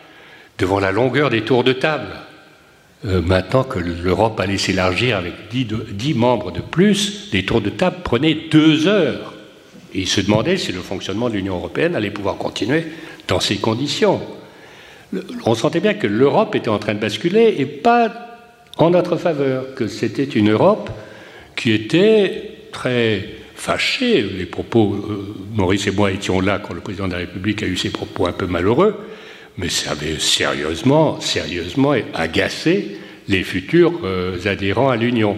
[0.57, 2.09] devant la longueur des tours de table.
[3.05, 7.97] Euh, maintenant que l'Europe allait s'élargir avec 10, membres de plus, les tours de table
[8.03, 9.33] prenaient deux heures.
[9.93, 12.85] Et il se demandait si le fonctionnement de l'Union européenne allait pouvoir continuer
[13.27, 14.21] dans ces conditions.
[15.45, 18.11] On sentait bien que l'Europe était en train de basculer et pas
[18.77, 20.89] en notre faveur, que c'était une Europe
[21.55, 24.21] qui était très fâchée.
[24.21, 27.65] Les propos, euh, Maurice et moi étions là quand le président de la République a
[27.65, 28.95] eu ses propos un peu malheureux,
[29.57, 32.97] mais ça avait sérieusement, sérieusement agacé
[33.27, 35.37] les futurs euh, adhérents à l'Union.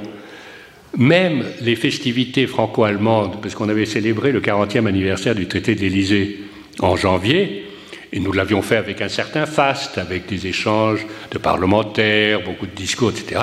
[0.97, 6.39] Même les festivités franco-allemandes, parce qu'on avait célébré le 40e anniversaire du traité de l'Élysée
[6.79, 7.65] en janvier,
[8.11, 12.75] et nous l'avions fait avec un certain faste, avec des échanges de parlementaires, beaucoup de
[12.75, 13.41] discours, etc.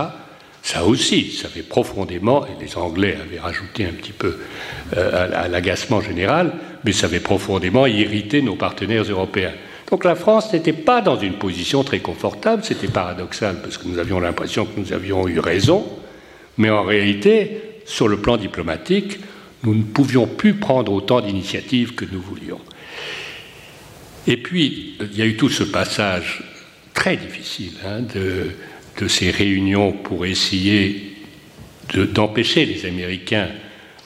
[0.67, 4.37] Ça aussi, ça avait profondément, et les Anglais avaient rajouté un petit peu
[4.97, 9.53] euh, à, l'agacement général, mais ça avait profondément irrité nos partenaires européens.
[9.89, 14.01] Donc la France n'était pas dans une position très confortable, c'était paradoxal parce que nous
[14.01, 15.87] avions l'impression que nous avions eu raison,
[16.59, 19.21] mais en réalité, sur le plan diplomatique,
[19.63, 22.61] nous ne pouvions plus prendre autant d'initiatives que nous voulions.
[24.27, 26.43] Et puis, il y a eu tout ce passage
[26.93, 28.49] très difficile hein, de,
[29.09, 31.13] ces réunions pour essayer
[31.95, 33.49] d'empêcher les Américains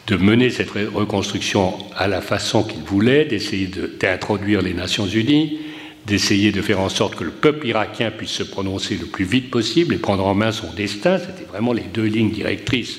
[0.07, 5.61] de mener cette reconstruction à la façon qu'ils voulaient, d'essayer d'introduire les Nations Unies,
[6.07, 9.51] d'essayer de faire en sorte que le peuple irakien puisse se prononcer le plus vite
[9.51, 11.19] possible et prendre en main son destin.
[11.19, 12.99] C'était vraiment les deux lignes directrices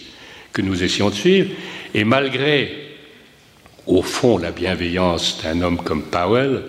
[0.54, 1.50] que nous essayons de suivre.
[1.94, 2.72] Et malgré,
[3.86, 6.62] au fond, la bienveillance d'un homme comme Powell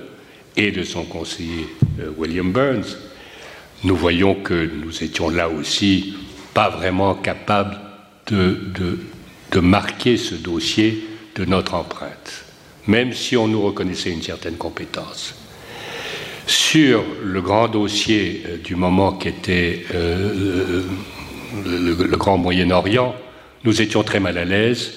[0.56, 1.68] et de son conseiller
[2.00, 2.96] euh, William Burns,
[3.84, 6.14] nous voyons que nous étions là aussi
[6.54, 7.78] pas vraiment capables
[8.26, 8.58] de,
[9.52, 11.04] de marquer ce dossier
[11.34, 12.44] de notre empreinte,
[12.86, 15.34] même si on nous reconnaissait une certaine compétence.
[16.46, 20.82] Sur le grand dossier euh, du moment qui était euh,
[21.64, 23.14] le, grand Moyen-Orient,
[23.64, 24.92] nous étions très mal à l'aise,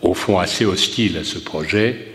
[0.00, 2.08] au fond assez hostiles à ce projet,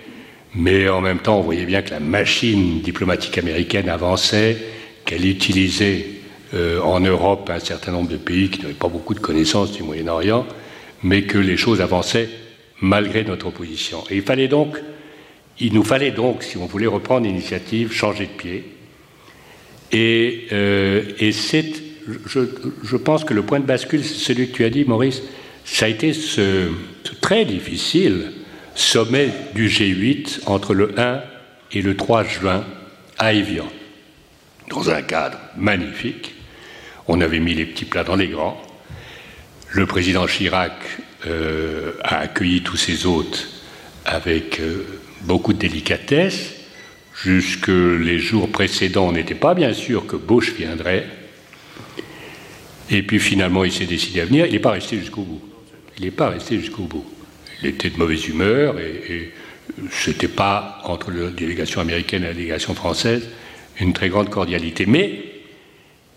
[0.55, 4.57] mais en même temps on voyait bien que la machine diplomatique américaine avançait,
[5.09, 6.05] qu'elle utilisait
[6.53, 9.81] euh, en Europe un certain nombre de pays qui n'avaient pas beaucoup de connaissances du
[9.81, 10.45] Moyen-Orient,
[11.01, 12.29] mais que les choses avançaient
[12.79, 14.03] malgré notre opposition.
[14.11, 14.77] Et il fallait donc
[15.59, 18.63] il nous fallait donc, si on voulait reprendre l'initiative, changer de pied.
[19.91, 21.65] Et, euh, c'est,
[22.25, 25.21] je, pense que le point de bascule, c'est celui que tu as dit, Maurice,
[25.65, 26.69] ça a été ce,
[27.19, 28.31] très difficile
[28.75, 31.21] sommet du G8 entre le 1
[31.73, 32.63] et le 3 juin
[33.17, 33.67] à Evian,
[34.69, 36.33] dans un cadre magnifique.
[37.07, 38.61] On avait mis les petits plats dans les grands.
[39.71, 40.73] Le président Chirac
[41.27, 43.49] euh, a accueilli tous ses hôtes
[44.05, 44.85] avec euh,
[45.21, 46.53] beaucoup de délicatesse.
[47.23, 51.05] Jusque les jours précédents, on n'était pas bien sûr que Bush viendrait.
[52.89, 54.45] Et puis finalement, il s'est décidé à venir.
[54.45, 55.41] Il n'est pas resté jusqu'au bout.
[55.97, 57.05] Il n'est pas resté jusqu'au bout.
[57.61, 59.33] Il était de mauvaise humeur et,
[59.91, 63.27] ce n'était pas entre la délégation américaine et la délégation française
[63.79, 64.85] une très grande cordialité.
[64.85, 65.21] Mais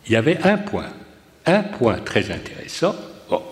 [0.06, 0.88] il y avait un point,
[1.46, 2.94] un point très intéressant.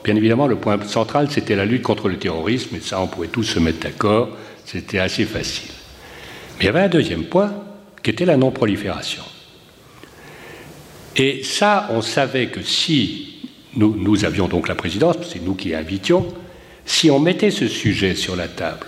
[0.05, 3.29] bien évidemment, le point central, c'était la lutte contre le terrorisme, et ça, on pouvait
[3.29, 4.31] tous se mettre d'accord.
[4.65, 5.71] C'était assez facile.
[6.59, 7.53] Mais il y avait un deuxième point
[8.03, 9.23] qui était la non-prolifération.
[11.17, 15.75] Et ça, on savait que si nous, nous avions donc la présidence, c'est nous qui
[15.75, 16.27] invitions,
[16.85, 18.87] si on mettait ce sujet sur la table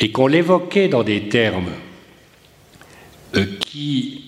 [0.00, 1.70] et qu'on l'évoquait dans des termes
[3.36, 4.23] euh, qui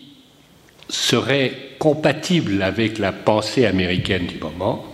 [0.89, 4.85] seraient compatibles avec la pensée américaine du moment,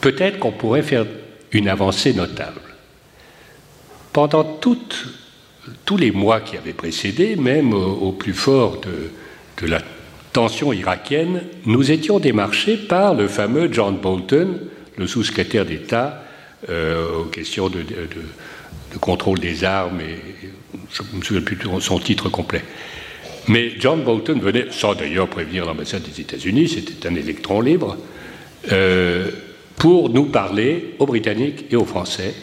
[0.00, 1.06] peut-être qu'on pourrait faire
[1.52, 2.60] une avancée notable.
[4.12, 4.44] Pendant
[5.84, 9.80] tous les mois qui avaient précédé, même au, plus fort de, la
[10.32, 14.60] tension irakienne, nous étions démarchés par le fameux John Bolton,
[14.96, 16.22] le sous-secrétaire d'État
[16.68, 17.84] euh, aux questions de,
[19.00, 20.18] contrôle des armes, et
[20.90, 22.64] je ne me souviens plus de son titre complet.
[23.48, 27.96] Mais John Bolton venait, sans d'ailleurs prévenir l'ambassade des États-Unis, c'était un électron libre,
[28.72, 29.30] euh,
[29.76, 32.34] pour nous parler aux Britanniques et aux Français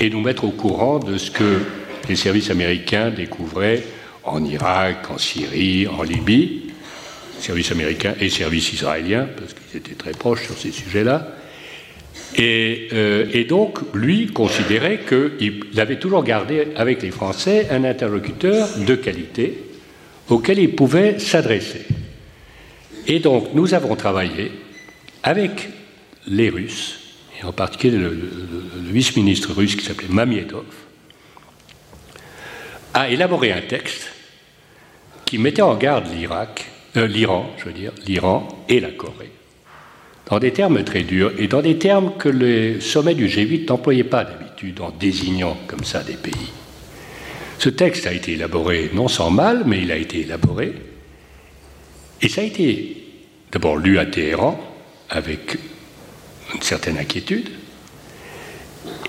[0.00, 1.60] et nous mettre au courant de ce que
[2.08, 3.84] les services américains découvraient
[4.24, 6.70] en Irak, en Syrie, en Libye,
[7.38, 11.34] services américains et services israéliens, parce qu'ils étaient très proches sur ces sujets-là.
[12.36, 18.68] Et, euh, et, donc, lui considérait qu'il avait toujours gardé avec les Français un interlocuteur
[18.86, 19.67] de qualité
[20.28, 21.86] auquel il pouvait s'adresser.
[23.06, 24.52] Et donc, nous avons travaillé
[25.22, 25.68] avec
[26.26, 26.98] les Russes,
[27.40, 28.28] et en particulier le,
[28.90, 30.64] vice-ministre russe qui s'appelait Mamiedov,
[32.94, 34.10] a élaboré un texte
[35.24, 39.30] qui mettait en garde l'Irak, euh, l'Iran, je veux dire, l'Iran et la Corée,
[40.26, 44.04] dans des termes très durs et dans des termes que les sommets du G8 n'employaient
[44.04, 44.80] pas d'habitude.
[44.80, 46.50] en désignant comme ça des pays.
[47.58, 50.72] Ce texte a été élaboré non sans mal, mais il a été élaboré.
[52.22, 52.96] Et ça a été
[53.50, 54.60] d'abord lu à Téhéran
[55.10, 55.58] avec
[56.54, 57.48] une certaine inquiétude.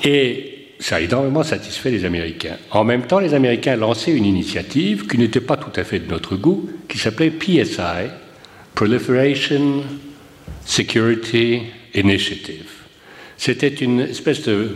[0.03, 2.57] Et ça a énormément satisfait les Américains.
[2.71, 6.09] En même temps, les Américains lançaient une initiative qui n'était pas tout à fait de
[6.09, 8.09] notre goût, qui s'appelait PSI,
[8.75, 9.83] Proliferation
[10.65, 11.63] Security
[11.93, 12.69] Initiative.
[13.37, 14.69] C'était une espèce de...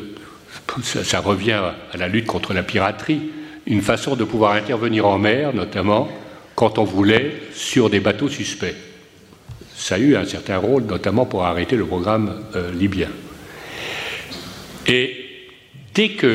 [0.84, 1.60] Ça, revient
[1.91, 3.22] à la lutte contre la piraterie,
[3.65, 6.10] une façon de pouvoir intervenir en mer, notamment
[6.56, 8.76] quand on voulait sur des bateaux suspects.
[9.76, 13.10] Ça a eu un certain rôle, notamment pour arrêter le programme euh, libyen.
[14.88, 15.15] Et
[15.94, 16.27] dès que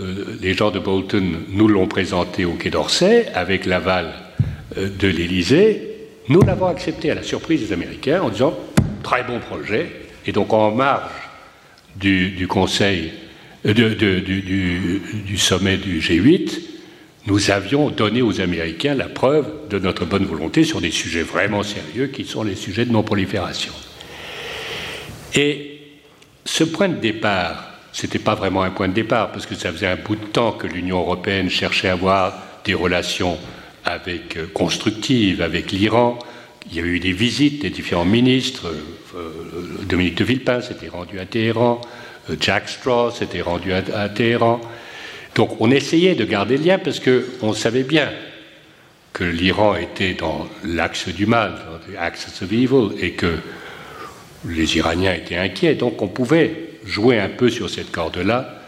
[0.00, 4.12] euh, les gens de Bolton nous l'ont présenté au Quai d'Orsay, avec l'aval
[4.76, 5.88] euh, de l'Élysée,
[6.28, 8.56] nous l'avons accepté à la surprise des Américains en disant
[9.02, 9.90] très bon projet.
[10.26, 11.10] Et donc en marge
[11.96, 13.12] du, Conseil,
[13.64, 16.60] du, sommet du G8,
[17.26, 21.62] nous avions donné aux Américains la preuve de notre bonne volonté sur des sujets vraiment
[21.62, 23.72] sérieux qui sont les sujets de non-prolifération.
[25.34, 25.78] Et
[26.44, 29.70] ce point de départ ce n'était pas vraiment un point de départ, parce que ça
[29.70, 32.34] faisait un bout de temps que l'Union européenne cherchait à avoir
[32.64, 33.38] des relations
[33.84, 36.18] avec, euh, constructives avec l'Iran.
[36.70, 38.68] Il y a eu des visites des différents ministres.
[38.68, 41.80] Euh, euh, Dominique de Villepin s'était rendu à Téhéran.
[42.40, 44.60] Jack Straw s'était rendu à, Téhéran.
[45.34, 48.10] Donc on essayait de garder le lien parce qu'on savait bien
[49.12, 53.38] que l'Iran était dans l'axe du mal, dans l'axe of evil, et que
[54.46, 55.74] les Iraniens étaient inquiets.
[55.74, 58.62] Donc on pouvait jouer un peu sur cette corde-là,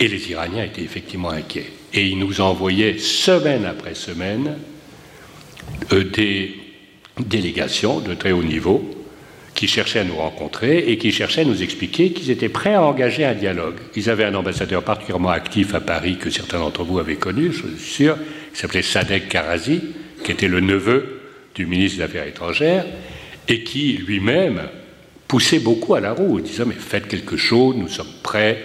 [0.00, 1.70] et les Iraniens étaient effectivement inquiets.
[1.92, 4.56] Et ils nous envoyaient semaine après semaine
[5.92, 6.54] euh, des
[7.20, 8.93] délégations de très haut niveau
[9.54, 12.82] qui cherchaient à nous rencontrer et qui cherchaient à nous expliquer qu'ils étaient prêts à
[12.82, 13.76] engager un dialogue.
[13.94, 17.66] Ils avaient un ambassadeur particulièrement actif à Paris que certains d'entre vous avaient connu, je
[17.76, 18.16] suis sûr,
[18.52, 19.80] qui s'appelait Sadek Karazi,
[20.24, 21.20] qui était le neveu
[21.54, 22.84] du ministre des Affaires étrangères,
[23.46, 24.62] et qui lui-même
[25.28, 28.64] poussait beaucoup à la roue, disant mais faites quelque chose, nous sommes prêts.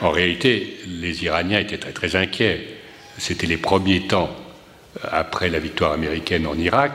[0.00, 2.60] En réalité, les Iraniens étaient très très inquiets.
[3.18, 4.30] C'était les premiers temps
[5.04, 6.92] euh, après la victoire américaine en Irak,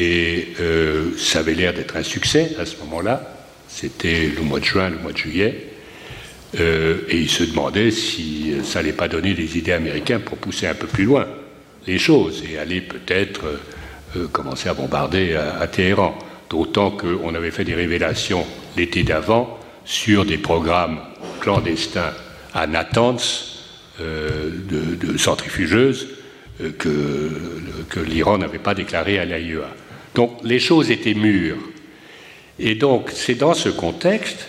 [0.00, 3.22] et euh, ça avait l'air d'être un succès à ce moment-là.
[3.68, 5.66] C'était le mois de juin, le mois de juillet,
[6.58, 10.66] euh, et ils se demandaient si ça n'allait pas donner des idées américaines pour pousser
[10.66, 11.28] un peu plus loin
[11.86, 13.42] les choses et aller peut-être
[14.32, 16.18] commencer à bombarder à Téhéran
[16.50, 18.44] d'autant qu'on avait fait des révélations
[18.76, 21.00] l'été d'avant sur des programmes
[21.40, 22.12] clandestins
[22.52, 23.50] à Natanz
[24.00, 26.08] euh, de, centrifugeuses
[26.60, 27.30] euh, que,
[27.88, 29.68] que l'Iran n'avait pas déclaré à l'AIEA.
[30.14, 31.58] Donc les choses étaient mûres.
[32.58, 34.46] Et donc c'est dans ce contexte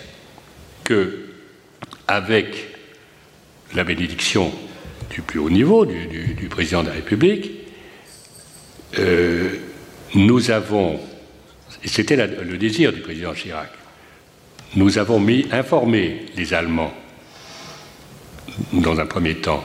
[0.84, 1.26] que,
[2.08, 2.68] avec
[3.74, 4.52] la bénédiction
[5.10, 7.52] du plus haut niveau du, président de la République,
[9.00, 9.56] euh,
[10.14, 11.00] nous avons
[11.84, 13.72] et c'était le désir du président Chirac.
[14.76, 16.94] Nous avons mis, informé les Allemands,
[18.74, 19.64] dans un premier temps,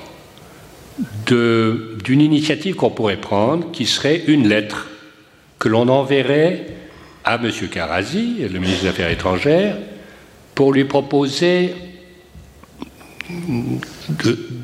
[1.26, 4.88] d'une initiative qu'on pourrait prendre qui serait une lettre
[5.66, 6.64] que l'on enverrait
[7.24, 7.50] à M.
[7.68, 9.76] Karazi, le ministre des Affaires étrangères,
[10.54, 11.74] pour lui proposer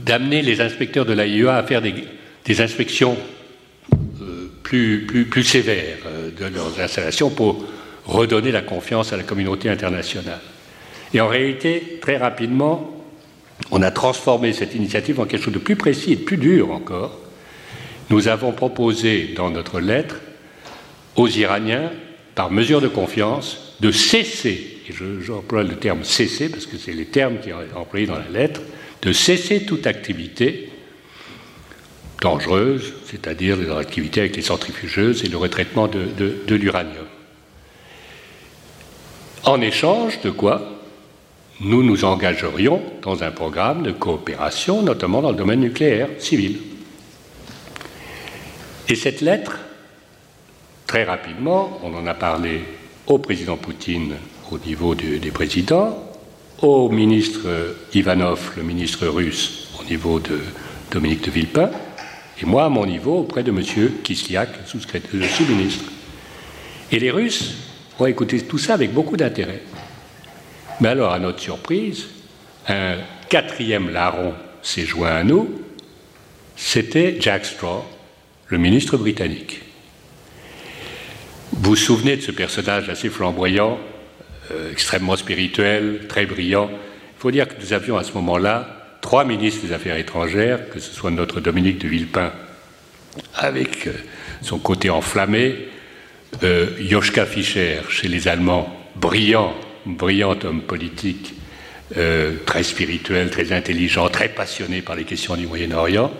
[0.06, 3.16] d'amener les inspecteurs de l'AIEA à faire des inspections
[4.62, 7.64] plus, sévères euh, de leurs installations pour
[8.06, 10.38] redonner la confiance à la communauté internationale.
[11.12, 12.94] Et en réalité, très rapidement,
[13.72, 16.70] on a transformé cette initiative en quelque chose de plus précis et de plus dur
[16.70, 17.18] encore.
[18.08, 20.20] Nous avons proposé dans notre lettre
[21.16, 21.90] aux Iraniens,
[22.34, 27.06] par mesure de confiance, de cesser, et j'emploie le terme cesser parce que c'est les
[27.06, 28.60] termes qui sont employés dans la lettre,
[29.02, 30.72] de cesser toute activité
[32.22, 37.06] dangereuses, c'est-à-dire les activités avec les centrifugeuses et le retraitement de, l'uranium.
[39.43, 40.78] En échange de quoi
[41.60, 46.59] nous nous engagerions dans un programme de coopération, notamment dans le domaine nucléaire civil.
[48.89, 49.59] Et cette lettre,
[50.93, 52.60] très rapidement, on en a parlé
[53.06, 54.12] au président Poutine
[54.51, 55.97] au niveau des présidents,
[56.60, 57.48] au ministre
[57.94, 60.39] Ivanov, le ministre russe, au niveau de
[60.90, 61.70] Dominique de Villepin,
[62.43, 63.62] et moi à mon niveau auprès de M.
[64.05, 64.51] Kislyak,
[65.14, 65.86] le sous-ministre.
[66.90, 67.55] Et les Russes
[67.98, 69.62] ont écouté tout ça avec beaucoup d'intérêt.
[70.82, 72.05] Mais alors, à notre surprise,
[72.69, 72.97] un
[73.31, 75.59] quatrième larron s'est joint à nous,
[76.55, 77.82] c'était Jack Straw,
[78.48, 79.62] le ministre britannique.
[81.52, 83.78] Vous vous souvenez de ce personnage assez flamboyant,
[84.50, 86.70] euh, extrêmement spirituel, très brillant.
[87.18, 90.92] faut dire que nous avions à ce moment-là trois ministres des Affaires étrangères, que ce
[90.92, 92.32] soit notre Dominique de Villepin,
[93.34, 93.92] avec euh,
[94.40, 95.68] son côté enflammé,
[96.42, 99.54] euh, Joschka Fischer chez les Allemands, brillant,
[99.84, 101.34] brillant homme politique,
[101.96, 106.10] euh, très spirituel, très intelligent, très passionné par les questions du Moyen-Orient,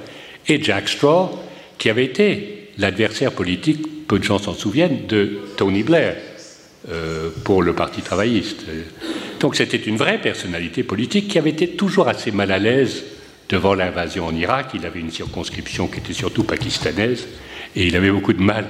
[0.49, 1.31] et Jack Straw,
[1.79, 6.19] qui avait été l'adversaire politique, peu de gens s'en souviennent, de Tony Blair
[6.91, 8.67] euh, pour le Parti travailliste.
[9.41, 13.05] Donc c'était une vraie personnalité politique qui avait été toujours assez mal à l'aise
[13.49, 14.73] devant l'invasion en Irak.
[14.75, 17.27] Il avait une circonscription qui était surtout pakistanaise
[17.75, 18.67] et il avait beaucoup de mal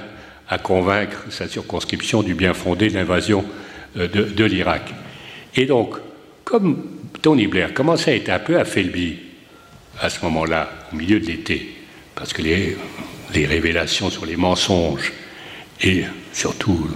[0.47, 3.43] à convaincre sa circonscription du bien fondé de l'invasion
[3.97, 4.93] euh, de, de l'Irak.
[5.57, 5.95] Et donc,
[6.45, 6.85] comme
[7.21, 9.17] Tony Blair commençait à être un peu affaibli
[9.99, 11.75] à ce moment-là, au milieu de l'été,
[12.15, 12.77] parce que les,
[13.45, 15.11] révélations sur les mensonges
[15.83, 16.87] et surtout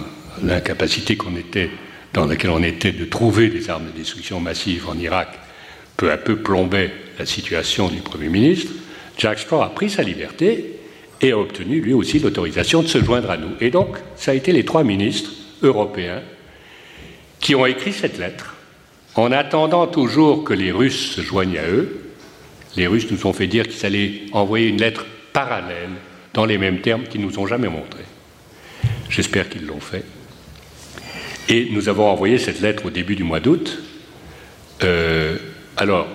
[0.42, 1.70] l'incapacité qu'on était,
[2.14, 5.28] dans laquelle on était de trouver des armes de destruction massive en Irak,
[5.96, 8.72] peu à peu plombait la situation du Premier ministre,
[9.18, 10.76] Jack Straw a pris sa liberté
[11.20, 13.50] et a obtenu lui aussi l'autorisation de se joindre à nous.
[13.60, 15.32] Et donc, ça a été les trois ministres
[15.62, 16.22] européens
[17.40, 18.54] qui ont écrit cette lettre
[19.16, 22.00] en attendant toujours que les Russes se joignent à eux,
[22.76, 25.90] les Russes nous ont fait dire qu'ils allaient envoyer une lettre parallèle
[26.34, 28.04] dans les mêmes termes qu'ils nous ont jamais montrés.
[29.08, 30.04] J'espère qu'ils l'ont fait.
[31.48, 33.78] Et nous avons envoyé cette lettre au début du mois d'août.
[34.82, 35.36] Euh,
[35.76, 36.06] alors,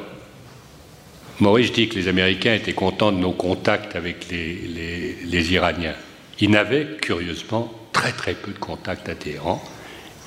[1.40, 5.96] Maurice dit que les Américains étaient contents de nos contacts avec les, les Iraniens.
[6.40, 9.64] Ils n'avaient, curieusement, très très peu de contacts à Téhéran.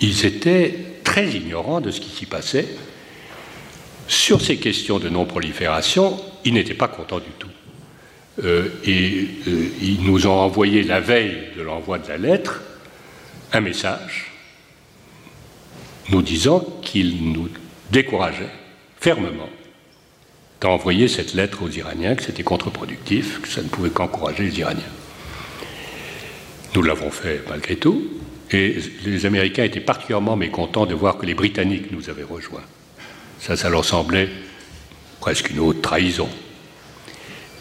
[0.01, 0.75] Ils étaient
[1.05, 2.67] très ignorants de ce qui s'y passait.
[4.09, 7.49] Sur ces questions de non-prolifération, ils n'étaient pas contents du tout.
[8.45, 12.61] Euh, et euh, ils nous ont envoyé la veille de l'envoi de la lettre
[13.53, 14.33] un message
[16.11, 17.49] nous disant qu'ils nous
[17.91, 18.53] décourageaient
[19.01, 19.49] fermement
[20.61, 24.83] d'envoyer cette lettre aux Iraniens, que c'était contre-productif, que ça ne pouvait qu'encourager les Iraniens.
[26.75, 28.07] Nous l'avons fait malgré tout,
[28.51, 32.65] et les Américains étaient particulièrement mécontents de voir que les Britanniques nous avaient rejoints.
[33.41, 34.29] Ça, ça leur semblait
[35.21, 36.29] presque une haute trahison.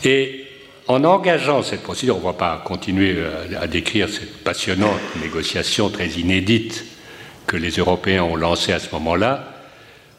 [0.03, 0.44] Et
[0.87, 3.17] en engageant cette procédure, on ne va pas continuer
[3.59, 6.85] à, décrire cette passionnante négociation très inédite
[7.47, 9.51] que les Européens ont lancée à ce moment-là,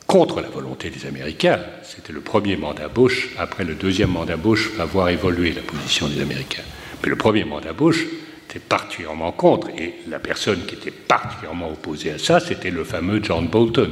[0.06, 1.60] contre la volonté des Américains.
[1.82, 3.30] C'était le premier mandat Bush.
[3.38, 6.62] Après le deuxième mandat Bush, va voir évoluer la position des Américains.
[7.02, 8.06] Mais le premier mandat Bush,
[8.60, 9.68] particulièrement contre.
[9.78, 13.90] Et la personne qui était particulièrement opposée à ça, c'était le fameux John Bolton.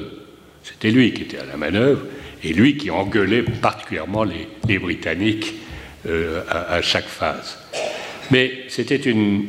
[0.62, 2.02] C'était lui qui était à la manœuvre
[2.42, 5.54] et lui qui engueulait particulièrement les, Britanniques
[6.06, 7.58] euh, à, chaque phase.
[8.30, 9.46] Mais c'était une,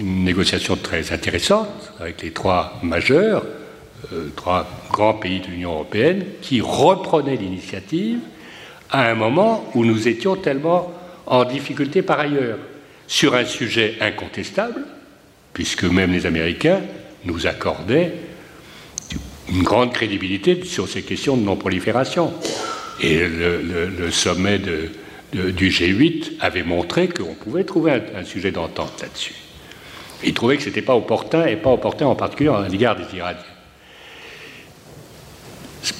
[0.00, 3.44] négociation très intéressante avec les trois majeurs,
[4.12, 8.18] euh, trois grands pays de l'Union européenne, qui reprenaient l'initiative
[8.90, 10.92] à un moment où nous étions tellement
[11.26, 12.58] en difficulté par ailleurs
[13.06, 14.82] sur un sujet incontestable,
[15.52, 16.80] puisque même les Américains
[17.24, 18.12] nous accordaient
[19.50, 22.32] une grande crédibilité sur ces questions de non-prolifération.
[23.00, 24.58] Et le, sommet
[25.34, 29.34] du G8 avait montré qu'on pouvait trouver un, sujet d'entente là-dessus.
[30.22, 33.16] Ils trouvaient que ce n'était pas opportun, et pas opportun en particulier à l'égard des
[33.16, 33.38] Iraniens.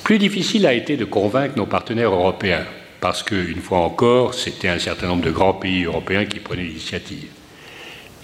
[0.03, 2.65] Plus difficile a été de convaincre nos partenaires européens
[3.01, 7.29] parce qu'une fois encore, c'était un certain nombre de grands pays européens qui prenaient l'initiative.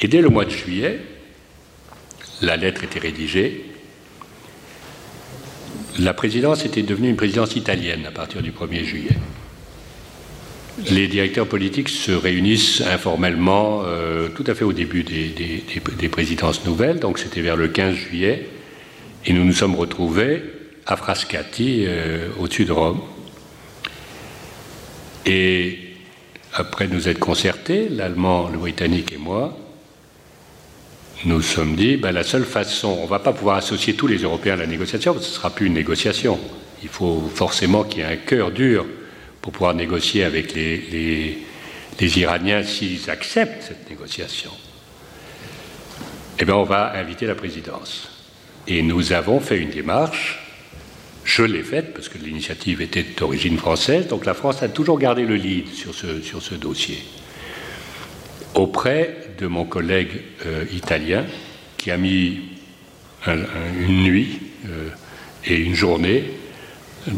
[0.01, 1.01] Et dès le mois de juillet,
[2.41, 3.65] la lettre était rédigée.
[5.99, 9.17] La présidence était devenue une présidence italienne à partir du 1er juillet.
[10.89, 16.99] Les directeurs politiques se réunissent informellement euh, tout à fait au début des, présidences nouvelles,
[16.99, 18.49] donc c'était vers le 15 juillet,
[19.27, 20.43] et nous nous sommes retrouvés
[20.87, 23.01] à Frascati, euh, au-dessus de Rome,
[25.27, 25.79] et
[26.55, 29.57] après nous être concertés, l'Allemand, le Britannique et moi,
[31.27, 34.19] nous sommes dit, ben, la seule façon, on ne va pas pouvoir associer tous les
[34.19, 36.39] Européens à la négociation, parce que ce ne sera plus une négociation.
[36.83, 38.87] Il faut forcément qu'il y ait un cœur dur
[39.51, 41.37] pour pouvoir négocier avec les,
[42.01, 44.53] Iraniens s'ils acceptent cette négociation.
[46.39, 48.09] Eh bien, on va inviter la présidence.
[48.69, 50.47] Et nous avons fait une démarche
[51.25, 55.27] je l'ai faite parce que l'initiative était d'origine française, donc la France a toujours gardé
[55.27, 56.99] le lead sur ce, sur ce dossier.
[58.55, 61.27] Auprès de mon collègue euh, italien
[61.77, 62.41] qui a mis
[63.27, 64.89] une nuit euh,
[65.45, 66.25] et une journée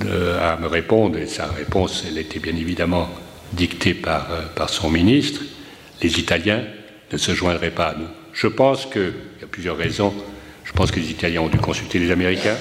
[0.06, 3.08] euh, à me répondre, et sa réponse, elle était bien évidemment
[3.52, 5.42] dictée par, par son ministre,
[6.00, 6.62] les Italiens
[7.12, 8.08] ne se joindraient pas à nous.
[8.32, 10.14] Je pense qu'il y a plusieurs raisons.
[10.64, 12.56] Je pense que les Italiens ont dû consulter les Américains,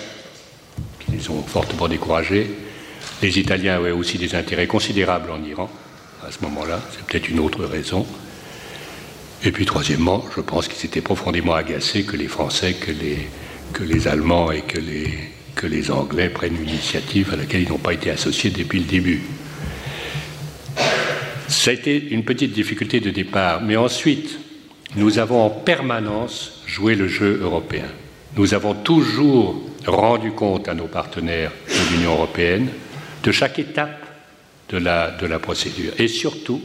[1.13, 2.49] ils sont fortement découragés.
[3.21, 5.69] Les Italiens avaient aussi des intérêts considérables en Iran
[6.27, 8.05] à ce moment-là, c'est peut-être une autre raison.
[9.43, 13.27] Et puis troisièmement, je pense qu'ils étaient profondément agacés que les Français, que les,
[13.73, 15.09] que les Allemands et que les,
[15.61, 18.85] que les Anglais prennent une initiative à laquelle ils n'ont pas été associés depuis le
[18.85, 19.21] début.
[21.47, 24.39] Ça a été une petite difficulté de départ, mais ensuite,
[24.95, 27.85] nous avons en permanence joué le jeu européen.
[28.37, 32.69] Nous avons toujours rendu compte à nos partenaires de l'Union européenne
[33.23, 34.03] de chaque étape
[34.69, 35.93] de la, de la procédure.
[35.99, 36.61] Et surtout,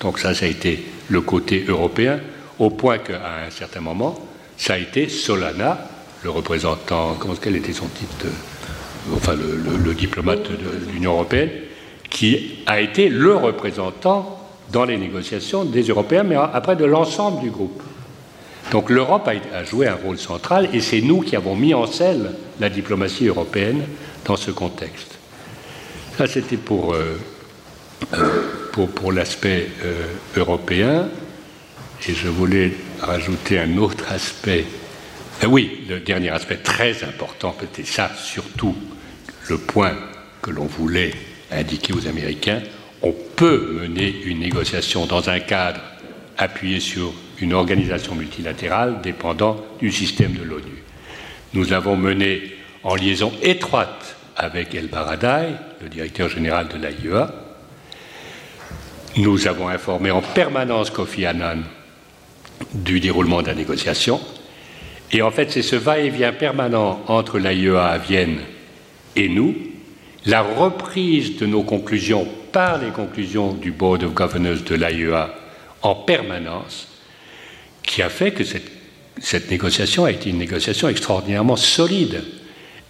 [0.00, 2.20] donc ça, ça a été le côté européen,
[2.58, 4.18] au point qu'à un certain moment,
[4.56, 5.90] ça a été Solana,
[6.22, 8.26] le représentant, comment quel était son titre,
[9.14, 11.50] enfin le, diplomate de l'Union européenne,
[12.10, 14.38] qui a été le représentant
[14.70, 17.82] dans les négociations des Européens, mais après de l'ensemble du groupe.
[18.70, 22.30] Donc l'Europe a, joué un rôle central et c'est nous qui avons mis en scène
[22.60, 23.82] la diplomatie européenne
[24.24, 25.18] dans ce contexte.
[26.16, 27.18] Ça, c'était pour, euh,
[28.14, 31.08] euh, pour l'aspect euh, européen.
[32.08, 34.64] Et je voulais rajouter un autre aspect.
[35.48, 38.76] Oui, le dernier aspect très important, peut-être ça surtout
[39.48, 39.94] le point
[40.40, 41.12] que l'on voulait
[41.50, 42.62] indiquer aux Américains.
[43.02, 45.80] On peut mener une négociation dans un cadre
[46.38, 50.82] appuyé sur une organisation multilatérale dépendant du système de l'ONU.
[51.54, 52.54] Nous l'avons mené
[52.84, 57.32] en liaison étroite avec El Baradei, le directeur général de l'AIEA.
[59.16, 61.62] Nous avons informé en permanence Kofi Annan
[62.72, 64.20] du déroulement de la négociation.
[65.12, 68.38] Et en fait, c'est ce va-et-vient permanent entre l'AIEA à Vienne
[69.14, 69.54] et nous,
[70.24, 75.34] la reprise de nos conclusions par les conclusions du Board of Governors de l'AIEA
[75.82, 76.88] en permanence,
[77.82, 82.22] qui a fait que cette négociation a été une négociation extraordinairement solide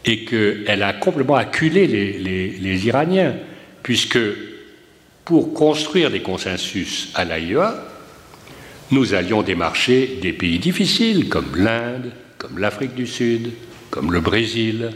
[0.05, 3.35] et qu'elle a complètement acculé les, Iraniens,
[3.83, 4.19] puisque
[5.25, 7.92] pour construire des consensus à l'AIEA,
[8.93, 13.53] nous allions démarcher des pays difficiles comme l'Inde, comme l'Afrique du Sud,
[13.91, 14.91] comme le Brésil,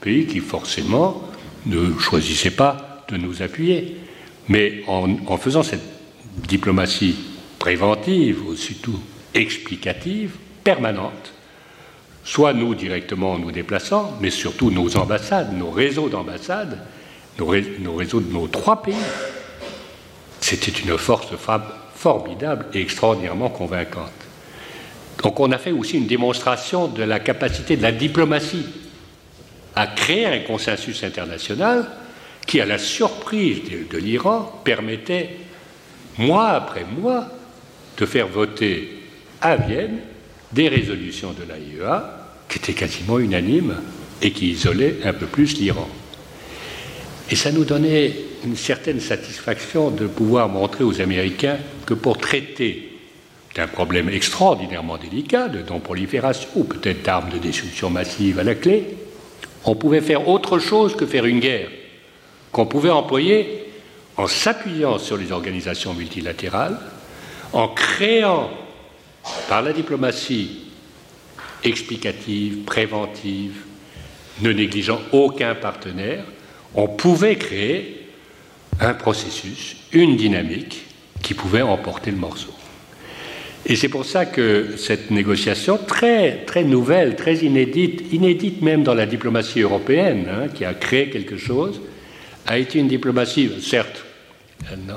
[0.00, 1.22] pays qui forcément
[1.66, 3.98] ne choisissaient pas de nous appuyer.
[4.48, 5.84] Mais en, faisant cette
[6.48, 7.14] diplomatie
[7.58, 8.98] préventive, ou surtout
[9.34, 10.32] explicative,
[10.64, 11.32] permanente,
[12.24, 16.78] soit nous directement en nous déplaçant, mais surtout nos ambassades, nos réseaux d'ambassades,
[17.38, 18.94] nos, réseaux de nos trois pays.
[20.40, 24.10] C'était une force frappe formidable et extraordinairement convaincante.
[25.22, 28.66] Donc on a fait aussi une démonstration de la capacité de la diplomatie
[29.76, 31.86] à créer un consensus international
[32.44, 35.30] qui, à la surprise de, l'Iran, permettait,
[36.18, 37.28] mois après mois,
[37.96, 39.04] de faire voter
[39.40, 39.98] à Vienne
[40.50, 43.76] des résolutions de l'AIEA qui étaient quasiment unanimes
[44.20, 45.88] et qui isolaient un peu plus l'Iran.
[47.30, 48.12] Et ça nous donnait
[48.44, 52.88] une certaine satisfaction de pouvoir montrer aux Américains que pour traiter
[53.54, 58.96] d'un problème extraordinairement délicat de non-prolifération ou peut-être d'armes de destruction massive à la clé,
[59.64, 61.68] on pouvait faire autre chose que faire une guerre,
[62.50, 63.64] qu'on pouvait employer
[64.16, 66.78] en s'appuyant sur les organisations multilatérales,
[67.52, 68.50] en créant
[69.48, 70.62] par la diplomatie
[71.62, 73.64] explicative, préventive,
[74.40, 76.24] ne négligeant aucun partenaire,
[76.74, 78.01] on pouvait créer
[78.82, 80.84] un processus, une dynamique
[81.22, 82.52] qui pouvait emporter le morceau.
[83.64, 88.94] Et c'est pour ça que cette négociation très, très nouvelle, très inédite, inédite même dans
[88.94, 91.80] la diplomatie européenne, hein, qui a créé quelque chose,
[92.46, 94.04] a été une diplomatie, certes,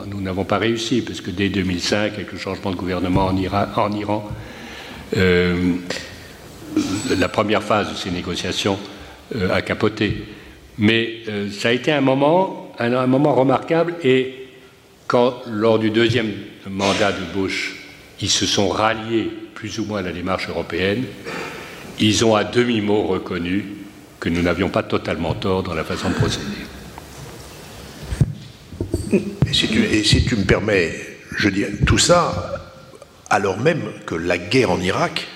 [0.08, 4.30] nous n'avons pas réussi, parce que dès 2005, avec le changement de gouvernement en, Iran,
[5.16, 5.74] euh,
[7.18, 8.80] la première phase de ces négociations
[9.36, 10.26] euh, a capoté.
[10.78, 14.48] Mais euh, ça a été un moment, un, moment remarquable, et
[15.08, 16.32] quand, lors du deuxième
[16.70, 17.76] mandat de Bush,
[18.22, 21.04] ils se sont ralliés plus ou moins à la démarche européenne,
[22.00, 23.66] ils ont à demi-mot reconnu
[24.20, 26.46] que nous n'avions pas totalement tort dans la façon de procéder.
[29.48, 30.94] Et si tu, et si tu me permets,
[31.38, 32.56] je dis tout ça
[33.30, 35.28] alors même que la guerre en Irak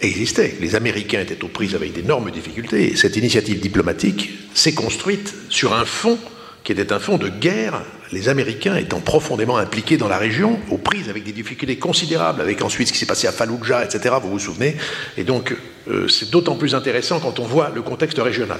[0.00, 0.56] existait.
[0.60, 2.96] Les Américains étaient aux prises avec d'énormes difficultés.
[2.96, 6.18] cette initiative diplomatique s'est construite sur un fond
[6.66, 7.80] qui était un fond de guerre,
[8.10, 12.60] les Américains étant profondément impliqués dans la région, aux prises avec des difficultés considérables, avec
[12.60, 14.76] ensuite ce qui s'est passé à Fallujah, etc., vous vous souvenez.
[15.16, 15.54] Et donc,
[15.86, 18.58] euh, c'est d'autant plus intéressant quand on voit le contexte régional.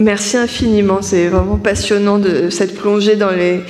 [0.00, 1.02] Merci infiniment.
[1.02, 3.64] C'est vraiment passionnant de cette plongée dans les,